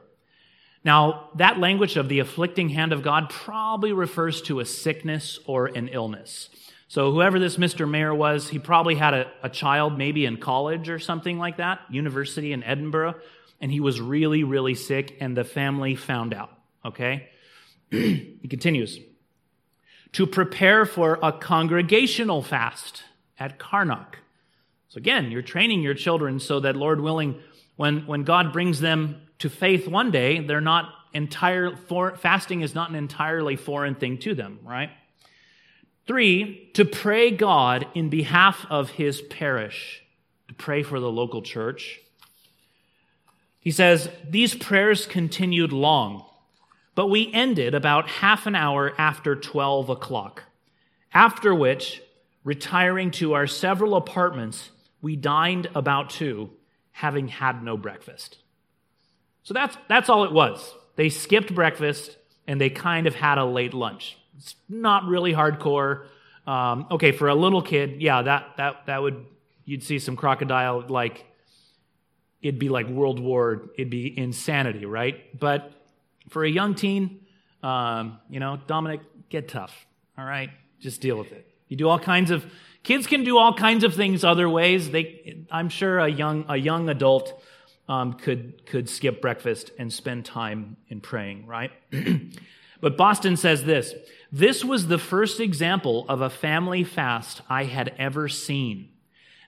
Now, 0.84 1.28
that 1.36 1.58
language 1.58 1.96
of 1.96 2.08
the 2.08 2.18
afflicting 2.18 2.68
hand 2.68 2.92
of 2.92 3.02
God 3.02 3.30
probably 3.30 3.92
refers 3.92 4.42
to 4.42 4.60
a 4.60 4.64
sickness 4.64 5.38
or 5.46 5.66
an 5.66 5.88
illness. 5.88 6.48
So 6.88 7.12
whoever 7.12 7.38
this 7.38 7.56
Mr. 7.56 7.88
Mayor 7.88 8.14
was, 8.14 8.48
he 8.48 8.58
probably 8.58 8.96
had 8.96 9.14
a, 9.14 9.30
a 9.42 9.48
child 9.48 9.96
maybe 9.96 10.26
in 10.26 10.36
college 10.36 10.88
or 10.88 10.98
something 10.98 11.38
like 11.38 11.56
that, 11.56 11.80
university 11.88 12.52
in 12.52 12.62
Edinburgh, 12.64 13.14
and 13.60 13.70
he 13.70 13.80
was 13.80 14.00
really, 14.00 14.44
really 14.44 14.74
sick, 14.74 15.16
and 15.20 15.36
the 15.36 15.44
family 15.44 15.94
found 15.94 16.34
out. 16.34 16.50
Okay? 16.84 17.28
he 17.90 18.46
continues. 18.50 18.98
To 20.12 20.26
prepare 20.26 20.84
for 20.84 21.18
a 21.22 21.32
congregational 21.32 22.42
fast 22.42 23.04
at 23.38 23.58
Carnock. 23.58 24.18
So 24.88 24.98
again, 24.98 25.30
you're 25.30 25.40
training 25.40 25.80
your 25.80 25.94
children 25.94 26.40
so 26.40 26.60
that, 26.60 26.76
Lord 26.76 27.00
willing, 27.00 27.40
when, 27.76 28.06
when 28.06 28.24
God 28.24 28.52
brings 28.52 28.80
them 28.80 29.22
to 29.42 29.50
faith 29.50 29.88
one 29.88 30.12
day, 30.12 30.38
they're 30.38 30.60
not 30.60 30.94
entire 31.12 31.74
for, 31.74 32.16
fasting 32.16 32.60
is 32.60 32.76
not 32.76 32.90
an 32.90 32.94
entirely 32.94 33.56
foreign 33.56 33.96
thing 33.96 34.16
to 34.18 34.36
them, 34.36 34.60
right? 34.62 34.90
Three, 36.06 36.70
to 36.74 36.84
pray 36.84 37.32
God 37.32 37.88
in 37.92 38.08
behalf 38.08 38.64
of 38.70 38.90
his 38.90 39.20
parish, 39.20 40.00
to 40.46 40.54
pray 40.54 40.84
for 40.84 41.00
the 41.00 41.10
local 41.10 41.42
church. 41.42 41.98
He 43.58 43.72
says, 43.72 44.08
These 44.30 44.54
prayers 44.54 45.06
continued 45.06 45.72
long, 45.72 46.24
but 46.94 47.08
we 47.08 47.32
ended 47.32 47.74
about 47.74 48.08
half 48.08 48.46
an 48.46 48.54
hour 48.54 48.92
after 48.96 49.34
12 49.34 49.88
o'clock, 49.88 50.44
after 51.12 51.52
which, 51.52 52.00
retiring 52.44 53.10
to 53.12 53.32
our 53.32 53.48
several 53.48 53.96
apartments, 53.96 54.70
we 55.00 55.16
dined 55.16 55.68
about 55.74 56.10
two, 56.10 56.50
having 56.92 57.26
had 57.26 57.64
no 57.64 57.76
breakfast. 57.76 58.38
So 59.42 59.54
that's, 59.54 59.76
that's 59.88 60.08
all 60.08 60.24
it 60.24 60.32
was. 60.32 60.74
They 60.96 61.08
skipped 61.08 61.54
breakfast 61.54 62.16
and 62.46 62.60
they 62.60 62.70
kind 62.70 63.06
of 63.06 63.14
had 63.14 63.38
a 63.38 63.44
late 63.44 63.74
lunch. 63.74 64.16
It's 64.36 64.56
not 64.68 65.06
really 65.06 65.32
hardcore. 65.32 66.06
Um, 66.46 66.86
okay, 66.90 67.12
for 67.12 67.28
a 67.28 67.34
little 67.34 67.62
kid, 67.62 68.02
yeah, 68.02 68.22
that 68.22 68.56
that 68.56 68.86
that 68.86 69.00
would 69.00 69.24
you'd 69.64 69.84
see 69.84 69.98
some 69.98 70.16
crocodile 70.16 70.84
like 70.88 71.24
it'd 72.40 72.58
be 72.58 72.68
like 72.68 72.88
World 72.88 73.20
War, 73.20 73.70
it'd 73.78 73.90
be 73.90 74.18
insanity, 74.18 74.84
right? 74.84 75.38
But 75.38 75.72
for 76.28 76.44
a 76.44 76.50
young 76.50 76.74
teen, 76.74 77.20
um, 77.62 78.18
you 78.28 78.40
know, 78.40 78.58
Dominic, 78.66 79.00
get 79.28 79.48
tough. 79.48 79.86
All 80.18 80.24
right, 80.24 80.50
just 80.80 81.00
deal 81.00 81.16
with 81.16 81.30
it. 81.30 81.46
You 81.68 81.76
do 81.76 81.88
all 81.88 82.00
kinds 82.00 82.32
of 82.32 82.44
kids 82.82 83.06
can 83.06 83.22
do 83.22 83.38
all 83.38 83.54
kinds 83.54 83.84
of 83.84 83.94
things 83.94 84.24
other 84.24 84.48
ways. 84.48 84.90
They, 84.90 85.46
I'm 85.50 85.68
sure 85.68 86.00
a 86.00 86.08
young 86.08 86.44
a 86.48 86.56
young 86.56 86.88
adult 86.88 87.40
um, 87.92 88.14
could, 88.14 88.64
could 88.64 88.88
skip 88.88 89.20
breakfast 89.20 89.70
and 89.78 89.92
spend 89.92 90.24
time 90.24 90.78
in 90.88 91.02
praying, 91.02 91.46
right? 91.46 91.70
but 92.80 92.96
Boston 92.96 93.36
says 93.36 93.64
this 93.64 93.92
This 94.30 94.64
was 94.64 94.86
the 94.86 94.98
first 94.98 95.40
example 95.40 96.06
of 96.08 96.22
a 96.22 96.30
family 96.30 96.84
fast 96.84 97.42
I 97.50 97.64
had 97.64 97.94
ever 97.98 98.28
seen. 98.28 98.88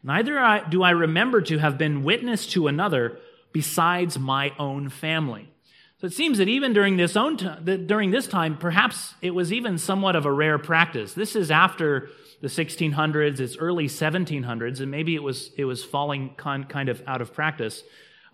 Neither 0.02 0.62
do 0.68 0.82
I 0.82 0.90
remember 0.90 1.40
to 1.40 1.56
have 1.56 1.78
been 1.78 2.04
witness 2.04 2.46
to 2.48 2.68
another 2.68 3.18
besides 3.52 4.18
my 4.18 4.52
own 4.58 4.90
family. 4.90 5.48
So 6.02 6.06
it 6.06 6.12
seems 6.12 6.36
that 6.36 6.48
even 6.48 6.74
during 6.74 6.98
this 6.98 7.16
own 7.16 7.38
t- 7.38 7.76
during 7.86 8.10
this 8.10 8.26
time, 8.26 8.58
perhaps 8.58 9.14
it 9.22 9.30
was 9.30 9.54
even 9.54 9.78
somewhat 9.78 10.16
of 10.16 10.26
a 10.26 10.32
rare 10.32 10.58
practice. 10.58 11.14
This 11.14 11.34
is 11.34 11.50
after 11.50 12.10
the 12.42 12.48
1600s, 12.48 13.40
it's 13.40 13.56
early 13.56 13.86
1700s, 13.86 14.80
and 14.80 14.90
maybe 14.90 15.14
it 15.14 15.22
was 15.22 15.50
it 15.56 15.64
was 15.64 15.82
falling 15.82 16.34
con- 16.36 16.64
kind 16.64 16.90
of 16.90 17.02
out 17.06 17.22
of 17.22 17.32
practice. 17.32 17.82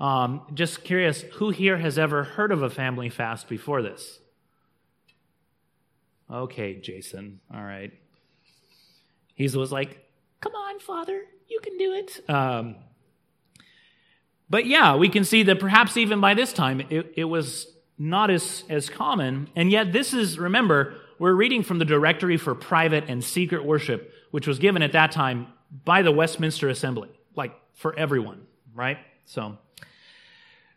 Um, 0.01 0.43
just 0.55 0.83
curious, 0.83 1.23
who 1.35 1.51
here 1.51 1.77
has 1.77 1.99
ever 1.99 2.25
heard 2.25 2.53
of 2.53 2.63
a 2.63 2.71
family 2.71 3.11
fast 3.11 3.49
before 3.49 3.83
this? 3.83 4.19
Okay, 6.31 6.81
Jason. 6.81 7.41
All 7.53 7.63
right. 7.63 7.93
He 9.35 9.45
was 9.45 9.73
like, 9.73 10.07
"Come 10.41 10.55
on, 10.55 10.81
Father, 10.81 11.25
you 11.49 11.61
can 11.63 11.77
do 11.77 11.93
it." 11.93 12.31
Um, 12.31 12.77
but 14.49 14.67
yeah, 14.67 14.97
we 14.97 15.09
can 15.09 15.25
see 15.25 15.45
that 15.45 15.61
perhaps 15.61 15.97
even 15.97 16.21
by 16.21 16.35
this 16.35 16.53
time 16.53 16.81
it, 16.91 17.13
it 17.17 17.25
was 17.25 17.69
not 17.97 18.31
as, 18.31 18.65
as 18.69 18.89
common. 18.89 19.49
And 19.55 19.71
yet, 19.71 19.93
this 19.93 20.13
is, 20.15 20.39
remember, 20.39 20.97
we're 21.19 21.35
reading 21.35 21.63
from 21.63 21.79
the 21.79 21.85
Directory 21.85 22.39
for 22.39 22.55
Private 22.55 23.05
and 23.09 23.23
Secret 23.23 23.65
Worship, 23.65 24.13
which 24.31 24.47
was 24.47 24.59
given 24.59 24.83
at 24.83 24.93
that 24.93 25.13
time 25.13 25.49
by 25.85 26.03
the 26.03 26.11
Westminster 26.11 26.69
Assembly, 26.69 27.11
like 27.37 27.53
for 27.75 27.97
everyone, 27.97 28.47
right? 28.75 28.99
So, 29.27 29.59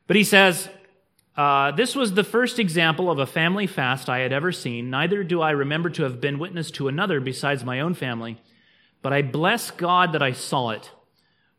but 0.08 0.16
he 0.16 0.24
says, 0.24 0.70
uh, 1.36 1.72
this 1.72 1.96
was 1.96 2.14
the 2.14 2.24
first 2.24 2.60
example 2.60 3.10
of 3.10 3.20
a 3.20 3.26
family 3.26 3.68
fast 3.68 4.10
I 4.10 4.20
had 4.20 4.32
ever 4.32 4.52
seen. 4.52 4.90
Neither 4.90 5.24
do 5.24 5.42
I 5.42 5.52
remember 5.52 5.90
to 5.92 6.04
have 6.04 6.22
been 6.22 6.40
witness 6.40 6.70
to 6.72 6.88
another 6.88 7.20
besides 7.20 7.64
my 7.64 7.80
own 7.80 7.94
family, 7.94 8.40
but 9.02 9.14
I 9.14 9.22
bless 9.22 9.72
God 9.72 10.14
that 10.14 10.22
I 10.22 10.32
saw 10.32 10.70
it 10.70 10.92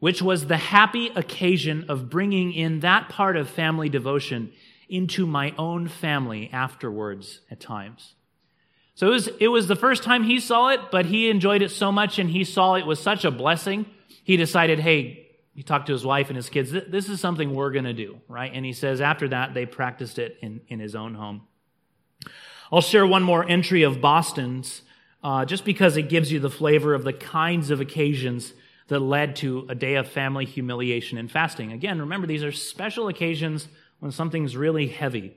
which 0.04 0.20
was 0.20 0.48
the 0.48 0.58
happy 0.58 1.06
occasion 1.16 1.86
of 1.88 2.10
bringing 2.10 2.52
in 2.52 2.80
that 2.80 3.08
part 3.08 3.38
of 3.38 3.48
family 3.48 3.88
devotion 3.88 4.52
into 4.86 5.26
my 5.26 5.50
own 5.56 5.88
family 5.88 6.50
afterwards 6.52 7.40
at 7.50 7.58
times. 7.58 8.14
So 8.96 9.06
it 9.06 9.10
was, 9.10 9.28
it 9.40 9.48
was 9.48 9.66
the 9.66 9.74
first 9.74 10.02
time 10.02 10.24
he 10.24 10.40
saw 10.40 10.68
it, 10.68 10.90
but 10.92 11.06
he 11.06 11.30
enjoyed 11.30 11.62
it 11.62 11.70
so 11.70 11.90
much 11.90 12.18
and 12.18 12.28
he 12.28 12.44
saw 12.44 12.74
it 12.74 12.84
was 12.84 13.00
such 13.00 13.24
a 13.24 13.30
blessing. 13.30 13.86
He 14.22 14.36
decided, 14.36 14.78
hey, 14.78 15.23
he 15.54 15.62
talked 15.62 15.86
to 15.86 15.92
his 15.92 16.04
wife 16.04 16.28
and 16.28 16.36
his 16.36 16.48
kids, 16.48 16.72
this 16.72 17.08
is 17.08 17.20
something 17.20 17.54
we're 17.54 17.70
going 17.70 17.84
to 17.84 17.92
do, 17.92 18.20
right? 18.28 18.50
And 18.52 18.64
he 18.64 18.72
says 18.72 19.00
after 19.00 19.28
that, 19.28 19.54
they 19.54 19.66
practiced 19.66 20.18
it 20.18 20.36
in, 20.42 20.60
in 20.68 20.80
his 20.80 20.96
own 20.96 21.14
home. 21.14 21.42
I'll 22.72 22.80
share 22.80 23.06
one 23.06 23.22
more 23.22 23.48
entry 23.48 23.84
of 23.84 24.00
Boston's, 24.00 24.82
uh, 25.22 25.44
just 25.44 25.64
because 25.64 25.96
it 25.96 26.08
gives 26.08 26.32
you 26.32 26.40
the 26.40 26.50
flavor 26.50 26.92
of 26.92 27.04
the 27.04 27.12
kinds 27.12 27.70
of 27.70 27.80
occasions 27.80 28.52
that 28.88 28.98
led 28.98 29.36
to 29.36 29.64
a 29.68 29.74
day 29.74 29.94
of 29.94 30.08
family 30.08 30.44
humiliation 30.44 31.18
and 31.18 31.30
fasting. 31.30 31.72
Again, 31.72 32.00
remember, 32.00 32.26
these 32.26 32.44
are 32.44 32.52
special 32.52 33.08
occasions 33.08 33.68
when 34.00 34.10
something's 34.10 34.56
really 34.56 34.88
heavy. 34.88 35.34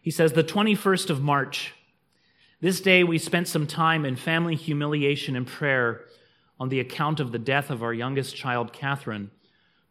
He 0.00 0.10
says, 0.10 0.32
the 0.32 0.42
21st 0.42 1.10
of 1.10 1.22
March, 1.22 1.74
this 2.60 2.80
day 2.80 3.04
we 3.04 3.18
spent 3.18 3.48
some 3.48 3.66
time 3.66 4.06
in 4.06 4.16
family 4.16 4.56
humiliation 4.56 5.36
and 5.36 5.46
prayer 5.46 6.05
on 6.58 6.68
the 6.68 6.80
account 6.80 7.20
of 7.20 7.32
the 7.32 7.38
death 7.38 7.70
of 7.70 7.82
our 7.82 7.92
youngest 7.92 8.34
child, 8.34 8.72
Catherine, 8.72 9.30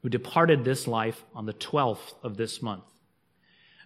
who 0.01 0.09
departed 0.09 0.63
this 0.63 0.87
life 0.87 1.23
on 1.33 1.45
the 1.45 1.53
12th 1.53 2.13
of 2.23 2.37
this 2.37 2.61
month. 2.61 2.83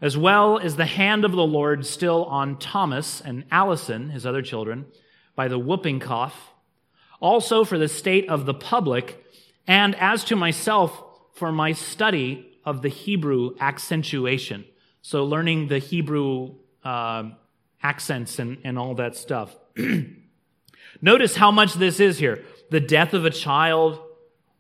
As 0.02 0.18
well 0.18 0.58
as 0.58 0.76
the 0.76 0.86
hand 0.86 1.26
of 1.26 1.32
the 1.32 1.46
Lord 1.46 1.86
still 1.86 2.26
on 2.26 2.58
Thomas 2.58 3.20
and 3.22 3.46
Allison, 3.52 4.10
his 4.10 4.26
other 4.26 4.42
children, 4.42 4.86
by 5.36 5.48
the 5.48 5.60
whooping 5.60 6.00
cough 6.00 6.54
also 7.20 7.63
for 7.63 7.78
the 7.78 7.88
state 7.88 8.30
of 8.30 8.46
the 8.46 8.54
public, 8.54 9.24
and 9.68 9.96
as 9.96 10.24
to 10.26 10.36
myself, 10.36 11.04
for 11.34 11.52
my 11.52 11.72
study 11.72 12.46
of 12.65 12.82
the 12.82 12.89
Hebrew 12.89 13.56
accentuation. 13.60 14.65
So, 15.02 15.24
learning 15.26 15.68
the 15.68 15.80
Hebrew 15.80 16.56
uh, 16.84 17.30
accents 17.82 18.39
and, 18.39 18.58
and 18.63 18.78
all 18.78 18.96
that 18.96 19.15
stuff. 19.15 19.56
Notice 21.02 21.36
how 21.36 21.52
much 21.52 21.76
this 21.76 22.00
is 22.00 22.20
here 22.20 22.44
the 22.70 22.80
death 22.80 23.14
of 23.14 23.26
a 23.26 23.30
child, 23.30 24.00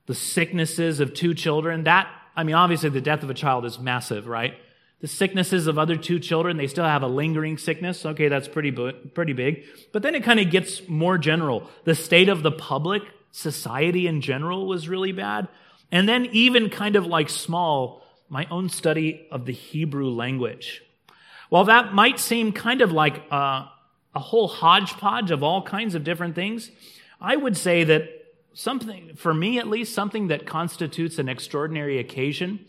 the 0.05 0.15
sicknesses 0.15 0.99
of 0.99 1.13
two 1.13 1.33
children. 1.33 1.83
That, 1.83 2.09
I 2.35 2.43
mean, 2.43 2.55
obviously, 2.55 2.89
the 2.89 3.01
death 3.01 3.23
of 3.23 3.29
a 3.29 3.33
child 3.33 3.65
is 3.65 3.79
massive, 3.79 4.27
right? 4.27 4.55
The 5.01 5.07
sicknesses 5.07 5.67
of 5.67 5.79
other 5.79 5.95
two 5.95 6.19
children, 6.19 6.57
they 6.57 6.67
still 6.67 6.83
have 6.85 7.03
a 7.03 7.07
lingering 7.07 7.57
sickness. 7.57 8.05
Okay, 8.05 8.27
that's 8.27 8.47
pretty, 8.47 8.71
pretty 9.13 9.33
big. 9.33 9.63
But 9.93 10.03
then 10.03 10.13
it 10.13 10.23
kind 10.23 10.39
of 10.39 10.49
gets 10.49 10.87
more 10.89 11.17
general. 11.17 11.69
The 11.85 11.95
state 11.95 12.27
of 12.27 12.43
the 12.43 12.51
public, 12.51 13.03
society 13.31 14.07
in 14.07 14.21
general 14.21 14.67
was 14.67 14.89
really 14.89 15.11
bad. 15.11 15.47
And 15.91 16.07
then 16.07 16.27
even 16.31 16.69
kind 16.69 16.95
of 16.95 17.05
like 17.05 17.29
small, 17.29 18.03
my 18.27 18.45
own 18.51 18.69
study 18.69 19.27
of 19.31 19.45
the 19.45 19.53
Hebrew 19.53 20.09
language. 20.09 20.81
While 21.49 21.65
that 21.65 21.93
might 21.93 22.19
seem 22.19 22.51
kind 22.51 22.81
of 22.81 22.91
like 22.91 23.23
a, 23.31 23.69
a 24.13 24.19
whole 24.19 24.47
hodgepodge 24.47 25.31
of 25.31 25.43
all 25.43 25.63
kinds 25.63 25.95
of 25.95 26.03
different 26.03 26.35
things, 26.35 26.69
I 27.21 27.35
would 27.35 27.57
say 27.57 27.83
that 27.83 28.09
something, 28.53 29.15
for 29.15 29.33
me 29.33 29.59
at 29.59 29.67
least, 29.67 29.93
something 29.93 30.27
that 30.27 30.45
constitutes 30.45 31.19
an 31.19 31.29
extraordinary 31.29 31.99
occasion 31.99 32.65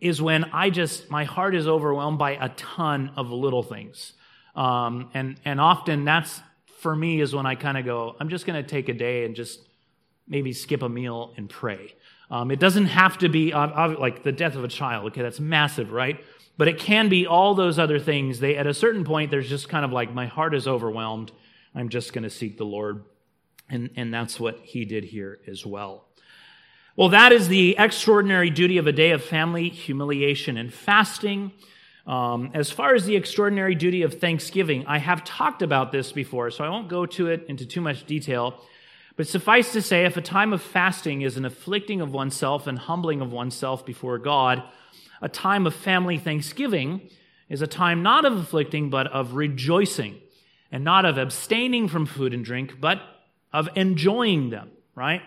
is 0.00 0.22
when 0.22 0.44
I 0.44 0.70
just, 0.70 1.10
my 1.10 1.24
heart 1.24 1.54
is 1.54 1.66
overwhelmed 1.66 2.18
by 2.18 2.32
a 2.32 2.48
ton 2.50 3.10
of 3.16 3.30
little 3.30 3.62
things. 3.62 4.12
Um, 4.54 5.10
and, 5.14 5.40
and 5.44 5.60
often 5.60 6.04
that's, 6.04 6.40
for 6.80 6.94
me, 6.94 7.20
is 7.20 7.34
when 7.34 7.46
I 7.46 7.56
kind 7.56 7.76
of 7.76 7.84
go, 7.84 8.14
I'm 8.20 8.28
just 8.28 8.46
going 8.46 8.62
to 8.62 8.68
take 8.68 8.88
a 8.88 8.94
day 8.94 9.24
and 9.24 9.34
just 9.34 9.60
maybe 10.28 10.52
skip 10.52 10.82
a 10.82 10.88
meal 10.88 11.32
and 11.36 11.48
pray. 11.48 11.94
Um, 12.30 12.50
it 12.50 12.60
doesn't 12.60 12.86
have 12.86 13.18
to 13.18 13.28
be 13.28 13.52
uh, 13.52 13.96
like 13.98 14.22
the 14.22 14.32
death 14.32 14.54
of 14.54 14.62
a 14.62 14.68
child. 14.68 15.06
Okay, 15.06 15.22
that's 15.22 15.40
massive, 15.40 15.90
right? 15.90 16.22
But 16.56 16.68
it 16.68 16.78
can 16.78 17.08
be 17.08 17.26
all 17.26 17.54
those 17.54 17.78
other 17.78 17.98
things. 17.98 18.38
They, 18.38 18.56
at 18.56 18.66
a 18.66 18.74
certain 18.74 19.04
point, 19.04 19.30
there's 19.30 19.48
just 19.48 19.68
kind 19.68 19.84
of 19.84 19.92
like, 19.92 20.12
my 20.12 20.26
heart 20.26 20.54
is 20.54 20.68
overwhelmed. 20.68 21.32
I'm 21.74 21.88
just 21.88 22.12
going 22.12 22.24
to 22.24 22.30
seek 22.30 22.58
the 22.58 22.64
Lord. 22.64 23.04
And, 23.70 23.90
and 23.96 24.12
that's 24.12 24.40
what 24.40 24.60
he 24.62 24.84
did 24.84 25.04
here 25.04 25.38
as 25.46 25.64
well. 25.66 26.06
Well, 26.96 27.10
that 27.10 27.32
is 27.32 27.48
the 27.48 27.76
extraordinary 27.78 28.50
duty 28.50 28.78
of 28.78 28.86
a 28.86 28.92
day 28.92 29.12
of 29.12 29.22
family 29.22 29.68
humiliation 29.68 30.56
and 30.56 30.72
fasting. 30.72 31.52
Um, 32.06 32.50
as 32.54 32.70
far 32.70 32.94
as 32.94 33.04
the 33.04 33.14
extraordinary 33.14 33.74
duty 33.74 34.02
of 34.02 34.14
thanksgiving, 34.14 34.86
I 34.86 34.98
have 34.98 35.22
talked 35.22 35.62
about 35.62 35.92
this 35.92 36.10
before, 36.10 36.50
so 36.50 36.64
I 36.64 36.70
won't 36.70 36.88
go 36.88 37.06
to 37.06 37.28
it 37.28 37.44
into 37.48 37.66
too 37.66 37.82
much 37.82 38.06
detail. 38.06 38.60
But 39.16 39.28
suffice 39.28 39.72
to 39.74 39.82
say, 39.82 40.06
if 40.06 40.16
a 40.16 40.22
time 40.22 40.52
of 40.52 40.62
fasting 40.62 41.22
is 41.22 41.36
an 41.36 41.44
afflicting 41.44 42.00
of 42.00 42.12
oneself 42.12 42.66
and 42.66 42.78
humbling 42.78 43.20
of 43.20 43.32
oneself 43.32 43.84
before 43.84 44.18
God, 44.18 44.62
a 45.20 45.28
time 45.28 45.66
of 45.66 45.74
family 45.74 46.18
thanksgiving 46.18 47.10
is 47.48 47.60
a 47.60 47.66
time 47.66 48.02
not 48.02 48.24
of 48.24 48.36
afflicting, 48.36 48.90
but 48.90 49.06
of 49.08 49.34
rejoicing, 49.34 50.16
and 50.72 50.84
not 50.84 51.04
of 51.04 51.18
abstaining 51.18 51.88
from 51.88 52.06
food 52.06 52.32
and 52.32 52.44
drink, 52.44 52.80
but 52.80 53.00
of 53.52 53.68
enjoying 53.74 54.50
them, 54.50 54.70
right? 54.94 55.22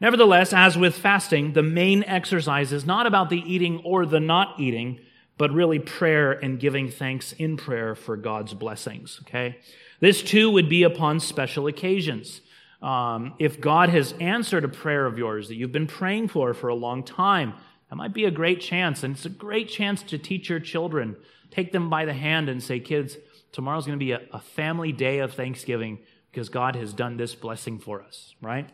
Nevertheless, 0.00 0.52
as 0.52 0.78
with 0.78 0.96
fasting, 0.96 1.52
the 1.52 1.62
main 1.62 2.04
exercise 2.04 2.72
is 2.72 2.86
not 2.86 3.06
about 3.06 3.28
the 3.28 3.40
eating 3.40 3.82
or 3.84 4.06
the 4.06 4.20
not 4.20 4.58
eating, 4.58 5.00
but 5.36 5.52
really 5.52 5.78
prayer 5.78 6.32
and 6.32 6.58
giving 6.58 6.90
thanks 6.90 7.32
in 7.32 7.56
prayer 7.56 7.94
for 7.94 8.16
God's 8.16 8.54
blessings. 8.54 9.20
Okay? 9.22 9.58
This 10.00 10.22
too 10.22 10.50
would 10.50 10.68
be 10.68 10.82
upon 10.82 11.20
special 11.20 11.66
occasions. 11.66 12.40
Um, 12.80 13.34
if 13.38 13.60
God 13.60 13.90
has 13.90 14.14
answered 14.20 14.64
a 14.64 14.68
prayer 14.68 15.04
of 15.04 15.18
yours 15.18 15.48
that 15.48 15.56
you've 15.56 15.72
been 15.72 15.86
praying 15.86 16.28
for 16.28 16.54
for 16.54 16.68
a 16.68 16.74
long 16.74 17.02
time, 17.02 17.52
that 17.90 17.96
might 17.96 18.14
be 18.14 18.24
a 18.24 18.30
great 18.30 18.62
chance. 18.62 19.02
And 19.02 19.14
it's 19.14 19.26
a 19.26 19.30
great 19.30 19.68
chance 19.68 20.02
to 20.04 20.16
teach 20.16 20.48
your 20.48 20.60
children. 20.60 21.16
Take 21.50 21.72
them 21.72 21.90
by 21.90 22.06
the 22.06 22.14
hand 22.14 22.48
and 22.48 22.62
say, 22.62 22.80
kids, 22.80 23.18
tomorrow's 23.52 23.84
going 23.84 23.98
to 23.98 24.04
be 24.04 24.12
a, 24.12 24.20
a 24.32 24.40
family 24.40 24.92
day 24.92 25.18
of 25.18 25.34
Thanksgiving 25.34 25.98
because 26.30 26.48
God 26.48 26.76
has 26.76 26.92
done 26.92 27.16
this 27.16 27.34
blessing 27.34 27.78
for 27.78 28.02
us, 28.02 28.34
right? 28.40 28.68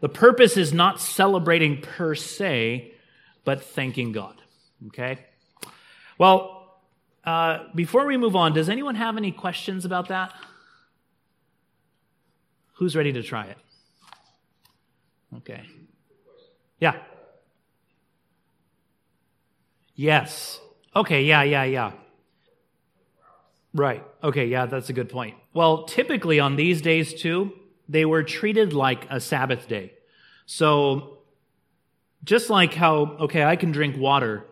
The 0.00 0.08
purpose 0.08 0.56
is 0.56 0.72
not 0.72 1.00
celebrating 1.00 1.80
per 1.80 2.14
se, 2.14 2.92
but 3.44 3.62
thanking 3.62 4.12
God. 4.12 4.40
Okay? 4.88 5.18
Well, 6.18 6.80
uh, 7.24 7.64
before 7.74 8.06
we 8.06 8.16
move 8.16 8.36
on, 8.36 8.52
does 8.52 8.68
anyone 8.68 8.96
have 8.96 9.16
any 9.16 9.32
questions 9.32 9.84
about 9.84 10.08
that? 10.08 10.32
Who's 12.74 12.96
ready 12.96 13.12
to 13.12 13.22
try 13.22 13.46
it? 13.46 13.58
Okay. 15.38 15.62
Yeah. 16.80 16.96
Yes. 19.94 20.60
Okay, 20.94 21.22
yeah, 21.22 21.42
yeah, 21.42 21.64
yeah. 21.64 21.92
Right. 23.72 24.04
Okay, 24.22 24.46
yeah, 24.46 24.66
that's 24.66 24.90
a 24.90 24.92
good 24.92 25.08
point. 25.08 25.36
Well, 25.54 25.84
typically 25.84 26.40
on 26.40 26.56
these 26.56 26.80
days 26.80 27.14
too, 27.14 27.52
they 27.88 28.04
were 28.04 28.22
treated 28.22 28.72
like 28.72 29.06
a 29.10 29.20
Sabbath 29.20 29.68
day. 29.68 29.92
So 30.46 31.18
just 32.24 32.50
like 32.50 32.74
how, 32.74 33.16
okay, 33.20 33.44
I 33.44 33.56
can 33.56 33.72
drink 33.72 33.96
water, 33.96 34.46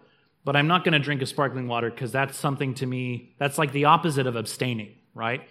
but 0.45 0.57
I'm 0.57 0.67
not 0.67 0.85
going 0.85 0.93
to 0.93 0.99
drink 0.99 1.23
a 1.23 1.27
sparkling 1.27 1.69
water 1.69 1.91
because 1.91 2.13
that's 2.13 2.37
something 2.37 2.75
to 2.75 2.87
me, 2.87 3.35
that's 3.39 3.59
like 3.59 3.73
the 3.73 3.87
opposite 3.87 4.27
of 4.27 4.37
abstaining, 4.37 4.95
right? 5.15 5.43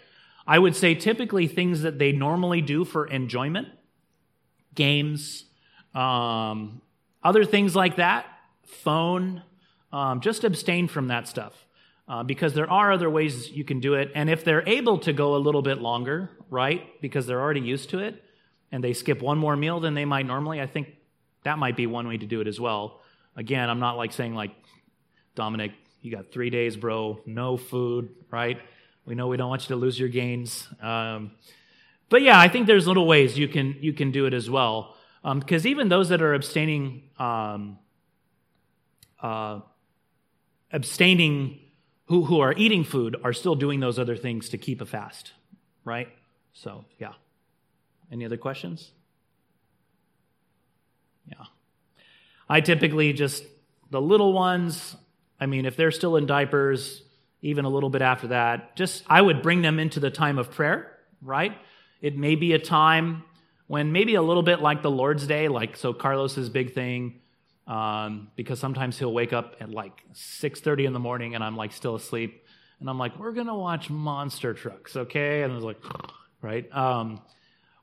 I 0.45 0.59
would 0.59 0.75
say 0.75 0.95
typically 0.95 1.47
things 1.47 1.81
that 1.81 1.99
they 1.99 2.11
normally 2.11 2.61
do 2.61 2.83
for 2.83 3.05
enjoyment, 3.05 3.67
games, 4.75 5.45
um, 5.93 6.81
other 7.23 7.45
things 7.45 7.75
like 7.75 7.97
that, 7.97 8.25
phone, 8.65 9.43
um, 9.91 10.21
just 10.21 10.43
abstain 10.43 10.87
from 10.87 11.07
that 11.07 11.27
stuff. 11.27 11.53
Uh, 12.09 12.23
because 12.23 12.55
there 12.55 12.69
are 12.69 12.91
other 12.91 13.07
ways 13.07 13.51
you 13.51 13.63
can 13.63 13.79
do 13.79 13.93
it. 13.93 14.11
And 14.15 14.31
if 14.31 14.43
they're 14.43 14.67
able 14.67 14.97
to 15.01 15.13
go 15.13 15.35
a 15.35 15.37
little 15.37 15.61
bit 15.61 15.77
longer, 15.77 16.31
right, 16.49 16.81
because 17.01 17.27
they're 17.27 17.39
already 17.39 17.61
used 17.61 17.91
to 17.91 17.99
it, 17.99 18.23
and 18.71 18.83
they 18.83 18.93
skip 18.93 19.21
one 19.21 19.37
more 19.37 19.55
meal 19.55 19.79
than 19.79 19.93
they 19.93 20.05
might 20.05 20.25
normally, 20.25 20.59
I 20.59 20.65
think 20.65 20.87
that 21.43 21.59
might 21.59 21.77
be 21.77 21.85
one 21.85 22.07
way 22.07 22.17
to 22.17 22.25
do 22.25 22.41
it 22.41 22.47
as 22.47 22.59
well. 22.59 23.01
Again, 23.35 23.69
I'm 23.69 23.79
not 23.79 23.95
like 23.95 24.11
saying, 24.11 24.33
like, 24.33 24.51
Dominic, 25.35 25.71
you 26.01 26.11
got 26.11 26.31
three 26.31 26.49
days, 26.49 26.75
bro, 26.75 27.19
no 27.27 27.57
food, 27.57 28.09
right? 28.31 28.59
We 29.05 29.13
know 29.13 29.27
we 29.27 29.37
don't 29.37 29.49
want 29.49 29.63
you 29.63 29.75
to 29.75 29.75
lose 29.75 29.99
your 29.99 30.09
gains. 30.09 30.67
Um, 30.81 31.31
but 32.09 32.23
yeah, 32.23 32.39
I 32.39 32.47
think 32.47 32.65
there's 32.65 32.87
little 32.87 33.05
ways 33.05 33.37
you 33.37 33.47
can 33.47 33.77
you 33.81 33.93
can 33.93 34.11
do 34.11 34.25
it 34.25 34.33
as 34.33 34.49
well. 34.49 34.95
Because 35.23 35.65
um, 35.65 35.71
even 35.71 35.89
those 35.89 36.09
that 36.09 36.21
are 36.21 36.33
abstaining, 36.33 37.03
um, 37.19 37.77
uh, 39.21 39.59
abstaining 40.71 41.59
who, 42.09 42.25
who 42.25 42.39
are 42.39 42.53
eating 42.57 42.83
food 42.83 43.15
are 43.23 43.33
still 43.33 43.55
doing 43.55 43.79
those 43.79 43.99
other 43.99 44.17
things 44.17 44.49
to 44.49 44.57
keep 44.57 44.81
a 44.81 44.85
fast, 44.85 45.31
right? 45.85 46.09
So, 46.53 46.85
yeah. 46.97 47.13
Any 48.11 48.25
other 48.25 48.35
questions? 48.37 48.91
Yeah. 51.27 51.45
I 52.49 52.61
typically 52.61 53.13
just, 53.13 53.43
the 53.91 54.01
little 54.01 54.33
ones, 54.33 54.95
I 55.39 55.45
mean, 55.45 55.67
if 55.67 55.77
they're 55.77 55.91
still 55.91 56.15
in 56.15 56.25
diapers, 56.25 57.03
even 57.43 57.65
a 57.65 57.69
little 57.69 57.91
bit 57.91 58.01
after 58.01 58.29
that, 58.29 58.75
just, 58.75 59.03
I 59.07 59.21
would 59.21 59.43
bring 59.43 59.61
them 59.61 59.77
into 59.79 59.99
the 59.99 60.09
time 60.09 60.39
of 60.39 60.49
prayer, 60.49 60.97
right? 61.21 61.55
It 62.01 62.17
may 62.17 62.33
be 62.35 62.53
a 62.53 62.59
time 62.59 63.23
when 63.67 63.91
maybe 63.91 64.15
a 64.15 64.21
little 64.23 64.41
bit 64.41 64.61
like 64.61 64.81
the 64.81 64.89
Lord's 64.89 65.27
Day, 65.27 65.47
like, 65.47 65.77
so 65.77 65.93
Carlos's 65.93 66.49
big 66.49 66.73
thing, 66.73 67.21
um, 67.69 68.31
because 68.35 68.59
sometimes 68.59 68.97
he'll 68.97 69.13
wake 69.13 69.31
up 69.31 69.55
at 69.61 69.69
like 69.69 70.03
6.30 70.13 70.87
in 70.87 70.93
the 70.93 70.99
morning 70.99 71.35
and 71.35 71.43
i'm 71.43 71.55
like 71.55 71.71
still 71.71 71.95
asleep. 71.95 72.43
And 72.79 72.89
i'm 72.89 72.97
like 72.97 73.17
we're 73.17 73.31
going 73.31 73.47
to 73.47 73.53
watch 73.53 73.89
monster 73.89 74.53
trucks 74.53 74.95
okay? 74.95 75.43
And 75.43 75.53
was 75.53 75.63
like 75.63 75.81
right? 76.41 76.67
Um, 76.75 77.21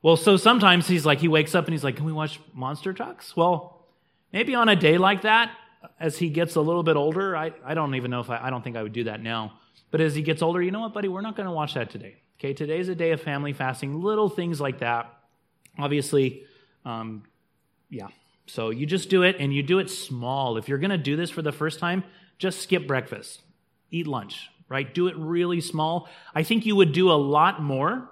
well 0.03 0.17
so 0.17 0.37
sometimes 0.37 0.89
he's 0.89 1.07
like 1.07 1.21
he 1.21 1.29
wakes 1.29 1.55
up 1.55 1.67
and 1.67 1.73
he's 1.73 1.85
like 1.85 1.97
can 1.97 2.05
we 2.05 2.13
watch 2.13 2.41
monster 2.53 2.93
trucks? 2.93 3.37
Well 3.37 3.87
maybe 4.33 4.55
on 4.55 4.69
a 4.69 4.77
day 4.77 4.99
like 4.99 5.23
that 5.23 5.53
as 6.01 6.19
he 6.19 6.31
gets 6.31 6.57
a 6.57 6.61
little 6.61 6.83
bit 6.83 6.97
older 6.97 7.37
i, 7.37 7.53
I 7.65 7.75
don't 7.75 7.95
even 7.95 8.11
know 8.11 8.19
if 8.19 8.29
I, 8.29 8.39
I 8.43 8.51
don't 8.51 8.63
think 8.63 8.77
i 8.77 8.83
would 8.83 8.93
do 8.93 9.05
that 9.05 9.23
now. 9.23 9.61
But 9.93 10.01
as 10.01 10.17
he 10.17 10.23
gets 10.23 10.43
older 10.43 10.61
you 10.61 10.73
know 10.73 10.81
what 10.81 10.95
buddy? 10.95 11.07
We're 11.07 11.21
not 11.21 11.37
going 11.37 11.47
to 11.47 11.53
watch 11.53 11.75
that 11.75 11.91
today 11.91 12.17
okay? 12.41 12.55
Today's 12.55 12.89
a 12.89 12.97
day 12.97 13.13
of 13.13 13.21
family 13.21 13.53
fasting 13.53 14.03
little 14.03 14.29
things 14.29 14.61
like 14.61 14.81
that. 14.81 15.15
Obviously 15.79 16.43
um, 16.85 17.23
yeah 17.89 18.09
so 18.47 18.71
you 18.71 18.87
just 18.87 19.11
do 19.11 19.23
it 19.23 19.37
and 19.39 19.53
you 19.53 19.63
do 19.63 19.79
it 19.79 19.91
small. 19.91 20.57
If 20.57 20.69
you're 20.69 20.79
going 20.79 20.91
to 20.91 20.99
do 20.99 21.17
this 21.17 21.31
for 21.31 21.43
the 21.43 21.53
first 21.53 21.79
time, 21.79 22.05
just 22.39 22.61
skip 22.61 22.87
breakfast, 22.87 23.43
eat 23.91 24.07
lunch, 24.07 24.49
right? 24.69 24.93
Do 24.93 25.09
it 25.09 25.17
really 25.17 25.61
small. 25.61 26.09
I 26.35 26.43
think 26.43 26.65
you 26.65 26.77
would 26.77 26.93
do 26.93 27.11
a 27.11 27.15
lot 27.15 27.63
more. 27.63 28.09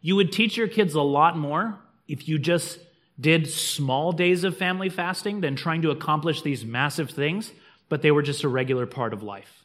You 0.00 0.16
would 0.16 0.32
teach 0.32 0.56
your 0.56 0.68
kids 0.68 0.94
a 0.94 1.02
lot 1.02 1.36
more 1.36 1.78
if 2.06 2.28
you 2.28 2.38
just 2.38 2.78
did 3.20 3.48
small 3.48 4.12
days 4.12 4.44
of 4.44 4.56
family 4.56 4.88
fasting 4.88 5.40
than 5.40 5.56
trying 5.56 5.82
to 5.82 5.90
accomplish 5.90 6.42
these 6.42 6.64
massive 6.64 7.10
things, 7.10 7.52
but 7.88 8.02
they 8.02 8.10
were 8.10 8.22
just 8.22 8.44
a 8.44 8.48
regular 8.48 8.86
part 8.86 9.12
of 9.12 9.22
life, 9.22 9.64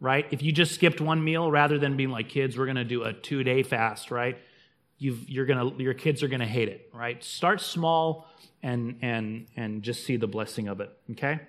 right? 0.00 0.26
If 0.30 0.42
you 0.42 0.52
just 0.52 0.74
skipped 0.74 1.00
one 1.00 1.22
meal 1.24 1.50
rather 1.50 1.78
than 1.78 1.96
being 1.96 2.10
like, 2.10 2.28
kids, 2.28 2.58
we're 2.58 2.66
going 2.66 2.76
to 2.76 2.84
do 2.84 3.02
a 3.04 3.12
two 3.12 3.42
day 3.42 3.62
fast, 3.62 4.10
right? 4.10 4.38
You 5.00 5.42
are 5.42 5.46
gonna, 5.46 5.74
your 5.78 5.94
kids 5.94 6.22
are 6.22 6.28
going 6.28 6.40
to 6.40 6.46
hate 6.46 6.68
it, 6.68 6.90
right? 6.92 7.24
Start 7.24 7.60
small 7.60 8.28
and, 8.62 8.98
and, 9.02 9.46
and 9.56 9.82
just 9.82 10.04
see 10.04 10.16
the 10.16 10.28
blessing 10.28 10.68
of 10.68 10.80
it, 10.80 10.96
okay? 11.12 11.40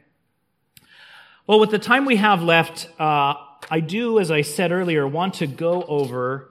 Well, 1.45 1.59
with 1.59 1.69
the 1.69 1.79
time 1.79 2.05
we 2.05 2.15
have 2.15 2.41
left, 2.41 2.87
uh, 2.99 3.35
I 3.69 3.81
do, 3.81 4.19
as 4.19 4.31
I 4.31 4.41
said 4.41 4.71
earlier, 4.71 5.05
want 5.05 5.35
to 5.35 5.47
go 5.47 5.83
over 5.83 6.49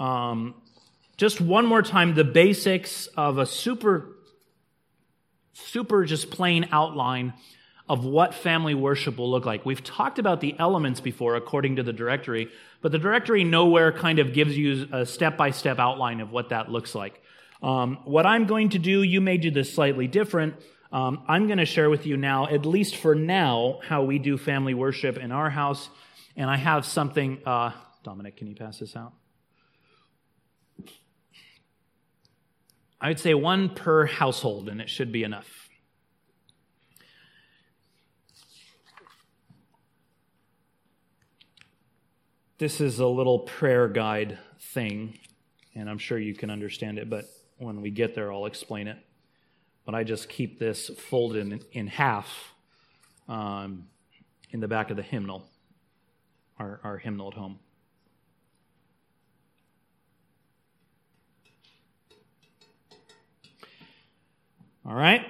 um, 0.00 0.54
just 1.16 1.40
one 1.40 1.66
more 1.66 1.82
time 1.82 2.14
the 2.14 2.24
basics 2.24 3.06
of 3.08 3.38
a 3.38 3.46
super, 3.46 4.16
super 5.52 6.04
just 6.04 6.30
plain 6.30 6.68
outline 6.72 7.34
of 7.90 8.04
what 8.04 8.32
family 8.32 8.72
worship 8.72 9.18
will 9.18 9.28
look 9.28 9.44
like. 9.44 9.66
We've 9.66 9.82
talked 9.82 10.20
about 10.20 10.40
the 10.40 10.54
elements 10.60 11.00
before 11.00 11.34
according 11.34 11.74
to 11.74 11.82
the 11.82 11.92
directory, 11.92 12.48
but 12.82 12.92
the 12.92 12.98
directory 12.98 13.42
nowhere 13.42 13.90
kind 13.90 14.20
of 14.20 14.32
gives 14.32 14.56
you 14.56 14.86
a 14.92 15.04
step 15.04 15.36
by 15.36 15.50
step 15.50 15.80
outline 15.80 16.20
of 16.20 16.30
what 16.30 16.50
that 16.50 16.70
looks 16.70 16.94
like. 16.94 17.20
Um, 17.64 17.98
what 18.04 18.26
I'm 18.26 18.46
going 18.46 18.68
to 18.70 18.78
do, 18.78 19.02
you 19.02 19.20
may 19.20 19.38
do 19.38 19.50
this 19.50 19.74
slightly 19.74 20.06
different. 20.06 20.54
Um, 20.92 21.24
I'm 21.26 21.48
going 21.48 21.58
to 21.58 21.64
share 21.64 21.90
with 21.90 22.06
you 22.06 22.16
now, 22.16 22.46
at 22.46 22.64
least 22.64 22.94
for 22.94 23.16
now, 23.16 23.80
how 23.82 24.04
we 24.04 24.20
do 24.20 24.38
family 24.38 24.72
worship 24.72 25.18
in 25.18 25.32
our 25.32 25.50
house. 25.50 25.88
And 26.36 26.48
I 26.48 26.58
have 26.58 26.86
something. 26.86 27.38
Uh, 27.44 27.72
Dominic, 28.04 28.36
can 28.36 28.46
you 28.46 28.54
pass 28.54 28.78
this 28.78 28.94
out? 28.94 29.14
I 33.00 33.08
would 33.08 33.18
say 33.18 33.34
one 33.34 33.70
per 33.70 34.06
household, 34.06 34.68
and 34.68 34.80
it 34.80 34.88
should 34.88 35.10
be 35.10 35.24
enough. 35.24 35.69
This 42.60 42.82
is 42.82 42.98
a 42.98 43.06
little 43.06 43.38
prayer 43.38 43.88
guide 43.88 44.38
thing, 44.60 45.18
and 45.74 45.88
I'm 45.88 45.96
sure 45.96 46.18
you 46.18 46.34
can 46.34 46.50
understand 46.50 46.98
it, 46.98 47.08
but 47.08 47.24
when 47.56 47.80
we 47.80 47.90
get 47.90 48.14
there, 48.14 48.30
I'll 48.30 48.44
explain 48.44 48.86
it. 48.86 48.98
But 49.86 49.94
I 49.94 50.04
just 50.04 50.28
keep 50.28 50.58
this 50.58 50.90
folded 51.08 51.40
in, 51.40 51.62
in 51.72 51.86
half 51.86 52.52
um, 53.30 53.86
in 54.50 54.60
the 54.60 54.68
back 54.68 54.90
of 54.90 54.98
the 54.98 55.02
hymnal, 55.02 55.48
our, 56.58 56.80
our 56.84 56.98
hymnal 56.98 57.28
at 57.28 57.32
home. 57.32 57.58
All 64.84 64.94
right? 64.94 65.24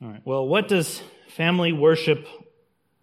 All 0.00 0.08
right. 0.08 0.22
Well, 0.24 0.48
what 0.48 0.66
does 0.66 1.02
family 1.28 1.74
worship 1.74 2.26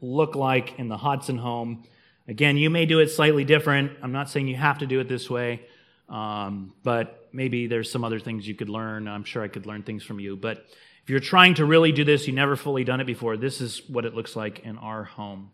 look 0.02 0.36
like 0.36 0.78
in 0.80 0.88
the 0.88 0.98
Hodson 0.98 1.38
home? 1.38 1.84
Again, 2.28 2.58
you 2.58 2.70
may 2.70 2.86
do 2.86 3.00
it 3.00 3.10
slightly 3.10 3.46
different. 3.46 3.92
I'm 4.02 4.12
not 4.12 4.30
saying 4.30 4.48
you 4.48 4.56
have 4.56 4.80
to 4.80 4.86
do 4.86 5.00
it 5.00 5.08
this 5.08 5.30
way. 5.30 5.62
Um, 6.10 6.74
but 6.84 7.30
maybe 7.32 7.68
there's 7.68 7.90
some 7.90 8.04
other 8.04 8.20
things 8.20 8.48
you 8.48 8.56
could 8.56 8.70
learn. 8.70 9.08
I'm 9.08 9.24
sure 9.24 9.42
I 9.42 9.48
could 9.48 9.66
learn 9.66 9.84
things 9.84 10.04
from 10.04 10.20
you. 10.20 10.36
But 10.36 10.66
if 11.04 11.10
you're 11.10 11.20
trying 11.20 11.56
to 11.56 11.66
really 11.66 11.92
do 11.92 12.04
this, 12.04 12.28
you 12.28 12.34
never 12.34 12.56
fully 12.56 12.84
done 12.84 13.00
it 13.00 13.06
before, 13.06 13.38
this 13.38 13.62
is 13.62 13.82
what 13.90 14.06
it 14.06 14.14
looks 14.14 14.36
like 14.36 14.60
in 14.60 14.78
our 14.78 15.04
home. 15.04 15.52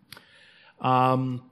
Um, 0.82 1.50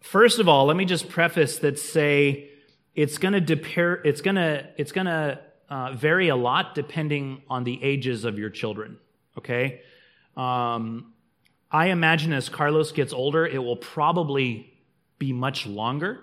first 0.00 0.38
of 0.38 0.48
all, 0.48 0.66
let 0.66 0.76
me 0.76 0.84
just 0.84 1.08
preface 1.08 1.58
that 1.58 1.78
say 1.78 2.50
it's 2.94 3.18
going 3.18 3.44
to 3.44 4.00
it's 4.04 4.20
going 4.20 4.36
to 4.36 4.68
it's 4.76 4.92
going 4.92 5.06
to 5.06 5.40
uh, 5.68 5.92
vary 5.94 6.28
a 6.28 6.36
lot 6.36 6.74
depending 6.74 7.42
on 7.48 7.64
the 7.64 7.82
ages 7.82 8.24
of 8.24 8.38
your 8.38 8.50
children. 8.50 8.98
Okay. 9.38 9.80
Um, 10.36 11.13
I 11.74 11.88
imagine 11.88 12.32
as 12.32 12.48
Carlos 12.48 12.92
gets 12.92 13.12
older, 13.12 13.46
it 13.46 13.58
will 13.58 13.76
probably 13.76 14.72
be 15.18 15.32
much 15.32 15.66
longer 15.66 16.20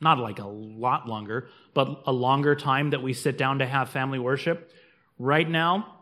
not 0.00 0.18
like 0.18 0.38
a 0.38 0.46
lot 0.46 1.06
longer, 1.06 1.48
but 1.74 2.02
a 2.06 2.12
longer 2.12 2.56
time 2.56 2.90
that 2.90 3.02
we 3.02 3.12
sit 3.12 3.36
down 3.36 3.58
to 3.58 3.66
have 3.66 3.90
family 3.90 4.18
worship. 4.18 4.72
Right 5.18 5.48
now, 5.48 5.94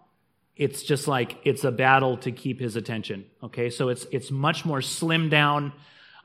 it's 0.56 0.82
just 0.82 1.08
like 1.08 1.38
it's 1.44 1.64
a 1.64 1.72
battle 1.72 2.16
to 2.18 2.32
keep 2.32 2.60
his 2.60 2.76
attention. 2.76 3.26
Okay, 3.42 3.70
so 3.70 3.88
it's 3.88 4.06
it's 4.12 4.30
much 4.30 4.64
more 4.64 4.80
slimmed 4.80 5.30
down. 5.30 5.72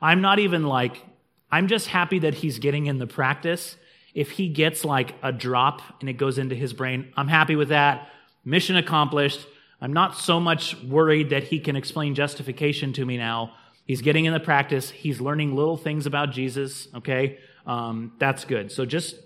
I'm 0.00 0.20
not 0.20 0.38
even 0.38 0.64
like 0.64 1.02
I'm 1.50 1.68
just 1.68 1.88
happy 1.88 2.20
that 2.20 2.34
he's 2.34 2.58
getting 2.58 2.86
in 2.86 2.98
the 2.98 3.06
practice. 3.06 3.76
If 4.14 4.30
he 4.30 4.48
gets 4.48 4.84
like 4.84 5.14
a 5.22 5.32
drop 5.32 5.82
and 6.00 6.08
it 6.08 6.14
goes 6.14 6.38
into 6.38 6.54
his 6.54 6.72
brain, 6.72 7.12
I'm 7.16 7.28
happy 7.28 7.56
with 7.56 7.70
that. 7.70 8.08
Mission 8.44 8.76
accomplished. 8.76 9.44
I'm 9.84 9.92
not 9.92 10.16
so 10.16 10.40
much 10.40 10.82
worried 10.82 11.30
that 11.30 11.44
he 11.44 11.60
can 11.60 11.76
explain 11.76 12.14
justification 12.14 12.92
to 12.94 13.04
me 13.04 13.16
now. 13.18 13.54
He's 13.86 14.00
getting 14.00 14.24
in 14.24 14.32
the 14.32 14.40
practice. 14.40 14.90
He's 14.90 15.20
learning 15.20 15.54
little 15.54 15.76
things 15.76 16.06
about 16.06 16.32
Jesus, 16.32 16.88
okay? 16.94 17.38
um, 17.66 18.12
that's 18.18 18.44
good. 18.44 18.70
So 18.70 18.84
just 18.84 19.16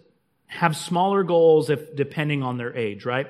have 0.47 0.77
smaller 0.77 1.23
goals 1.23 1.71
if 1.71 1.95
depending 1.95 2.43
on 2.43 2.57
their 2.57 2.77
age, 2.77 3.05
right? 3.05 3.29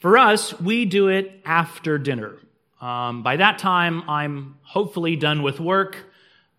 For 0.00 0.18
us, 0.18 0.58
we 0.60 0.84
do 0.84 1.08
it 1.08 1.40
after 1.44 1.98
dinner. 1.98 2.38
Um, 2.80 3.22
by 3.22 3.36
that 3.36 3.58
time, 3.58 4.08
I'm 4.08 4.58
hopefully 4.62 5.16
done 5.16 5.42
with 5.42 5.60
work. 5.60 5.96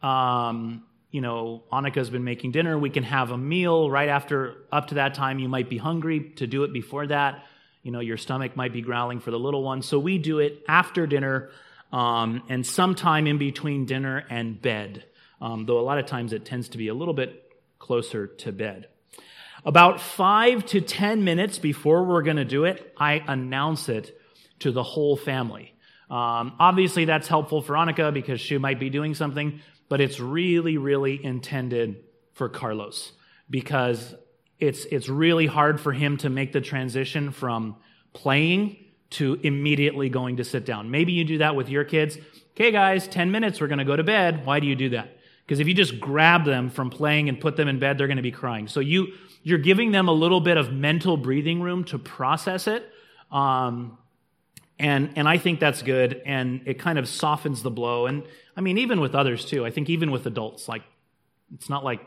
Um, 0.01 0.83
you 1.11 1.21
know, 1.21 1.63
Annika's 1.71 2.09
been 2.09 2.23
making 2.23 2.51
dinner. 2.51 2.77
We 2.77 2.89
can 2.89 3.03
have 3.03 3.31
a 3.31 3.37
meal 3.37 3.89
right 3.89 4.09
after, 4.09 4.55
up 4.71 4.87
to 4.87 4.95
that 4.95 5.13
time. 5.13 5.39
You 5.39 5.47
might 5.47 5.69
be 5.69 5.77
hungry 5.77 6.31
to 6.37 6.47
do 6.47 6.63
it 6.63 6.73
before 6.73 7.07
that. 7.07 7.45
You 7.85 7.91
know, 7.91 7.99
your 7.99 8.17
stomach 8.17 8.55
might 8.57 8.73
be 8.73 8.81
growling 8.81 9.19
for 9.19 9.29
the 9.29 9.37
little 9.37 9.61
one. 9.61 9.83
So 9.83 9.99
we 9.99 10.17
do 10.17 10.39
it 10.39 10.63
after 10.67 11.05
dinner 11.05 11.51
um, 11.91 12.41
and 12.49 12.65
sometime 12.65 13.27
in 13.27 13.37
between 13.37 13.85
dinner 13.85 14.25
and 14.27 14.59
bed, 14.59 15.05
um, 15.39 15.67
though 15.67 15.79
a 15.79 15.85
lot 15.85 15.99
of 15.99 16.07
times 16.07 16.33
it 16.33 16.45
tends 16.45 16.69
to 16.69 16.79
be 16.79 16.87
a 16.87 16.95
little 16.95 17.13
bit 17.13 17.43
closer 17.77 18.25
to 18.25 18.51
bed. 18.51 18.87
About 19.63 20.01
five 20.01 20.65
to 20.67 20.81
10 20.81 21.23
minutes 21.23 21.59
before 21.59 22.05
we're 22.05 22.23
going 22.23 22.37
to 22.37 22.43
do 22.43 22.65
it, 22.65 22.91
I 22.97 23.23
announce 23.27 23.87
it 23.87 24.19
to 24.61 24.71
the 24.71 24.81
whole 24.81 25.15
family. 25.15 25.75
Um, 26.09 26.53
obviously, 26.59 27.05
that's 27.05 27.27
helpful 27.27 27.61
for 27.61 27.75
Annika 27.75 28.11
because 28.11 28.41
she 28.41 28.57
might 28.57 28.79
be 28.79 28.89
doing 28.89 29.13
something, 29.13 29.61
but 29.89 30.01
it's 30.01 30.19
really, 30.19 30.77
really 30.79 31.23
intended 31.23 32.03
for 32.33 32.49
Carlos 32.49 33.11
because 33.47 34.15
it's, 34.59 34.85
it's 34.85 35.09
really 35.09 35.47
hard 35.47 35.79
for 35.79 35.91
him 35.91 36.17
to 36.17 36.29
make 36.29 36.53
the 36.53 36.61
transition 36.61 37.31
from 37.31 37.75
playing 38.13 38.77
to 39.11 39.39
immediately 39.43 40.09
going 40.09 40.37
to 40.37 40.43
sit 40.43 40.65
down. 40.65 40.91
Maybe 40.91 41.11
you 41.11 41.23
do 41.23 41.39
that 41.39 41.55
with 41.55 41.69
your 41.69 41.83
kids. 41.83 42.17
Okay, 42.51 42.71
guys, 42.71 43.07
10 43.07 43.31
minutes, 43.31 43.59
we're 43.59 43.67
going 43.67 43.79
to 43.79 43.85
go 43.85 43.95
to 43.95 44.03
bed. 44.03 44.45
Why 44.45 44.59
do 44.59 44.67
you 44.67 44.75
do 44.75 44.89
that? 44.89 45.17
Because 45.45 45.59
if 45.59 45.67
you 45.67 45.73
just 45.73 45.99
grab 45.99 46.45
them 46.45 46.69
from 46.69 46.89
playing 46.89 47.29
and 47.29 47.39
put 47.39 47.55
them 47.55 47.67
in 47.67 47.79
bed, 47.79 47.97
they're 47.97 48.07
going 48.07 48.17
to 48.17 48.23
be 48.23 48.31
crying. 48.31 48.67
So 48.67 48.79
you, 48.79 49.13
you're 49.43 49.59
giving 49.59 49.91
them 49.91 50.07
a 50.07 50.13
little 50.13 50.41
bit 50.41 50.57
of 50.57 50.71
mental 50.71 51.17
breathing 51.17 51.61
room 51.61 51.83
to 51.85 51.99
process 51.99 52.67
it. 52.67 52.89
Um, 53.31 53.97
and, 54.79 55.11
and 55.15 55.27
I 55.27 55.37
think 55.37 55.59
that's 55.59 55.81
good. 55.81 56.21
And 56.25 56.61
it 56.65 56.79
kind 56.79 56.97
of 56.97 57.07
softens 57.07 57.61
the 57.61 57.69
blow. 57.69 58.07
And 58.07 58.23
I 58.57 58.61
mean, 58.61 58.77
even 58.79 58.99
with 58.99 59.13
others 59.13 59.45
too. 59.45 59.65
I 59.65 59.71
think 59.71 59.89
even 59.89 60.11
with 60.11 60.25
adults, 60.25 60.67
like, 60.67 60.81
it's 61.53 61.69
not 61.69 61.83
like, 61.83 62.01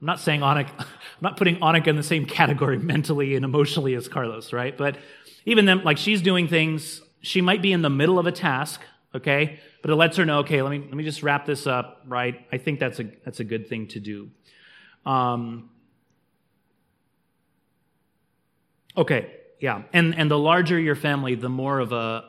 I'm 0.00 0.06
not 0.06 0.20
saying 0.20 0.40
Annika, 0.40 0.70
I'm 0.78 0.86
not 1.20 1.36
putting 1.36 1.56
Annika 1.56 1.88
in 1.88 1.96
the 1.96 2.02
same 2.02 2.26
category 2.26 2.78
mentally 2.94 3.34
and 3.34 3.44
emotionally 3.44 3.94
as 3.94 4.08
Carlos, 4.08 4.52
right? 4.52 4.76
But 4.76 4.96
even 5.44 5.64
then, 5.64 5.82
like 5.84 5.98
she's 5.98 6.22
doing 6.22 6.48
things, 6.48 7.02
she 7.20 7.40
might 7.40 7.62
be 7.62 7.72
in 7.72 7.82
the 7.82 7.90
middle 7.90 8.18
of 8.18 8.26
a 8.26 8.32
task, 8.32 8.80
okay? 9.14 9.58
But 9.82 9.90
it 9.90 9.96
lets 9.96 10.16
her 10.16 10.24
know, 10.24 10.40
okay, 10.40 10.62
let 10.62 10.70
me, 10.70 10.78
let 10.78 10.94
me 10.94 11.04
just 11.04 11.22
wrap 11.22 11.46
this 11.46 11.66
up, 11.66 12.02
right? 12.06 12.46
I 12.52 12.58
think 12.58 12.80
that's 12.80 13.00
a, 13.00 13.04
that's 13.24 13.40
a 13.40 13.44
good 13.44 13.68
thing 13.68 13.88
to 13.88 14.00
do. 14.00 14.30
Um, 15.06 15.70
okay, 18.96 19.32
yeah. 19.60 19.82
And, 19.92 20.14
and 20.14 20.30
the 20.30 20.38
larger 20.38 20.78
your 20.78 20.96
family, 20.96 21.34
the 21.34 21.48
more 21.48 21.80
of 21.80 21.92
a, 21.92 22.24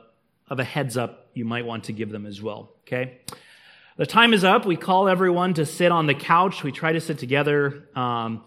of 0.47 0.59
a 0.59 0.63
heads 0.63 0.97
up 0.97 1.27
you 1.33 1.45
might 1.45 1.65
want 1.65 1.85
to 1.85 1.93
give 1.93 2.09
them 2.09 2.25
as 2.25 2.41
well, 2.41 2.71
okay? 2.81 3.19
The 3.99 4.05
time 4.05 4.33
is 4.33 4.45
up. 4.45 4.65
We 4.65 4.77
call 4.77 5.09
everyone 5.09 5.55
to 5.55 5.65
sit 5.65 5.91
on 5.91 6.07
the 6.07 6.13
couch. 6.13 6.63
We 6.63 6.71
try 6.71 6.93
to 6.93 7.01
sit 7.01 7.19
together. 7.19 7.83
Um, 7.97 8.45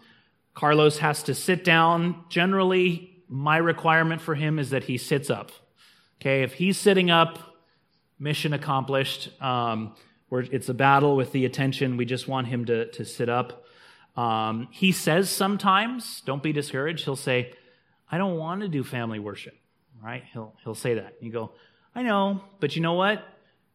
Carlos 0.54 0.96
has 0.96 1.24
to 1.24 1.34
sit 1.34 1.62
down. 1.62 2.24
Generally, 2.30 3.22
my 3.28 3.58
requirement 3.58 4.22
for 4.22 4.34
him 4.34 4.58
is 4.58 4.70
that 4.70 4.84
he 4.84 4.96
sits 4.96 5.28
up. 5.28 5.52
Okay, 6.22 6.42
if 6.42 6.54
he's 6.54 6.78
sitting 6.78 7.10
up, 7.10 7.38
mission 8.18 8.54
accomplished. 8.54 9.28
Um, 9.42 9.94
it's 10.30 10.70
a 10.70 10.74
battle 10.74 11.16
with 11.16 11.32
the 11.32 11.44
attention, 11.44 11.98
we 11.98 12.06
just 12.06 12.26
want 12.26 12.46
him 12.46 12.64
to, 12.64 12.90
to 12.92 13.04
sit 13.04 13.28
up. 13.28 13.66
Um, 14.16 14.68
he 14.70 14.90
says 14.90 15.28
sometimes, 15.28 16.22
don't 16.24 16.42
be 16.42 16.54
discouraged, 16.54 17.04
he'll 17.04 17.14
say, 17.14 17.52
I 18.10 18.16
don't 18.16 18.38
want 18.38 18.62
to 18.62 18.68
do 18.68 18.82
family 18.82 19.18
worship, 19.18 19.58
right? 20.02 20.24
He'll, 20.32 20.54
he'll 20.64 20.74
say 20.74 20.94
that. 20.94 21.16
You 21.20 21.30
go, 21.30 21.52
I 21.94 22.04
know, 22.04 22.42
but 22.58 22.74
you 22.74 22.80
know 22.80 22.94
what? 22.94 23.22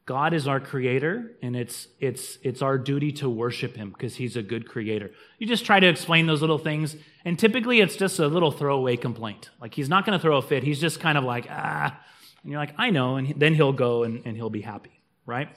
God 0.08 0.34
is 0.34 0.48
our 0.48 0.62
creator, 0.62 1.34
and 1.41 1.54
it's, 1.54 1.89
it's, 2.00 2.38
it's 2.41 2.62
our 2.62 2.78
duty 2.78 3.12
to 3.12 3.30
worship 3.30 3.76
him 3.76 3.89
because 3.89 4.15
he's 4.15 4.38
a 4.38 4.41
good 4.41 4.65
creator. 4.65 5.12
You 5.38 5.46
just 5.46 5.65
try 5.65 5.82
to 5.82 5.88
explain 5.88 6.28
those 6.28 6.39
little 6.39 6.58
things, 6.58 6.96
and 7.26 7.38
typically 7.38 7.82
it's 7.82 7.98
just 7.98 8.17
a 8.20 8.28
little 8.28 8.50
throwaway 8.50 8.96
complaint. 8.96 9.50
Like 9.60 9.74
he's 9.74 9.89
not 9.89 10.06
going 10.06 10.17
to 10.17 10.22
throw 10.22 10.38
a 10.38 10.41
fit. 10.41 10.63
He's 10.63 10.80
just 10.80 11.02
kind 11.02 11.17
of 11.17 11.26
like, 11.26 11.48
ah. 11.50 12.00
And 12.41 12.50
you're 12.50 12.60
like, 12.60 12.74
I 12.78 12.89
know. 12.89 13.17
And 13.17 13.34
then 13.38 13.54
he'll 13.54 13.74
go 13.74 14.04
and, 14.04 14.26
and 14.26 14.38
he'll 14.38 14.50
be 14.50 14.62
happy, 14.62 15.02
right? 15.26 15.50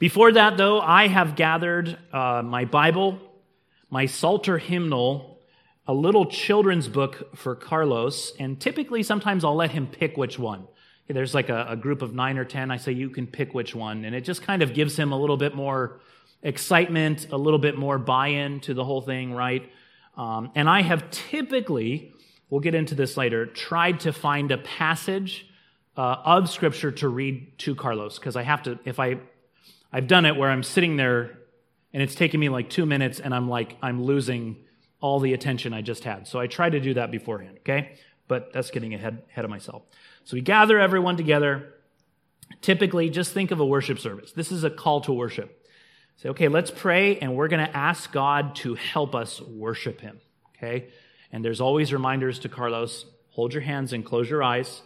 Before 0.00 0.32
that, 0.32 0.56
though, 0.56 0.80
I 0.80 1.06
have 1.06 1.36
gathered 1.36 1.96
uh, 2.12 2.42
my 2.44 2.64
Bible, 2.64 3.20
my 3.90 4.06
Psalter 4.06 4.58
hymnal, 4.58 5.38
a 5.86 5.94
little 5.94 6.26
children's 6.26 6.88
book 6.88 7.36
for 7.36 7.54
Carlos, 7.54 8.32
and 8.40 8.60
typically 8.60 9.04
sometimes 9.04 9.44
I'll 9.44 9.54
let 9.54 9.70
him 9.70 9.86
pick 9.86 10.16
which 10.16 10.36
one 10.36 10.66
there's 11.08 11.34
like 11.34 11.48
a, 11.48 11.66
a, 11.70 11.76
group 11.76 12.02
of 12.02 12.14
nine 12.14 12.36
or 12.38 12.44
ten. 12.44 12.70
I 12.70 12.78
say 12.78 12.92
you 12.92 13.10
can 13.10 13.26
pick 13.26 13.54
which 13.54 13.74
one. 13.74 14.04
And 14.04 14.14
it 14.14 14.22
just 14.22 14.42
kind 14.42 14.62
of 14.62 14.74
gives 14.74 14.96
him 14.98 15.12
a 15.12 15.18
little 15.18 15.36
bit 15.36 15.54
more 15.54 16.00
excitement, 16.42 17.28
a 17.30 17.36
little 17.36 17.58
bit 17.58 17.76
more 17.76 17.98
buy 17.98 18.28
in 18.28 18.60
to 18.60 18.74
the 18.74 18.84
whole 18.84 19.00
thing, 19.00 19.32
right? 19.32 19.70
Um, 20.16 20.50
and 20.54 20.68
I 20.68 20.82
have 20.82 21.10
typically, 21.10 22.12
we'll 22.50 22.60
get 22.60 22.74
into 22.74 22.94
this 22.94 23.16
later, 23.16 23.46
tried 23.46 24.00
to 24.00 24.12
find 24.12 24.50
a 24.50 24.58
passage 24.58 25.46
uh, 25.96 26.16
of 26.24 26.48
scripture 26.48 26.90
to 26.92 27.08
read 27.08 27.58
to 27.58 27.74
Carlos 27.74 28.18
because 28.18 28.36
I 28.36 28.42
have 28.42 28.62
to, 28.64 28.78
if 28.84 28.98
I, 28.98 29.18
I've 29.92 30.06
done 30.06 30.26
it 30.26 30.36
where 30.36 30.50
I'm 30.50 30.62
sitting 30.62 30.96
there 30.96 31.38
and 31.92 32.02
it's 32.02 32.14
taken 32.14 32.40
me 32.40 32.48
like 32.48 32.68
two 32.68 32.86
minutes 32.86 33.20
and 33.20 33.34
I'm 33.34 33.48
like, 33.48 33.76
I'm 33.82 34.02
losing 34.02 34.56
all 35.00 35.20
the 35.20 35.32
attention 35.32 35.72
I 35.72 35.82
just 35.82 36.04
had. 36.04 36.26
So 36.26 36.38
I 36.38 36.46
try 36.46 36.68
to 36.68 36.80
do 36.80 36.94
that 36.94 37.10
beforehand, 37.10 37.58
okay? 37.60 37.96
But 38.28 38.52
that's 38.52 38.70
getting 38.70 38.94
ahead, 38.94 39.22
ahead 39.30 39.44
of 39.44 39.50
myself. 39.50 39.82
So 40.26 40.34
we 40.34 40.40
gather 40.40 40.80
everyone 40.80 41.16
together. 41.16 41.72
Typically, 42.60 43.10
just 43.10 43.32
think 43.32 43.52
of 43.52 43.60
a 43.60 43.64
worship 43.64 44.00
service. 44.00 44.32
This 44.32 44.50
is 44.50 44.64
a 44.64 44.70
call 44.70 45.00
to 45.02 45.12
worship. 45.12 45.64
Say, 46.16 46.30
okay, 46.30 46.48
let's 46.48 46.72
pray, 46.72 47.18
and 47.20 47.36
we're 47.36 47.46
going 47.46 47.64
to 47.64 47.76
ask 47.76 48.10
God 48.10 48.56
to 48.56 48.74
help 48.74 49.14
us 49.14 49.40
worship 49.40 50.00
Him. 50.00 50.20
Okay? 50.56 50.88
And 51.30 51.44
there's 51.44 51.60
always 51.60 51.92
reminders 51.92 52.40
to 52.40 52.48
Carlos 52.48 53.06
hold 53.30 53.54
your 53.54 53.62
hands 53.62 53.92
and 53.92 54.04
close 54.04 54.28
your 54.28 54.42
eyes. 54.42 54.82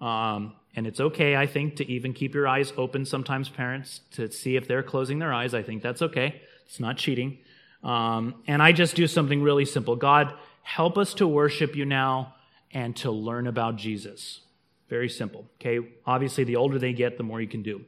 Um, 0.00 0.54
and 0.74 0.84
it's 0.84 0.98
okay, 0.98 1.36
I 1.36 1.46
think, 1.46 1.76
to 1.76 1.88
even 1.88 2.12
keep 2.12 2.34
your 2.34 2.48
eyes 2.48 2.72
open 2.76 3.04
sometimes, 3.04 3.48
parents, 3.48 4.00
to 4.12 4.32
see 4.32 4.56
if 4.56 4.66
they're 4.66 4.82
closing 4.82 5.20
their 5.20 5.32
eyes. 5.32 5.54
I 5.54 5.62
think 5.62 5.82
that's 5.82 6.02
okay. 6.02 6.42
It's 6.66 6.80
not 6.80 6.96
cheating. 6.96 7.38
Um, 7.84 8.42
and 8.48 8.60
I 8.60 8.72
just 8.72 8.96
do 8.96 9.06
something 9.06 9.42
really 9.42 9.64
simple 9.64 9.94
God, 9.94 10.34
help 10.62 10.98
us 10.98 11.14
to 11.14 11.28
worship 11.28 11.76
you 11.76 11.84
now 11.84 12.34
and 12.72 12.96
to 12.96 13.12
learn 13.12 13.46
about 13.46 13.76
Jesus. 13.76 14.40
Very 14.92 15.08
simple. 15.08 15.46
Okay. 15.58 15.78
Obviously, 16.04 16.44
the 16.44 16.56
older 16.56 16.78
they 16.78 16.92
get, 16.92 17.16
the 17.16 17.22
more 17.22 17.40
you 17.40 17.48
can 17.48 17.62
do. 17.62 17.86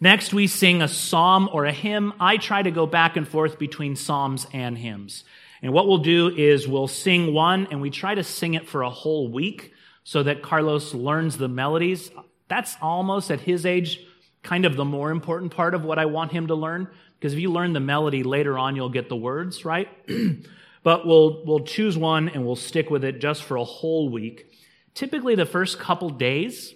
Next, 0.00 0.34
we 0.34 0.48
sing 0.48 0.82
a 0.82 0.88
psalm 0.88 1.48
or 1.52 1.66
a 1.66 1.72
hymn. 1.72 2.14
I 2.18 2.36
try 2.36 2.64
to 2.64 2.72
go 2.72 2.84
back 2.84 3.16
and 3.16 3.28
forth 3.28 3.60
between 3.60 3.94
psalms 3.94 4.48
and 4.52 4.76
hymns. 4.76 5.22
And 5.62 5.72
what 5.72 5.86
we'll 5.86 5.98
do 5.98 6.34
is 6.36 6.66
we'll 6.66 6.88
sing 6.88 7.32
one 7.32 7.68
and 7.70 7.80
we 7.80 7.90
try 7.90 8.16
to 8.16 8.24
sing 8.24 8.54
it 8.54 8.66
for 8.66 8.82
a 8.82 8.90
whole 8.90 9.30
week 9.30 9.72
so 10.02 10.24
that 10.24 10.42
Carlos 10.42 10.94
learns 10.94 11.38
the 11.38 11.46
melodies. 11.46 12.10
That's 12.48 12.76
almost 12.82 13.30
at 13.30 13.42
his 13.42 13.64
age 13.64 14.04
kind 14.42 14.64
of 14.64 14.74
the 14.74 14.84
more 14.84 15.12
important 15.12 15.54
part 15.54 15.76
of 15.76 15.84
what 15.84 16.00
I 16.00 16.06
want 16.06 16.32
him 16.32 16.48
to 16.48 16.56
learn. 16.56 16.88
Because 17.20 17.34
if 17.34 17.38
you 17.38 17.52
learn 17.52 17.72
the 17.72 17.78
melody 17.78 18.24
later 18.24 18.58
on, 18.58 18.74
you'll 18.74 18.88
get 18.88 19.08
the 19.08 19.14
words, 19.14 19.64
right? 19.64 19.88
but 20.82 21.06
we'll, 21.06 21.44
we'll 21.44 21.64
choose 21.64 21.96
one 21.96 22.30
and 22.30 22.44
we'll 22.44 22.56
stick 22.56 22.90
with 22.90 23.04
it 23.04 23.20
just 23.20 23.44
for 23.44 23.56
a 23.56 23.64
whole 23.64 24.08
week. 24.08 24.46
Typically, 24.94 25.34
the 25.34 25.46
first 25.46 25.78
couple 25.78 26.10
days 26.10 26.74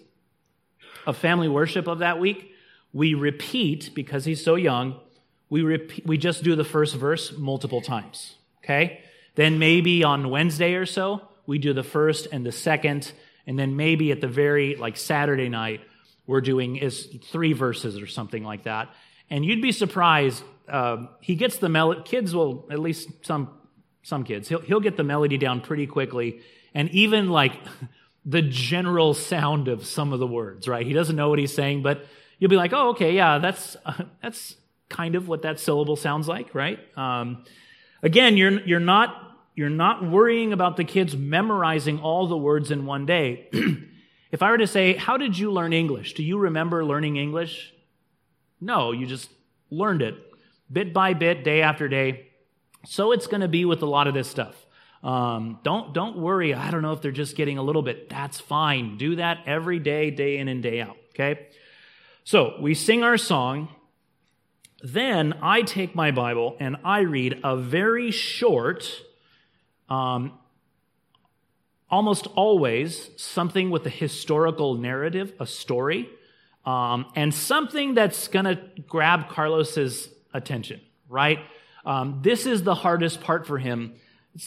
of 1.07 1.17
family 1.17 1.49
worship 1.49 1.87
of 1.87 1.99
that 1.99 2.21
week, 2.21 2.53
we 2.93 3.15
repeat, 3.15 3.91
because 3.95 4.25
he's 4.25 4.45
so 4.45 4.55
young, 4.55 5.01
we, 5.51 5.63
repeat, 5.63 6.07
we 6.07 6.17
just 6.19 6.43
do 6.43 6.55
the 6.55 6.65
first 6.65 6.95
verse 6.95 7.37
multiple 7.37 7.81
times. 7.81 8.37
Okay? 8.63 9.01
Then 9.35 9.59
maybe 9.59 10.05
on 10.05 10.31
Wednesday 10.31 10.75
or 10.75 10.87
so, 10.87 11.23
we 11.47 11.59
do 11.59 11.73
the 11.73 11.83
first 11.83 12.29
and 12.33 12.45
the 12.45 12.53
second. 12.53 13.13
And 13.47 13.59
then 13.59 13.77
maybe 13.77 14.13
at 14.13 14.21
the 14.21 14.29
very, 14.29 14.77
like 14.77 14.97
Saturday 14.97 15.49
night, 15.49 15.81
we're 16.27 16.41
doing 16.41 16.77
is 16.77 17.09
three 17.31 17.53
verses 17.53 18.01
or 18.01 18.07
something 18.07 18.45
like 18.45 18.65
that. 18.65 18.89
And 19.31 19.45
you'd 19.45 19.63
be 19.63 19.73
surprised. 19.73 20.43
Uh, 20.69 21.07
he 21.21 21.35
gets 21.35 21.59
the 21.59 21.69
melody. 21.69 22.03
Kids 22.05 22.35
will, 22.35 22.69
at 22.71 22.79
least 22.79 23.09
some 23.23 23.51
some 24.05 24.25
kids, 24.25 24.49
he'll 24.49 24.61
he'll 24.61 24.81
get 24.81 24.97
the 24.97 25.05
melody 25.05 25.39
down 25.39 25.61
pretty 25.61 25.87
quickly. 25.87 26.41
And 26.75 26.91
even 26.91 27.29
like 27.29 27.53
the 28.25 28.43
general 28.43 29.15
sound 29.15 29.69
of 29.69 29.85
some 29.85 30.13
of 30.13 30.21
the 30.21 30.27
words, 30.27 30.69
right? 30.69 30.87
He 30.87 30.93
doesn't 30.93 31.17
know 31.17 31.29
what 31.29 31.39
he's 31.39 31.55
saying, 31.55 31.83
but 31.83 32.07
you'll 32.39 32.51
be 32.51 32.57
like, 32.57 32.73
oh, 32.73 32.91
okay, 32.91 33.15
yeah, 33.15 33.39
that's, 33.39 33.77
uh, 33.85 34.05
that's 34.23 34.57
kind 34.89 35.15
of 35.15 35.29
what 35.29 35.43
that 35.43 35.59
syllable 35.59 35.97
sounds 35.97 36.29
like, 36.29 36.55
right? 36.55 36.79
Um, 36.97 37.45
again, 38.03 38.37
you're, 38.37 38.61
you're 38.61 38.81
not, 38.81 39.39
you're 39.55 39.71
not 39.71 40.09
worrying 40.09 40.53
about 40.53 40.77
the 40.77 40.85
kids 40.85 41.17
memorizing 41.17 42.01
all 42.01 42.27
the 42.27 42.37
words 42.37 42.71
in 42.71 42.87
one 42.87 43.07
day. 43.07 43.49
if 44.33 44.43
I 44.43 44.51
were 44.51 44.59
to 44.59 44.67
say, 44.67 44.95
how 44.95 45.17
did 45.17 45.37
you 45.37 45.51
learn 45.51 45.73
English? 45.73 46.15
Do 46.15 46.23
you 46.23 46.39
remember 46.39 46.85
learning 46.85 47.17
English? 47.17 47.73
No, 48.61 48.93
you 48.93 49.07
just 49.07 49.31
learned 49.71 50.03
it 50.03 50.15
bit 50.71 50.93
by 50.93 51.15
bit, 51.15 51.45
day 51.45 51.63
after 51.63 51.89
day. 51.89 52.29
So 52.87 53.13
it's 53.13 53.27
going 53.27 53.43
to 53.43 53.49
be 53.49 53.65
with 53.65 53.83
a 53.83 53.87
lot 53.87 54.07
of 54.07 54.15
this 54.15 54.29
stuff. 54.29 54.55
Um, 55.03 55.59
don't 55.65 55.93
don't 55.93 56.19
worry. 56.19 56.55
I 56.55 56.71
don't 56.71 56.83
know 56.83 56.93
if 56.93 57.03
they're 57.03 57.11
just 57.11 57.37
getting 57.37 57.59
a 57.59 57.63
little 57.63 57.83
bit. 57.83 58.09
That's 58.09 58.39
fine. 58.39 58.97
Do 58.99 59.17
that 59.17 59.39
every 59.47 59.79
day, 59.79 60.11
day 60.11 60.39
in 60.39 60.49
and 60.49 60.63
day 60.63 60.81
out. 60.81 60.97
Okay. 61.11 61.49
So 62.25 62.55
we 62.61 62.75
sing 62.75 63.03
our 63.03 63.19
song. 63.19 63.69
Then 64.85 65.35
I 65.43 65.63
take 65.63 65.95
my 65.95 66.11
Bible 66.11 66.57
and 66.59 66.77
I 66.85 67.01
read 67.01 67.41
a 67.45 67.57
very 67.57 68.11
short, 68.11 69.01
um, 69.89 70.33
almost 71.89 72.27
always 72.35 73.11
something 73.17 73.71
with 73.71 73.87
a 73.87 73.91
historical 73.91 74.75
narrative, 74.75 75.35
a 75.39 75.47
story, 75.47 76.11
um, 76.65 77.07
and 77.15 77.33
something 77.33 77.95
that's 77.95 78.27
going 78.29 78.45
to 78.45 78.61
grab 78.89 79.29
Carlos's 79.29 80.09
attention, 80.35 80.81
right? 81.09 81.39
Um, 81.85 82.21
this 82.23 82.47
is 82.47 82.63
the 82.63 82.75
hardest 82.75 83.21
part 83.21 83.47
for 83.47 83.59
him. 83.59 83.95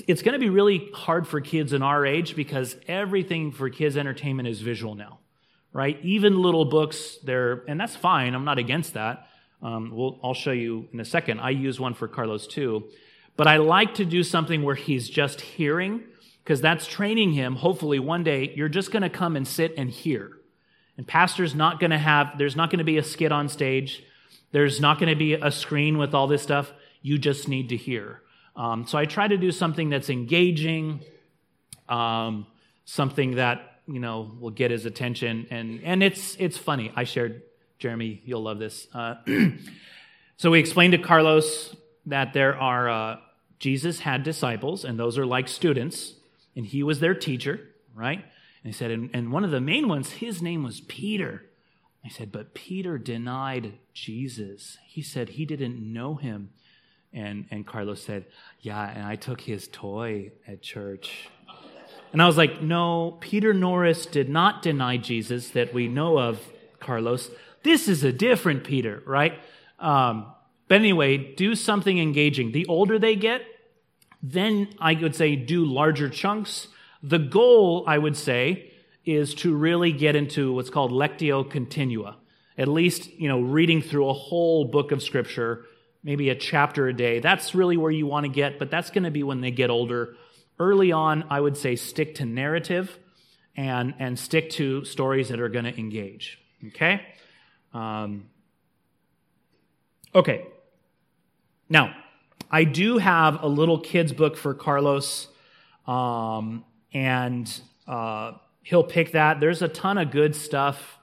It's, 0.07 0.21
going 0.23 0.33
to 0.33 0.39
be 0.39 0.49
really 0.49 0.89
hard 0.93 1.27
for 1.27 1.41
kids 1.41 1.71
in 1.71 1.83
our 1.83 2.05
age 2.05 2.36
because 2.36 2.75
everything 2.88 3.51
for 3.51 3.69
kids' 3.69 3.97
entertainment 3.97 4.47
is 4.47 4.61
visual 4.61 4.95
now, 4.95 5.19
right? 5.73 5.99
Even 6.03 6.41
little 6.41 6.65
books, 6.65 7.17
they're, 7.23 7.63
and 7.67 7.79
that's 7.79 7.95
fine. 7.95 8.33
I'm 8.33 8.45
not 8.45 8.57
against 8.57 8.95
that. 8.95 9.27
Um, 9.61 9.91
we'll, 9.93 10.19
I'll 10.23 10.33
show 10.33 10.51
you 10.51 10.88
in 10.91 10.99
a 10.99 11.05
second. 11.05 11.39
I 11.39 11.51
use 11.51 11.79
one 11.79 11.93
for 11.93 12.07
Carlos 12.07 12.47
too. 12.47 12.86
But 13.38 13.47
I 13.47 13.57
like 13.57 13.95
to 13.95 14.05
do 14.05 14.23
something 14.23 14.63
where 14.63 14.75
he's 14.75 15.09
just 15.09 15.41
hearing 15.41 16.03
because 16.43 16.61
that's 16.61 16.88
training 16.88 17.33
him. 17.33 17.55
Hopefully, 17.55 17.99
one 17.99 18.23
day 18.23 18.53
you're 18.55 18.69
just 18.69 18.91
going 18.91 19.03
to 19.03 19.09
come 19.09 19.36
and 19.36 19.47
sit 19.47 19.73
and 19.77 19.89
hear. 19.89 20.31
And 20.97 21.05
pastor's 21.05 21.53
not 21.53 21.79
going 21.79 21.91
to 21.91 21.97
have, 21.97 22.38
there's 22.38 22.55
not 22.55 22.69
going 22.69 22.79
to 22.79 22.86
be 22.86 22.97
a 22.97 23.03
skit 23.03 23.31
on 23.31 23.49
stage. 23.49 24.03
There's 24.51 24.79
not 24.79 24.99
going 24.99 25.09
to 25.09 25.15
be 25.15 25.33
a 25.33 25.51
screen 25.51 25.97
with 25.97 26.13
all 26.13 26.27
this 26.27 26.41
stuff. 26.41 26.71
You 27.01 27.17
just 27.17 27.47
need 27.47 27.69
to 27.69 27.77
hear. 27.77 28.21
Um, 28.56 28.88
so 28.88 28.97
I 28.97 29.06
try 29.06 29.28
to 29.28 29.38
do 29.38 29.51
something 29.51 29.89
that's 29.89 30.10
engaging, 30.10 31.01
um, 31.89 32.47
something 32.86 33.36
that 33.36 33.80
you 33.88 33.99
know 33.99 34.32
will 34.39 34.51
get 34.51 34.72
his 34.72 34.86
attention, 34.86 35.47
and 35.49 35.82
and 35.84 36.01
it's 36.01 36.36
it's 36.39 36.58
funny. 36.58 36.91
I 36.95 37.03
shared, 37.03 37.41
Jeremy, 37.80 38.22
you'll 38.26 38.43
love 38.43 38.60
this. 38.60 38.88
Uh, 38.93 39.16
so 40.38 40.51
we 40.51 40.60
explained 40.60 40.93
to 40.93 40.97
Carlos 40.97 41.76
that 42.06 42.34
there 42.34 42.58
are 42.58 42.89
uh, 42.89 43.18
Jesus 43.60 43.99
had 43.99 44.24
disciples, 44.24 44.86
and 44.86 44.99
those 44.99 45.18
are 45.18 45.26
like 45.26 45.47
students, 45.47 46.14
and 46.56 46.66
he 46.66 46.84
was 46.84 46.99
their 46.99 47.16
teacher, 47.16 47.60
right? 47.93 48.20
And 48.20 48.74
he 48.74 48.78
said, 48.78 48.91
and, 48.91 49.10
and 49.14 49.32
one 49.32 49.43
of 49.43 49.51
the 49.51 49.62
main 49.62 49.88
ones, 49.88 50.12
his 50.12 50.41
name 50.41 50.64
was 50.64 50.82
Peter. 50.82 51.45
I 52.03 52.10
said, 52.10 52.32
but 52.32 52.53
Peter 52.53 52.97
denied 52.97 53.74
Jesus. 53.93 54.78
He 54.86 55.01
said 55.01 55.30
he 55.30 55.45
didn't 55.45 55.78
know 55.78 56.16
him. 56.16 56.51
And, 57.16 57.45
and 57.49 57.66
Carlos 57.66 58.03
said, 58.03 58.26
Yeah, 58.59 58.88
and 58.88 59.03
I 59.03 59.16
took 59.16 59.39
his 59.41 59.68
toy 59.70 60.34
at 60.45 60.61
church. 60.61 61.30
And 62.11 62.22
I 62.22 62.28
was 62.28 62.38
like, 62.38 62.61
No, 62.61 63.18
Peter 63.22 63.53
Norris 63.53 64.05
did 64.05 64.30
not 64.30 64.61
deny 64.61 64.97
Jesus 64.97 65.49
that 65.51 65.74
we 65.74 65.88
know 65.88 66.20
of, 66.20 66.39
Carlos. 66.80 67.32
This 67.63 67.88
is 67.88 68.03
a 68.03 68.11
different 68.11 68.63
Peter, 68.63 69.01
right? 69.07 69.39
Um, 69.80 70.28
but 70.68 70.76
anyway, 70.76 71.18
do 71.18 71.55
something 71.55 71.97
engaging. 71.97 72.51
The 72.51 72.68
older 72.68 72.99
they 72.99 73.16
get, 73.16 73.41
then 74.22 74.70
I 74.80 74.93
would 74.93 75.16
say 75.16 75.36
do 75.36 75.66
larger 75.66 76.09
chunks. 76.09 76.68
The 77.01 77.18
goal, 77.18 77.86
I 77.88 77.97
would 77.97 78.18
say, 78.18 78.72
is 79.05 79.34
to 79.36 79.55
really 79.55 79.91
get 79.91 80.16
into 80.16 80.53
what's 80.53 80.70
called 80.70 80.91
lectio 80.91 81.49
continua. 81.49 82.18
At 82.57 82.68
least, 82.68 83.11
you 83.13 83.30
know, 83.30 83.41
reading 83.41 83.82
through 83.82 84.09
a 84.09 84.13
whole 84.13 84.66
book 84.66 84.91
of 84.91 85.01
scripture 85.01 85.66
maybe 86.06 86.30
a 86.30 86.36
chapter 86.36 86.88
a 86.88 86.93
day. 86.93 87.20
That's 87.20 87.56
really 87.56 87.78
where 87.78 87.91
you 87.91 88.06
want 88.06 88.26
to 88.26 88.32
get, 88.32 88.60
but 88.60 88.70
that's 88.70 88.91
going 88.91 89.06
to 89.06 89.12
be 89.12 89.24
when 89.24 89.41
they 89.41 89.49
get 89.49 89.72
older. 89.72 90.16
Early 90.60 90.91
on, 90.91 91.26
I 91.32 91.41
would 91.41 91.58
say 91.58 91.76
stick 91.76 92.16
to 92.16 92.26
narrative 92.26 92.97
and, 93.58 93.95
and 93.97 94.18
stick 94.18 94.51
to 94.51 94.86
stories 94.86 95.30
that 95.30 95.39
are 95.39 95.49
going 95.49 95.66
to 95.66 95.78
engage. 95.78 96.38
Okay? 96.68 97.01
Um, 97.74 98.28
okay. 100.14 100.45
Now, 101.68 101.95
I 102.51 102.66
do 102.66 102.99
have 102.99 103.41
a 103.41 103.47
little 103.47 103.80
kid's 103.80 104.14
book 104.14 104.38
for 104.38 104.53
Carlos, 104.53 105.28
um, 105.88 106.66
and 106.93 107.51
uh, 107.88 108.34
he'll 108.62 108.84
pick 108.84 109.14
that. 109.14 109.39
There's 109.39 109.64
a 109.64 109.68
ton 109.68 109.97
of 109.97 110.12
good 110.12 110.36
stuff 110.36 110.99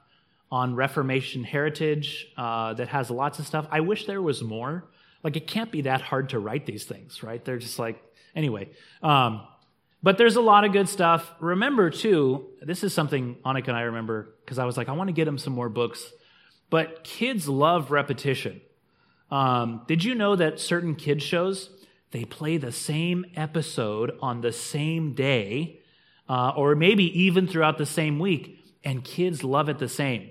on 0.52 0.76
Reformation 0.76 1.42
heritage 1.42 2.28
uh, 2.36 2.74
that 2.74 2.88
has 2.88 3.10
lots 3.10 3.40
of 3.40 3.46
stuff. 3.48 3.66
I 3.72 3.80
wish 3.80 4.06
there 4.06 4.22
was 4.22 4.42
more. 4.42 4.84
Like, 5.22 5.36
it 5.36 5.46
can't 5.46 5.70
be 5.70 5.82
that 5.82 6.00
hard 6.00 6.30
to 6.30 6.38
write 6.38 6.66
these 6.66 6.84
things, 6.84 7.22
right? 7.22 7.44
They're 7.44 7.58
just 7.58 7.78
like, 7.78 8.02
anyway. 8.34 8.70
Um, 9.02 9.42
but 10.02 10.18
there's 10.18 10.36
a 10.36 10.40
lot 10.40 10.64
of 10.64 10.72
good 10.72 10.88
stuff. 10.88 11.30
Remember, 11.38 11.90
too, 11.90 12.46
this 12.60 12.82
is 12.82 12.92
something 12.92 13.36
Annika 13.44 13.68
and 13.68 13.76
I 13.76 13.82
remember 13.82 14.34
because 14.44 14.58
I 14.58 14.64
was 14.64 14.76
like, 14.76 14.88
I 14.88 14.92
want 14.92 15.08
to 15.08 15.12
get 15.12 15.28
him 15.28 15.38
some 15.38 15.52
more 15.52 15.68
books. 15.68 16.12
But 16.70 17.04
kids 17.04 17.48
love 17.48 17.90
repetition. 17.90 18.60
Um, 19.30 19.82
did 19.86 20.02
you 20.04 20.14
know 20.14 20.36
that 20.36 20.58
certain 20.58 20.94
kids 20.94 21.22
shows 21.22 21.70
they 22.10 22.24
play 22.24 22.56
the 22.58 22.72
same 22.72 23.24
episode 23.36 24.12
on 24.20 24.40
the 24.40 24.52
same 24.52 25.14
day, 25.14 25.80
uh, 26.28 26.52
or 26.56 26.74
maybe 26.74 27.04
even 27.22 27.46
throughout 27.46 27.78
the 27.78 27.86
same 27.86 28.18
week, 28.18 28.58
and 28.84 29.04
kids 29.04 29.42
love 29.44 29.68
it 29.68 29.78
the 29.78 29.88
same? 29.88 30.30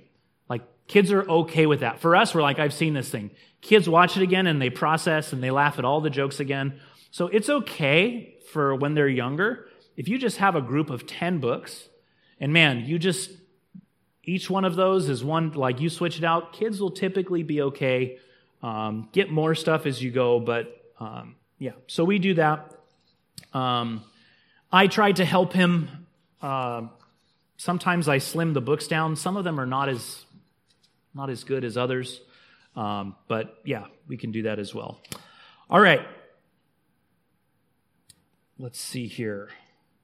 Kids 0.92 1.10
are 1.14 1.24
okay 1.24 1.68
with 1.68 1.80
that. 1.80 2.02
For 2.02 2.18
us, 2.18 2.36
we're 2.36 2.42
like, 2.42 2.60
I've 2.60 2.74
seen 2.74 2.94
this 2.94 3.08
thing. 3.08 3.32
Kids 3.62 3.88
watch 3.88 4.18
it 4.18 4.24
again 4.24 4.46
and 4.46 4.62
they 4.62 4.70
process 4.70 5.32
and 5.32 5.42
they 5.42 5.50
laugh 5.50 5.80
at 5.80 5.86
all 5.86 6.02
the 6.02 6.10
jokes 6.10 6.42
again. 6.42 6.82
So 7.12 7.28
it's 7.28 7.48
okay 7.48 8.36
for 8.52 8.76
when 8.76 8.94
they're 8.94 9.08
younger. 9.08 9.70
If 9.96 10.10
you 10.10 10.18
just 10.18 10.36
have 10.40 10.58
a 10.58 10.62
group 10.62 10.90
of 10.90 11.08
10 11.08 11.40
books, 11.40 11.88
and 12.42 12.52
man, 12.52 12.84
you 12.84 13.00
just, 13.00 13.32
each 14.26 14.50
one 14.50 14.66
of 14.66 14.76
those 14.76 15.08
is 15.08 15.24
one, 15.24 15.54
like 15.54 15.80
you 15.80 15.90
switch 15.90 16.18
it 16.18 16.26
out, 16.26 16.52
kids 16.52 16.82
will 16.82 16.92
typically 16.92 17.44
be 17.44 17.62
okay. 17.62 18.18
Um, 18.62 19.08
get 19.14 19.32
more 19.32 19.56
stuff 19.56 19.86
as 19.86 20.04
you 20.04 20.12
go, 20.12 20.42
but 20.42 20.76
um, 21.00 21.38
yeah, 21.58 21.72
so 21.88 22.04
we 22.04 22.20
do 22.20 22.34
that. 22.34 22.70
Um, 23.54 24.04
I 24.74 24.88
tried 24.88 25.16
to 25.16 25.24
help 25.24 25.54
him. 25.54 26.06
Uh, 26.42 26.88
sometimes 27.56 28.10
I 28.10 28.18
slim 28.18 28.52
the 28.52 28.60
books 28.60 28.88
down. 28.88 29.16
Some 29.16 29.38
of 29.38 29.46
them 29.46 29.58
are 29.58 29.66
not 29.66 29.88
as 29.88 30.26
not 31.14 31.30
as 31.30 31.44
good 31.44 31.64
as 31.64 31.78
others. 31.78 32.22
Um, 32.76 33.16
but 33.28 33.60
yeah, 33.66 33.86
we 34.08 34.18
can 34.18 34.32
do 34.32 34.44
that 34.44 34.60
as 34.60 34.74
well. 34.74 35.02
All 35.70 35.80
right. 35.80 36.02
Let's 38.58 38.80
see 38.80 39.08
here. 39.08 39.50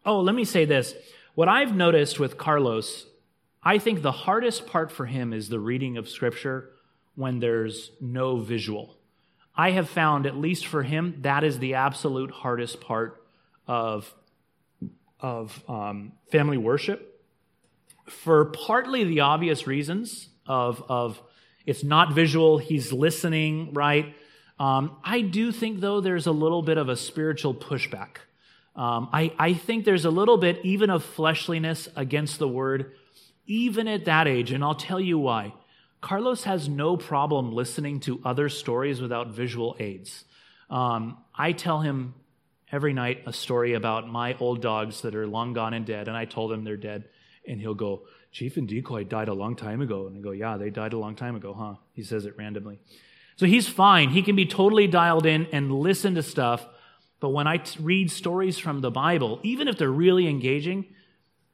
Oh, 0.06 0.20
let 0.20 0.36
me 0.36 0.44
say 0.44 0.66
this. 0.66 0.96
What 1.36 1.48
I've 1.48 1.76
noticed 1.76 2.20
with 2.20 2.38
Carlos, 2.38 3.06
I 3.62 3.78
think 3.78 4.02
the 4.02 4.12
hardest 4.12 4.66
part 4.66 4.92
for 4.92 5.06
him 5.06 5.34
is 5.34 5.50
the 5.50 5.60
reading 5.60 5.98
of 5.98 6.10
Scripture 6.10 6.72
when 7.16 7.40
there's 7.40 7.92
no 8.02 8.38
visual. 8.38 8.98
I 9.56 9.72
have 9.72 9.90
found, 9.90 10.26
at 10.26 10.38
least 10.38 10.68
for 10.68 10.84
him, 10.84 11.18
that 11.22 11.44
is 11.44 11.60
the 11.60 11.76
absolute 11.76 12.32
hardest 12.32 12.80
part 12.80 13.24
of, 13.68 14.14
of 15.20 15.64
um, 15.68 16.14
family 16.32 16.58
worship. 16.58 17.22
For 18.08 18.46
partly 18.46 19.04
the 19.04 19.20
obvious 19.20 19.68
reasons 19.68 20.30
of, 20.48 20.84
of 20.90 21.22
it's 21.66 21.84
not 21.84 22.14
visual. 22.14 22.58
He's 22.58 22.94
listening, 22.94 23.74
right? 23.74 24.16
Um, 24.60 24.98
I 25.04 25.22
do 25.22 25.52
think, 25.52 25.82
though, 25.82 26.02
there's 26.02 26.28
a 26.28 26.32
little 26.32 26.62
bit 26.62 26.78
of 26.78 26.90
a 26.90 26.96
spiritual 26.96 27.54
pushback. 27.54 28.18
Um, 28.76 29.10
I, 29.12 29.34
I 29.38 29.54
think 29.54 29.86
there's 29.86 30.06
a 30.06 30.10
little 30.10 30.38
bit 30.38 30.60
even 30.64 30.90
of 30.90 31.04
fleshliness 31.04 31.90
against 31.96 32.40
the 32.40 32.48
word, 32.48 32.94
even 33.46 33.88
at 33.88 34.06
that 34.06 34.28
age. 34.28 34.52
And 34.52 34.64
I'll 34.64 34.76
tell 34.76 35.00
you 35.00 35.20
why. 35.20 35.54
Carlos 36.00 36.44
has 36.44 36.70
no 36.70 36.96
problem 36.96 37.52
listening 37.52 38.00
to 38.02 38.22
other 38.24 38.50
stories 38.50 39.02
without 39.02 39.30
visual 39.30 39.76
aids. 39.80 40.26
Um, 40.70 41.18
I 41.36 41.54
tell 41.54 41.82
him 41.82 42.14
every 42.72 42.94
night 42.94 43.24
a 43.26 43.34
story 43.34 43.74
about 43.74 44.08
my 44.08 44.38
old 44.40 44.62
dogs 44.62 45.02
that 45.02 45.16
are 45.16 45.26
long 45.26 45.54
gone 45.54 45.74
and 45.74 45.86
dead, 45.86 46.08
and 46.08 46.16
I 46.16 46.26
told 46.26 46.52
him 46.52 46.64
they're 46.64 46.78
dead. 46.78 47.06
And 47.48 47.60
he'll 47.60 47.74
go, 47.74 48.04
Chief 48.38 48.56
and 48.56 48.68
Decoy 48.68 49.04
died 49.04 49.30
a 49.30 49.34
long 49.34 49.56
time 49.56 49.82
ago. 49.82 50.06
And 50.06 50.16
I 50.16 50.20
go, 50.20 50.30
Yeah, 50.30 50.58
they 50.58 50.70
died 50.70 50.94
a 50.94 50.98
long 51.00 51.16
time 51.16 51.36
ago, 51.36 51.56
huh? 51.56 51.74
He 51.94 52.04
says 52.04 52.28
it 52.28 52.38
randomly. 52.38 52.78
So 53.36 53.48
he's 53.48 53.68
fine. 53.68 54.12
He 54.12 54.22
can 54.22 54.36
be 54.36 54.46
totally 54.46 54.86
dialed 54.86 55.26
in 55.26 55.48
and 55.52 55.72
listen 55.72 56.14
to 56.14 56.22
stuff. 56.22 56.64
But 57.20 57.30
when 57.30 57.48
I 57.48 57.58
t- 57.58 57.82
read 57.82 58.12
stories 58.12 58.60
from 58.60 58.82
the 58.82 58.92
Bible, 58.92 59.40
even 59.42 59.68
if 59.68 59.80
they're 59.80 59.90
really 59.90 60.28
engaging, 60.28 60.86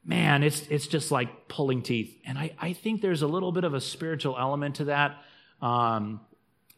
man, 0.03 0.43
it's, 0.43 0.67
it's 0.67 0.85
just 0.87 1.09
like 1.09 1.47
pulling 1.47 1.83
teeth. 1.83 2.19
And 2.25 2.37
I, 2.37 2.51
I 2.59 2.73
think 2.73 2.99
there's 2.99 3.21
a 3.21 3.27
little 3.27 3.53
bit 3.53 3.63
of 3.63 3.73
a 3.73 3.79
spiritual 3.79 4.35
element 4.37 4.75
to 4.75 4.85
that 4.85 5.23
um, 5.61 6.19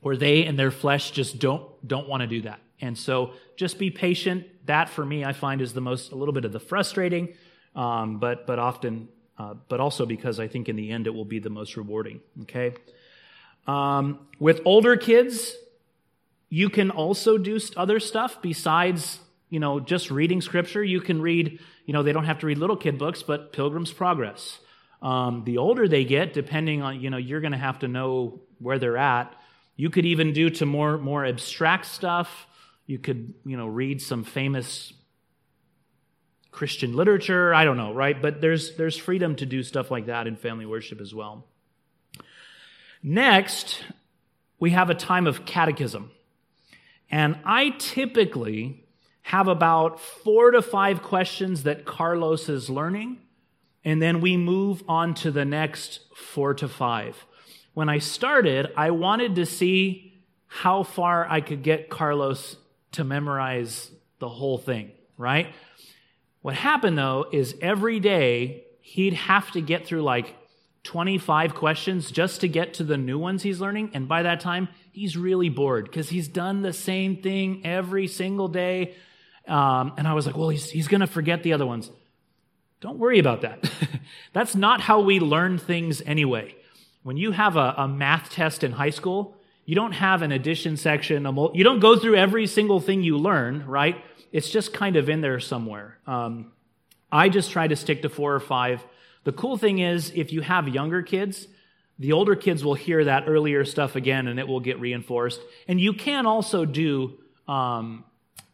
where 0.01 0.17
they 0.17 0.45
and 0.45 0.57
their 0.57 0.69
flesh 0.69 1.11
just 1.11 1.39
don't, 1.39 1.65
don't 1.87 2.07
want 2.07 2.21
to 2.21 2.27
do 2.27 2.43
that. 2.43 2.59
And 2.79 2.95
so 2.95 3.33
just 3.57 3.79
be 3.79 3.89
patient. 3.89 4.45
That 4.67 4.87
for 4.87 5.03
me, 5.03 5.25
I 5.25 5.33
find 5.33 5.61
is 5.61 5.73
the 5.73 5.81
most, 5.81 6.11
a 6.11 6.15
little 6.15 6.33
bit 6.33 6.45
of 6.45 6.51
the 6.51 6.59
frustrating, 6.59 7.33
um, 7.75 8.19
but, 8.19 8.45
but 8.45 8.59
often 8.59 9.07
uh, 9.37 9.53
but 9.67 9.79
also 9.79 10.05
because 10.05 10.39
I 10.39 10.47
think 10.47 10.69
in 10.69 10.75
the 10.75 10.91
end 10.91 11.07
it 11.07 11.13
will 11.13 11.25
be 11.25 11.39
the 11.39 11.49
most 11.49 11.75
rewarding. 11.77 12.21
Okay? 12.43 12.73
Um, 13.67 14.19
with 14.39 14.61
older 14.65 14.95
kids, 14.95 15.55
you 16.49 16.69
can 16.69 16.91
also 16.91 17.37
do 17.37 17.59
other 17.75 17.99
stuff 17.99 18.41
besides, 18.41 19.19
you 19.49 19.59
know, 19.59 19.79
just 19.79 20.11
reading 20.11 20.41
scripture. 20.41 20.83
You 20.83 21.01
can 21.01 21.21
read, 21.21 21.59
you 21.85 21.93
know, 21.93 22.03
they 22.03 22.13
don't 22.13 22.25
have 22.25 22.39
to 22.39 22.45
read 22.45 22.57
little 22.57 22.77
kid 22.77 22.97
books, 22.97 23.23
but 23.23 23.51
Pilgrim's 23.51 23.91
Progress. 23.91 24.59
Um, 25.01 25.43
the 25.43 25.57
older 25.57 25.87
they 25.87 26.05
get, 26.05 26.33
depending 26.33 26.81
on, 26.81 27.01
you 27.01 27.09
know, 27.09 27.17
you're 27.17 27.41
going 27.41 27.51
to 27.51 27.57
have 27.57 27.79
to 27.79 27.87
know 27.87 28.41
where 28.59 28.79
they're 28.79 28.97
at. 28.97 29.33
You 29.75 29.89
could 29.89 30.05
even 30.05 30.31
do 30.31 30.49
to 30.51 30.65
more 30.65 30.97
more 30.97 31.25
abstract 31.25 31.85
stuff. 31.85 32.47
You 32.87 32.99
could, 32.99 33.33
you 33.45 33.57
know, 33.57 33.67
read 33.67 34.01
some 34.01 34.23
famous 34.23 34.93
Christian 36.55 36.95
literature. 36.95 37.53
I 37.53 37.65
don't 37.65 37.75
know, 37.75 37.93
right? 37.93 38.19
But 38.19 38.39
there's, 38.39 38.77
there's 38.77 38.95
freedom 38.95 39.35
to 39.35 39.45
do 39.45 39.61
stuff 39.61 39.91
like 39.91 40.05
that 40.05 40.25
in 40.25 40.37
family 40.37 40.65
worship 40.65 41.01
as 41.01 41.13
well. 41.13 41.45
Next, 43.03 43.83
we 44.57 44.71
have 44.71 44.89
a 44.89 44.95
time 44.95 45.27
of 45.27 45.45
catechism. 45.45 46.11
And 47.11 47.37
I 47.43 47.71
typically 47.77 48.85
have 49.23 49.49
about 49.49 49.99
four 49.99 50.51
to 50.51 50.61
five 50.61 51.03
questions 51.03 51.63
that 51.63 51.83
Carlos 51.83 52.47
is 52.47 52.69
learning, 52.69 53.17
and 53.83 54.01
then 54.01 54.21
we 54.21 54.37
move 54.37 54.81
on 54.87 55.13
to 55.15 55.31
the 55.31 55.45
next 55.45 55.99
four 56.15 56.53
to 56.53 56.69
five. 56.69 57.25
When 57.73 57.89
I 57.89 57.99
started, 57.99 58.71
I 58.77 58.91
wanted 58.91 59.35
to 59.35 59.45
see 59.45 60.13
how 60.47 60.83
far 60.83 61.27
I 61.29 61.41
could 61.41 61.63
get 61.63 61.89
Carlos 61.89 62.55
to 62.93 63.03
memorize 63.03 63.91
the 64.19 64.29
whole 64.29 64.57
thing, 64.57 64.91
right? 65.17 65.53
What 66.45 66.53
happened 66.53 66.95
though 66.95 67.25
is 67.31 67.55
every 67.59 67.99
day 67.99 68.65
he'd 68.81 69.15
have 69.15 69.49
to 69.53 69.61
get 69.61 69.87
through 69.87 70.03
like 70.03 70.35
25 70.83 71.55
questions 71.55 72.11
just 72.11 72.41
to 72.41 72.47
get 72.47 72.75
to 72.75 72.83
the 72.83 72.97
new 72.97 73.17
ones 73.17 73.41
he's 73.41 73.59
learning. 73.59 73.89
And 73.95 74.07
by 74.07 74.21
that 74.21 74.41
time, 74.41 74.67
he's 74.91 75.17
really 75.17 75.49
bored 75.49 75.85
because 75.85 76.07
he's 76.07 76.27
done 76.27 76.61
the 76.61 76.71
same 76.71 77.17
thing 77.23 77.65
every 77.65 78.05
single 78.07 78.47
day. 78.47 78.93
Um, 79.47 79.93
and 79.97 80.07
I 80.07 80.13
was 80.13 80.27
like, 80.27 80.37
well, 80.37 80.49
he's, 80.49 80.69
he's 80.69 80.87
going 80.87 81.01
to 81.01 81.07
forget 81.07 81.41
the 81.41 81.53
other 81.53 81.65
ones. 81.65 81.89
Don't 82.79 82.99
worry 82.99 83.17
about 83.17 83.41
that. 83.41 83.67
That's 84.33 84.53
not 84.53 84.81
how 84.81 84.99
we 84.99 85.19
learn 85.19 85.57
things 85.57 86.03
anyway. 86.05 86.53
When 87.01 87.17
you 87.17 87.31
have 87.31 87.55
a, 87.55 87.73
a, 87.75 87.87
math 87.87 88.29
test 88.29 88.63
in 88.63 88.71
high 88.71 88.91
school, 88.91 89.35
you 89.65 89.73
don't 89.73 89.93
have 89.93 90.21
an 90.21 90.31
addition 90.31 90.77
section. 90.77 91.23
Mul- 91.23 91.53
you 91.55 91.63
don't 91.63 91.79
go 91.79 91.97
through 91.97 92.17
every 92.17 92.45
single 92.45 92.79
thing 92.79 93.01
you 93.01 93.17
learn, 93.17 93.65
right? 93.65 93.95
It's 94.35 94.49
just 94.49 94.73
kind 94.73 94.97
of 94.97 95.07
in 95.07 95.21
there 95.21 95.39
somewhere. 95.39 95.97
Um, 96.05 96.51
I 97.09 97.29
just 97.29 97.51
try 97.51 97.69
to 97.69 97.75
stick 97.77 98.01
to 98.01 98.09
four 98.09 98.35
or 98.35 98.41
five. 98.41 98.83
The 99.23 99.31
cool 99.31 99.55
thing 99.55 99.79
is, 99.79 100.11
if 100.13 100.33
you 100.33 100.41
have 100.41 100.67
younger 100.67 101.01
kids, 101.03 101.47
the 101.99 102.11
older 102.11 102.35
kids 102.35 102.61
will 102.61 102.73
hear 102.73 103.05
that 103.05 103.23
earlier 103.27 103.63
stuff 103.63 103.95
again 103.95 104.27
and 104.27 104.37
it 104.37 104.45
will 104.45 104.59
get 104.59 104.77
reinforced. 104.81 105.39
And 105.69 105.79
you 105.79 105.93
can 105.93 106.25
also 106.25 106.65
do 106.65 107.17
um, 107.47 108.03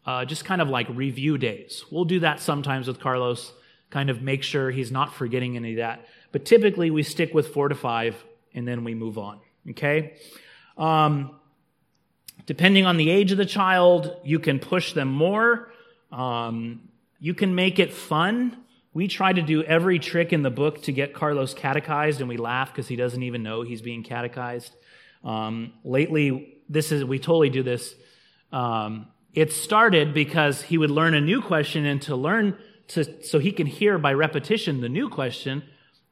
uh, 0.06 0.24
just 0.24 0.44
kind 0.44 0.62
of 0.62 0.68
like 0.68 0.86
review 0.88 1.36
days. 1.36 1.84
We'll 1.90 2.04
do 2.04 2.20
that 2.20 2.38
sometimes 2.38 2.86
with 2.86 3.00
Carlos, 3.00 3.52
kind 3.90 4.08
of 4.08 4.22
make 4.22 4.44
sure 4.44 4.70
he's 4.70 4.92
not 4.92 5.12
forgetting 5.12 5.56
any 5.56 5.72
of 5.72 5.78
that. 5.78 6.06
But 6.30 6.44
typically 6.44 6.92
we 6.92 7.02
stick 7.02 7.34
with 7.34 7.48
four 7.48 7.68
to 7.68 7.74
five 7.74 8.14
and 8.54 8.68
then 8.68 8.84
we 8.84 8.94
move 8.94 9.18
on. 9.18 9.40
Okay? 9.70 10.14
Um, 10.78 11.40
depending 12.46 12.86
on 12.86 12.98
the 12.98 13.10
age 13.10 13.32
of 13.32 13.38
the 13.38 13.46
child, 13.46 14.16
you 14.22 14.38
can 14.38 14.60
push 14.60 14.92
them 14.92 15.08
more. 15.08 15.71
Um, 16.12 16.88
you 17.18 17.34
can 17.34 17.54
make 17.54 17.78
it 17.78 17.92
fun. 17.92 18.58
We 18.92 19.08
try 19.08 19.32
to 19.32 19.40
do 19.40 19.62
every 19.62 19.98
trick 19.98 20.32
in 20.32 20.42
the 20.42 20.50
book 20.50 20.82
to 20.82 20.92
get 20.92 21.14
Carlos 21.14 21.54
catechized, 21.54 22.20
and 22.20 22.28
we 22.28 22.36
laugh 22.36 22.70
because 22.70 22.88
he 22.88 22.96
doesn't 22.96 23.22
even 23.22 23.42
know 23.42 23.62
he's 23.62 23.80
being 23.80 24.02
catechized. 24.02 24.74
Um, 25.24 25.72
lately, 25.82 26.58
this 26.68 26.92
is 26.92 27.04
we 27.04 27.18
totally 27.18 27.48
do 27.48 27.62
this. 27.62 27.94
Um, 28.52 29.08
it 29.32 29.52
started 29.52 30.12
because 30.12 30.60
he 30.60 30.76
would 30.76 30.90
learn 30.90 31.14
a 31.14 31.20
new 31.20 31.40
question, 31.40 31.86
and 31.86 32.02
to 32.02 32.16
learn 32.16 32.58
to 32.88 33.24
so 33.24 33.38
he 33.38 33.52
can 33.52 33.66
hear 33.66 33.96
by 33.96 34.12
repetition 34.12 34.82
the 34.82 34.90
new 34.90 35.08
question, 35.08 35.62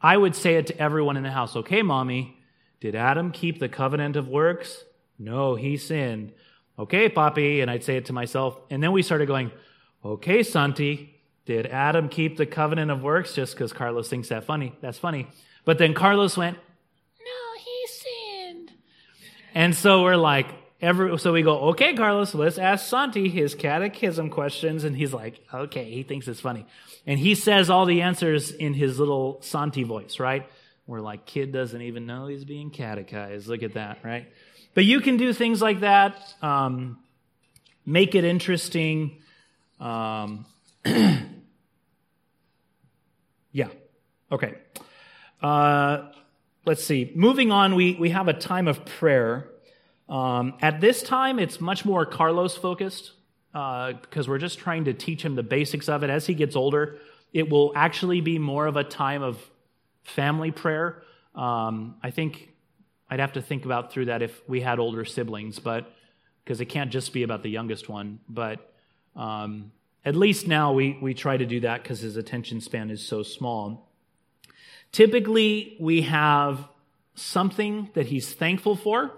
I 0.00 0.16
would 0.16 0.34
say 0.34 0.54
it 0.54 0.68
to 0.68 0.78
everyone 0.78 1.18
in 1.18 1.22
the 1.22 1.30
house. 1.30 1.56
Okay, 1.56 1.82
mommy, 1.82 2.38
did 2.80 2.94
Adam 2.94 3.30
keep 3.30 3.58
the 3.58 3.68
covenant 3.68 4.16
of 4.16 4.28
works? 4.28 4.84
No, 5.18 5.54
he 5.54 5.76
sinned. 5.76 6.32
Okay, 6.78 7.10
Poppy, 7.10 7.60
and 7.60 7.70
I'd 7.70 7.84
say 7.84 7.98
it 7.98 8.06
to 8.06 8.14
myself, 8.14 8.58
and 8.70 8.82
then 8.82 8.92
we 8.92 9.02
started 9.02 9.26
going. 9.26 9.50
Okay, 10.04 10.42
Santi, 10.42 11.14
did 11.44 11.66
Adam 11.66 12.08
keep 12.08 12.36
the 12.36 12.46
covenant 12.46 12.90
of 12.90 13.02
works 13.02 13.34
just 13.34 13.54
because 13.54 13.72
Carlos 13.72 14.08
thinks 14.08 14.28
that 14.28 14.44
funny? 14.44 14.74
That's 14.80 14.98
funny. 14.98 15.28
But 15.64 15.78
then 15.78 15.94
Carlos 15.94 16.36
went, 16.36 16.56
No, 16.56 17.60
he 17.62 17.86
sinned. 17.86 18.72
And 19.54 19.74
so 19.74 20.02
we're 20.02 20.16
like, 20.16 20.46
every 20.82 21.18
so 21.18 21.32
we 21.32 21.42
go, 21.42 21.58
okay, 21.70 21.94
Carlos, 21.94 22.34
let's 22.34 22.58
ask 22.58 22.86
Santi 22.86 23.28
his 23.28 23.54
catechism 23.54 24.30
questions. 24.30 24.84
And 24.84 24.96
he's 24.96 25.12
like, 25.12 25.44
okay, 25.52 25.90
he 25.90 26.02
thinks 26.02 26.28
it's 26.28 26.40
funny. 26.40 26.66
And 27.06 27.18
he 27.18 27.34
says 27.34 27.70
all 27.70 27.86
the 27.86 28.02
answers 28.02 28.50
in 28.50 28.74
his 28.74 28.98
little 28.98 29.38
Santi 29.42 29.82
voice, 29.82 30.18
right? 30.18 30.48
We're 30.86 31.00
like, 31.00 31.26
kid 31.26 31.52
doesn't 31.52 31.80
even 31.80 32.06
know 32.06 32.26
he's 32.26 32.44
being 32.44 32.70
catechized. 32.70 33.46
Look 33.46 33.62
at 33.62 33.74
that, 33.74 33.98
right? 34.02 34.28
But 34.74 34.84
you 34.84 35.00
can 35.00 35.16
do 35.16 35.32
things 35.32 35.60
like 35.62 35.80
that. 35.80 36.16
Um, 36.42 36.98
make 37.86 38.14
it 38.14 38.24
interesting. 38.24 39.19
Um, 39.80 40.46
yeah. 43.52 43.68
Okay. 44.30 44.54
Uh, 45.42 46.10
let's 46.66 46.84
see. 46.84 47.12
Moving 47.14 47.50
on, 47.50 47.74
we, 47.74 47.94
we 47.94 48.10
have 48.10 48.28
a 48.28 48.32
time 48.32 48.68
of 48.68 48.84
prayer. 48.84 49.48
Um, 50.08 50.54
at 50.60 50.80
this 50.80 51.02
time, 51.02 51.38
it's 51.38 51.60
much 51.60 51.84
more 51.84 52.04
Carlos 52.04 52.56
focused 52.56 53.12
uh, 53.54 53.92
because 53.94 54.28
we're 54.28 54.38
just 54.38 54.58
trying 54.58 54.84
to 54.84 54.92
teach 54.92 55.24
him 55.24 55.34
the 55.34 55.42
basics 55.42 55.88
of 55.88 56.02
it. 56.02 56.10
As 56.10 56.26
he 56.26 56.34
gets 56.34 56.56
older, 56.56 56.98
it 57.32 57.48
will 57.48 57.72
actually 57.74 58.20
be 58.20 58.38
more 58.38 58.66
of 58.66 58.76
a 58.76 58.84
time 58.84 59.22
of 59.22 59.38
family 60.02 60.50
prayer. 60.50 61.02
Um, 61.34 61.96
I 62.02 62.10
think 62.10 62.50
I'd 63.08 63.20
have 63.20 63.32
to 63.32 63.42
think 63.42 63.64
about 63.64 63.92
through 63.92 64.06
that 64.06 64.22
if 64.22 64.48
we 64.48 64.60
had 64.60 64.78
older 64.78 65.04
siblings, 65.04 65.58
but 65.58 65.92
because 66.44 66.60
it 66.60 66.66
can't 66.66 66.90
just 66.90 67.12
be 67.12 67.22
about 67.22 67.42
the 67.42 67.50
youngest 67.50 67.88
one. 67.88 68.20
But 68.28 68.72
um, 69.16 69.72
at 70.04 70.16
least 70.16 70.46
now 70.46 70.72
we, 70.72 70.98
we 71.00 71.14
try 71.14 71.36
to 71.36 71.46
do 71.46 71.60
that 71.60 71.82
because 71.82 72.00
his 72.00 72.16
attention 72.16 72.60
span 72.60 72.90
is 72.90 73.06
so 73.06 73.22
small. 73.22 73.90
Typically, 74.92 75.76
we 75.78 76.02
have 76.02 76.68
something 77.14 77.90
that 77.94 78.06
he's 78.06 78.32
thankful 78.32 78.76
for. 78.76 79.12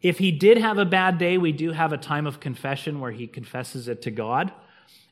If 0.00 0.18
he 0.18 0.32
did 0.32 0.58
have 0.58 0.78
a 0.78 0.84
bad 0.84 1.18
day, 1.18 1.38
we 1.38 1.52
do 1.52 1.72
have 1.72 1.92
a 1.92 1.98
time 1.98 2.26
of 2.26 2.40
confession 2.40 3.00
where 3.00 3.12
he 3.12 3.26
confesses 3.26 3.88
it 3.88 4.02
to 4.02 4.10
God 4.10 4.52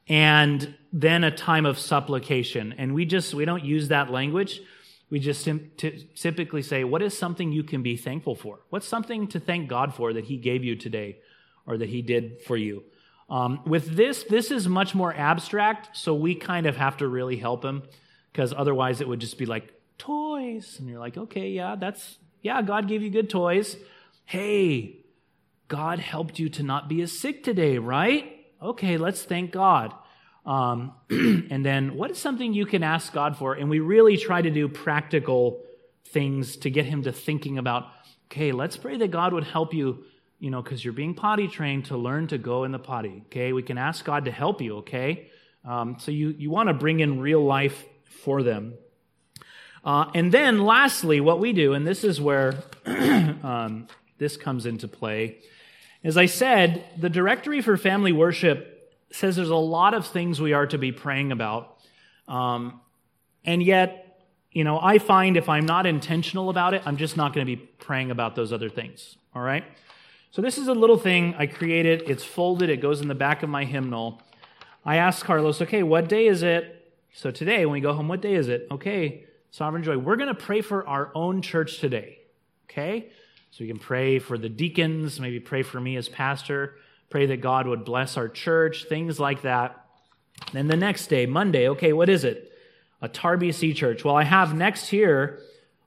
and 0.09 0.75
then 0.93 1.25
a 1.25 1.31
time 1.31 1.65
of 1.65 1.79
supplication. 1.79 2.75
And 2.77 2.95
we 2.95 3.05
just, 3.05 3.35
we 3.35 3.45
don't 3.45 3.65
use 3.65 3.89
that 3.89 4.11
language. 4.11 4.61
We 5.11 5.21
just 5.21 5.49
typically 6.17 6.63
say, 6.63 6.85
what 6.85 7.03
is 7.03 7.17
something 7.17 7.53
you 7.53 7.63
can 7.63 7.83
be 7.83 7.97
thankful 7.97 8.35
for? 8.35 8.61
What's 8.71 8.89
something 8.89 9.29
to 9.29 9.41
thank 9.41 9.69
God 9.69 9.95
for 9.95 10.13
that 10.15 10.25
he 10.25 10.39
gave 10.39 10.65
you 10.65 10.75
today 10.77 11.19
or 11.67 11.77
that 11.79 11.89
he 11.89 12.03
did 12.03 12.43
for 12.43 12.57
you? 12.57 12.83
Um, 13.31 13.61
with 13.67 13.97
this, 13.97 14.25
this 14.25 14.51
is 14.51 14.69
much 14.69 14.95
more 14.95 15.15
abstract, 15.15 15.97
so 15.97 16.15
we 16.15 16.35
kind 16.35 16.67
of 16.67 16.77
have 16.77 16.99
to 16.99 17.09
really 17.09 17.37
help 17.37 17.65
him 17.65 17.83
because 18.33 18.53
otherwise 18.57 19.01
it 19.01 19.09
would 19.09 19.21
just 19.21 19.39
be 19.39 19.47
like 19.47 19.73
toys. 19.99 20.77
And 20.79 20.89
you're 20.89 20.99
like, 20.99 21.17
okay, 21.17 21.51
yeah, 21.51 21.77
that's, 21.77 22.19
yeah, 22.43 22.61
God 22.63 22.89
gave 22.89 23.03
you 23.03 23.11
good 23.11 23.31
toys. 23.31 23.77
Hey, 24.25 25.05
God 25.69 25.99
helped 25.99 26.39
you 26.39 26.49
to 26.51 26.63
not 26.63 26.89
be 26.89 27.01
as 27.03 27.19
sick 27.19 27.43
today, 27.45 27.79
right? 27.79 28.45
Okay, 28.61 28.97
let's 28.97 29.23
thank 29.23 29.53
God. 29.53 29.95
Um, 30.45 30.93
and 31.11 31.65
then 31.65 31.95
what 31.95 32.11
is 32.11 32.19
something 32.19 32.53
you 32.53 32.67
can 32.67 32.83
ask 32.83 33.13
God 33.13 33.37
for? 33.37 33.55
And 33.55 33.71
we 33.71 33.81
really 33.81 34.17
try 34.17 34.43
to 34.43 34.51
do 34.51 34.69
practical 34.69 35.63
things 36.09 36.57
to 36.59 36.71
get 36.71 36.85
him 36.85 37.05
to 37.05 37.13
thinking 37.13 37.59
about, 37.59 37.85
okay, 38.27 38.53
let's 38.53 38.77
pray 38.77 38.97
that 38.99 39.11
God 39.11 39.33
would 39.33 39.45
help 39.45 39.73
you 39.73 40.05
you 40.43 40.51
know, 40.51 40.61
because 40.61 40.85
you're 40.85 40.93
being 40.93 41.15
potty 41.15 41.47
trained 41.47 41.85
to 41.85 41.97
learn 41.97 42.27
to 42.27 42.37
go 42.37 42.65
in 42.65 42.73
the 42.73 42.79
potty, 42.79 43.23
okay? 43.27 43.53
We 43.53 43.63
can 43.63 43.79
ask 43.79 44.05
God 44.05 44.25
to 44.25 44.33
help 44.33 44.61
you, 44.61 44.79
okay? 44.79 45.31
Um, 45.65 45.99
so 46.01 46.11
you, 46.11 46.31
you 46.31 46.51
want 46.51 46.69
to 46.69 46.75
bring 46.75 46.99
in 46.99 47.21
real 47.21 47.45
life 47.45 47.85
for 48.25 48.43
them. 48.43 48.75
Uh, 49.85 50.11
and 50.17 50.33
then 50.33 50.65
lastly, 50.65 51.21
what 51.21 51.39
we 51.39 51.53
do, 51.53 51.75
and 51.75 51.87
this 51.87 52.03
is 52.03 52.21
where 52.21 52.55
um, 52.87 53.87
this 54.19 54.37
comes 54.37 54.67
into 54.67 54.89
play, 54.89 55.39
as 56.03 56.17
I 56.17 56.27
said, 56.27 56.87
the 56.99 57.09
directory 57.09 57.61
for 57.61 57.77
family 57.77 58.11
worship 58.11 58.93
says 59.13 59.37
there's 59.37 59.49
a 59.49 59.55
lot 59.55 59.95
of 59.95 60.09
things 60.09 60.41
we 60.41 60.55
are 60.55 60.67
to 60.67 60.77
be 60.77 60.91
praying 60.91 61.31
about. 61.31 61.79
Um, 62.27 62.81
and 63.45 63.63
yet, 63.63 64.25
you 64.51 64.65
know, 64.65 64.81
I 64.83 64.99
find 64.99 65.37
if 65.37 65.49
I'm 65.49 65.67
not 65.67 65.87
intentional 65.87 66.51
about 66.51 66.75
it, 66.75 66.83
I'm 66.85 66.97
just 66.97 67.17
not 67.17 67.33
going 67.33 67.47
to 67.47 67.57
be 67.57 67.63
praying 67.79 68.11
about 68.11 68.35
those 68.35 68.53
other 68.53 68.69
things. 68.69 69.17
All 69.37 69.43
right? 69.43 69.63
So 70.33 70.41
this 70.41 70.57
is 70.57 70.69
a 70.69 70.73
little 70.73 70.97
thing 70.97 71.35
I 71.37 71.45
created. 71.45 72.05
It's 72.07 72.25
folded. 72.25 72.71
It 72.71 72.81
goes 72.81 73.03
in 73.03 73.09
the 73.09 73.15
back 73.15 73.43
of 73.43 73.51
my 73.51 73.67
hymnal. 73.67 74.23
I 74.83 74.97
asked 74.97 75.25
Carlos, 75.25 75.61
okay, 75.61 75.83
what 75.83 76.09
day 76.09 76.27
is 76.27 76.43
it? 76.43 76.91
So 77.13 77.31
today, 77.31 77.67
when 77.67 77.75
we 77.75 77.81
go 77.81 77.93
home, 77.93 78.09
what 78.09 78.23
day 78.23 78.33
is 78.33 78.49
it? 78.49 78.67
Okay, 78.71 79.27
Sovereign 79.51 79.83
Joy, 79.83 79.99
we're 79.99 80.17
going 80.17 80.35
to 80.35 80.35
pray 80.35 80.63
for 80.63 80.89
our 80.89 81.13
own 81.15 81.43
church 81.43 81.81
today. 81.81 82.21
Okay? 82.65 83.11
So 83.51 83.59
we 83.61 83.69
can 83.69 83.79
pray 83.79 84.19
for 84.19 84.39
the 84.39 84.49
deacons, 84.49 85.21
maybe 85.21 85.39
pray 85.39 85.63
for 85.63 85.79
me 85.79 85.97
as 85.97 86.09
pastor, 86.09 86.77
pray 87.11 87.27
that 87.27 87.43
God 87.43 87.67
would 87.67 87.85
bless 87.85 88.17
our 88.17 88.31
church, 88.31 88.87
things 88.89 89.21
like 89.21 89.43
that. 89.43 89.85
Then 90.55 90.67
the 90.67 90.79
next 90.79 91.09
day, 91.09 91.27
Monday, 91.27 91.69
okay, 91.69 91.93
what 91.93 92.09
is 92.09 92.25
it? 92.25 92.51
A 93.03 93.09
Tarbc 93.11 93.77
church. 93.77 94.03
Well, 94.03 94.17
I 94.17 94.25
have 94.25 94.55
next 94.55 94.89
here 94.89 95.41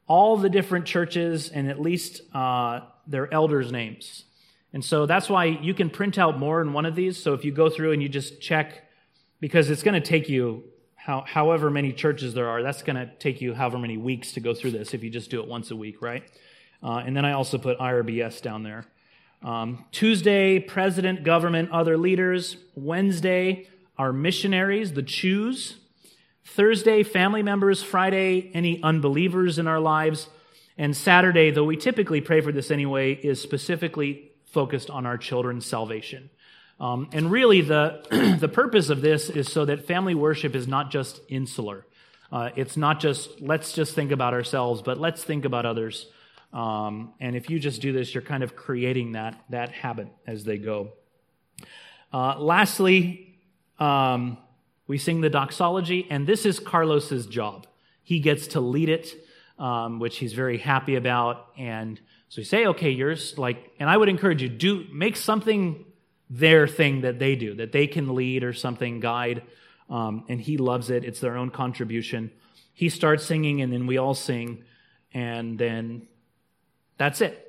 all 0.05 0.37
the 0.37 0.49
different 0.49 0.85
churches 0.85 1.49
and 1.49 1.67
at 1.67 1.81
least 1.81 2.21
uh, 2.31 2.81
their 3.07 3.33
elders' 3.33 3.71
names. 3.71 4.25
And 4.75 4.83
so 4.83 5.05
that's 5.05 5.29
why 5.29 5.45
you 5.45 5.73
can 5.73 5.89
print 5.89 6.19
out 6.19 6.37
more 6.37 6.61
in 6.61 6.73
one 6.73 6.85
of 6.85 6.95
these. 6.95 7.15
So 7.17 7.33
if 7.33 7.45
you 7.45 7.53
go 7.53 7.69
through 7.69 7.93
and 7.93 8.03
you 8.03 8.09
just 8.09 8.41
check 8.41 8.83
because 9.39 9.69
it's 9.69 9.83
going 9.83 9.93
to 9.93 10.05
take 10.05 10.27
you 10.27 10.65
how, 10.95 11.23
however 11.25 11.69
many 11.69 11.93
churches 11.93 12.33
there 12.33 12.49
are, 12.49 12.61
that's 12.61 12.83
going 12.83 12.97
to 12.97 13.09
take 13.15 13.39
you 13.39 13.53
however 13.53 13.79
many 13.79 13.95
weeks 13.95 14.33
to 14.33 14.41
go 14.41 14.53
through 14.53 14.71
this 14.71 14.93
if 14.93 15.01
you 15.01 15.09
just 15.09 15.31
do 15.31 15.41
it 15.41 15.47
once 15.47 15.71
a 15.71 15.77
week, 15.77 16.01
right? 16.01 16.25
Uh, 16.83 16.97
and 16.97 17.15
then 17.15 17.23
I 17.23 17.31
also 17.31 17.57
put 17.57 17.79
IRBS 17.79 18.41
down 18.41 18.63
there. 18.63 18.85
Um, 19.41 19.85
Tuesday, 19.93 20.59
president, 20.59 21.23
government, 21.23 21.71
other 21.71 21.97
leaders. 21.97 22.57
Wednesday, 22.75 23.69
our 23.97 24.11
missionaries, 24.11 24.91
the 24.91 25.03
choose. 25.03 25.77
Thursday, 26.43 27.01
family 27.01 27.43
members. 27.43 27.81
Friday, 27.81 28.51
any 28.53 28.83
unbelievers 28.83 29.57
in 29.57 29.67
our 29.67 29.79
lives. 29.79 30.27
And 30.77 30.97
Saturday, 30.97 31.49
though 31.49 31.63
we 31.63 31.77
typically 31.77 32.19
pray 32.19 32.41
for 32.41 32.51
this 32.51 32.71
anyway, 32.71 33.13
is 33.13 33.41
specifically 33.41 34.33
focused 34.55 34.89
on 34.89 35.05
our 35.05 35.17
children's 35.17 35.65
salvation. 35.65 36.29
Um, 36.79 37.09
and 37.11 37.29
really, 37.29 37.59
the, 37.59 38.37
the 38.39 38.47
purpose 38.47 38.89
of 38.89 39.01
this 39.01 39.29
is 39.29 39.51
so 39.51 39.65
that 39.65 39.85
family 39.85 40.15
worship 40.15 40.55
is 40.55 40.65
not 40.65 40.91
just 40.91 41.19
insular. 41.27 41.85
Uh, 42.31 42.51
it's 42.55 42.77
not 42.77 43.01
just, 43.01 43.41
let's 43.41 43.73
just 43.73 43.93
think 43.95 44.11
about 44.11 44.33
ourselves, 44.33 44.81
but 44.81 44.97
let's 44.97 45.25
think 45.25 45.43
about 45.43 45.65
others. 45.65 46.07
Um, 46.53 47.13
and 47.19 47.35
if 47.35 47.49
you 47.49 47.59
just 47.59 47.81
do 47.81 47.91
this, 47.91 48.13
you're 48.13 48.23
kind 48.23 48.43
of 48.43 48.55
creating 48.55 49.11
that, 49.11 49.43
that 49.49 49.71
habit 49.73 50.07
as 50.25 50.45
they 50.45 50.57
go. 50.57 50.93
Uh, 52.13 52.39
lastly, 52.39 53.35
um, 53.77 54.37
we 54.87 54.97
sing 54.97 55.19
the 55.19 55.29
doxology, 55.29 56.07
and 56.09 56.25
this 56.25 56.45
is 56.45 56.61
Carlos's 56.61 57.25
job. 57.25 57.67
He 58.03 58.19
gets 58.19 58.47
to 58.47 58.61
lead 58.61 58.87
it, 58.87 59.13
um, 59.59 59.99
which 59.99 60.17
he's 60.19 60.31
very 60.31 60.59
happy 60.59 60.95
about. 60.95 61.47
And 61.57 61.99
so 62.29 62.41
you 62.41 62.45
say, 62.45 62.65
okay, 62.67 62.89
yours, 62.89 63.37
like, 63.37 63.71
and 63.79 63.89
I 63.89 63.95
would 63.95 64.09
encourage 64.09 64.41
you, 64.41 64.49
do 64.49 64.85
make 64.91 65.15
something 65.15 65.85
their 66.29 66.67
thing 66.67 67.01
that 67.01 67.19
they 67.19 67.35
do, 67.35 67.55
that 67.55 67.71
they 67.71 67.87
can 67.87 68.15
lead 68.15 68.43
or 68.43 68.53
something, 68.53 68.99
guide. 68.99 69.43
Um, 69.89 70.25
and 70.27 70.41
he 70.41 70.57
loves 70.57 70.89
it. 70.89 71.05
It's 71.05 71.19
their 71.19 71.37
own 71.37 71.51
contribution. 71.51 72.31
He 72.73 72.89
starts 72.89 73.23
singing, 73.23 73.61
and 73.61 73.71
then 73.71 73.87
we 73.87 73.97
all 73.97 74.15
sing, 74.15 74.63
and 75.13 75.57
then 75.57 76.07
that's 76.97 77.21
it. 77.21 77.41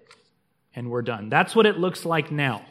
And 0.74 0.91
we're 0.91 1.03
done. 1.03 1.31
That's 1.31 1.57
what 1.57 1.64
it 1.64 1.79
looks 1.79 2.05
like 2.05 2.31
now. 2.31 2.62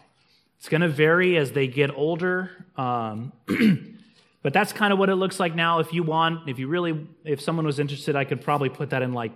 It's 0.59 0.69
going 0.69 0.81
to 0.81 0.89
vary 0.89 1.37
as 1.37 1.51
they 1.51 1.67
get 1.67 1.89
older. 1.95 2.51
Um, 2.77 3.33
but 4.43 4.53
that's 4.53 4.71
kind 4.71 4.93
of 4.93 4.99
what 4.99 5.09
it 5.09 5.15
looks 5.15 5.39
like 5.39 5.55
now. 5.55 5.79
If 5.79 5.91
you 5.91 6.03
want, 6.03 6.47
if 6.47 6.59
you 6.59 6.67
really, 6.67 7.07
if 7.23 7.41
someone 7.41 7.65
was 7.65 7.79
interested, 7.79 8.15
I 8.15 8.25
could 8.25 8.41
probably 8.41 8.69
put 8.69 8.91
that 8.91 9.01
in 9.01 9.13
like 9.13 9.31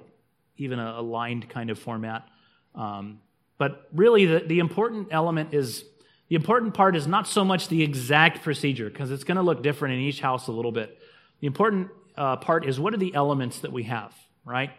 even 0.57 0.79
a, 0.79 0.99
aligned 0.99 1.49
kind 1.49 1.71
of 1.71 1.79
format. 1.79 2.27
Um, 2.75 3.19
but 3.57 3.87
really, 3.93 4.25
the, 4.25 4.39
the 4.39 4.59
important 4.59 5.09
element 5.11 5.53
is 5.53 5.83
the 6.29 6.35
important 6.35 6.73
part 6.73 6.95
is 6.95 7.07
not 7.07 7.27
so 7.27 7.43
much 7.43 7.67
the 7.67 7.81
exact 7.81 8.43
procedure, 8.43 8.89
because 8.89 9.11
it's 9.11 9.23
going 9.23 9.37
to 9.37 9.41
look 9.43 9.63
different 9.63 9.95
in 9.95 10.01
each 10.01 10.21
house 10.21 10.47
a 10.47 10.51
little 10.51 10.71
bit. 10.71 10.97
The 11.41 11.47
important 11.47 11.89
uh, 12.15 12.37
part 12.37 12.65
is 12.65 12.79
what 12.79 12.93
are 12.93 12.97
the 12.97 13.13
elements 13.15 13.59
that 13.59 13.71
we 13.71 13.83
have, 13.83 14.13
right? 14.45 14.71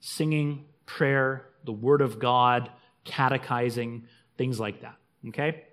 Singing, 0.00 0.64
prayer, 0.84 1.46
the 1.64 1.72
Word 1.72 2.00
of 2.00 2.18
God, 2.18 2.70
catechizing, 3.04 4.06
things 4.36 4.58
like 4.58 4.80
that. 4.82 4.96
Okay? 5.28 5.64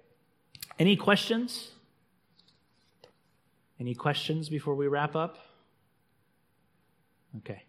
Any 0.79 0.95
questions? 0.95 1.71
Any 3.79 3.95
questions 3.95 4.49
before 4.49 4.75
we 4.75 4.87
wrap 4.87 5.15
up? 5.15 5.37
Okay. 7.39 7.63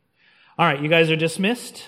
All 0.59 0.67
right, 0.67 0.81
you 0.81 0.89
guys 0.89 1.11
are 1.11 1.17
dismissed. 1.17 1.85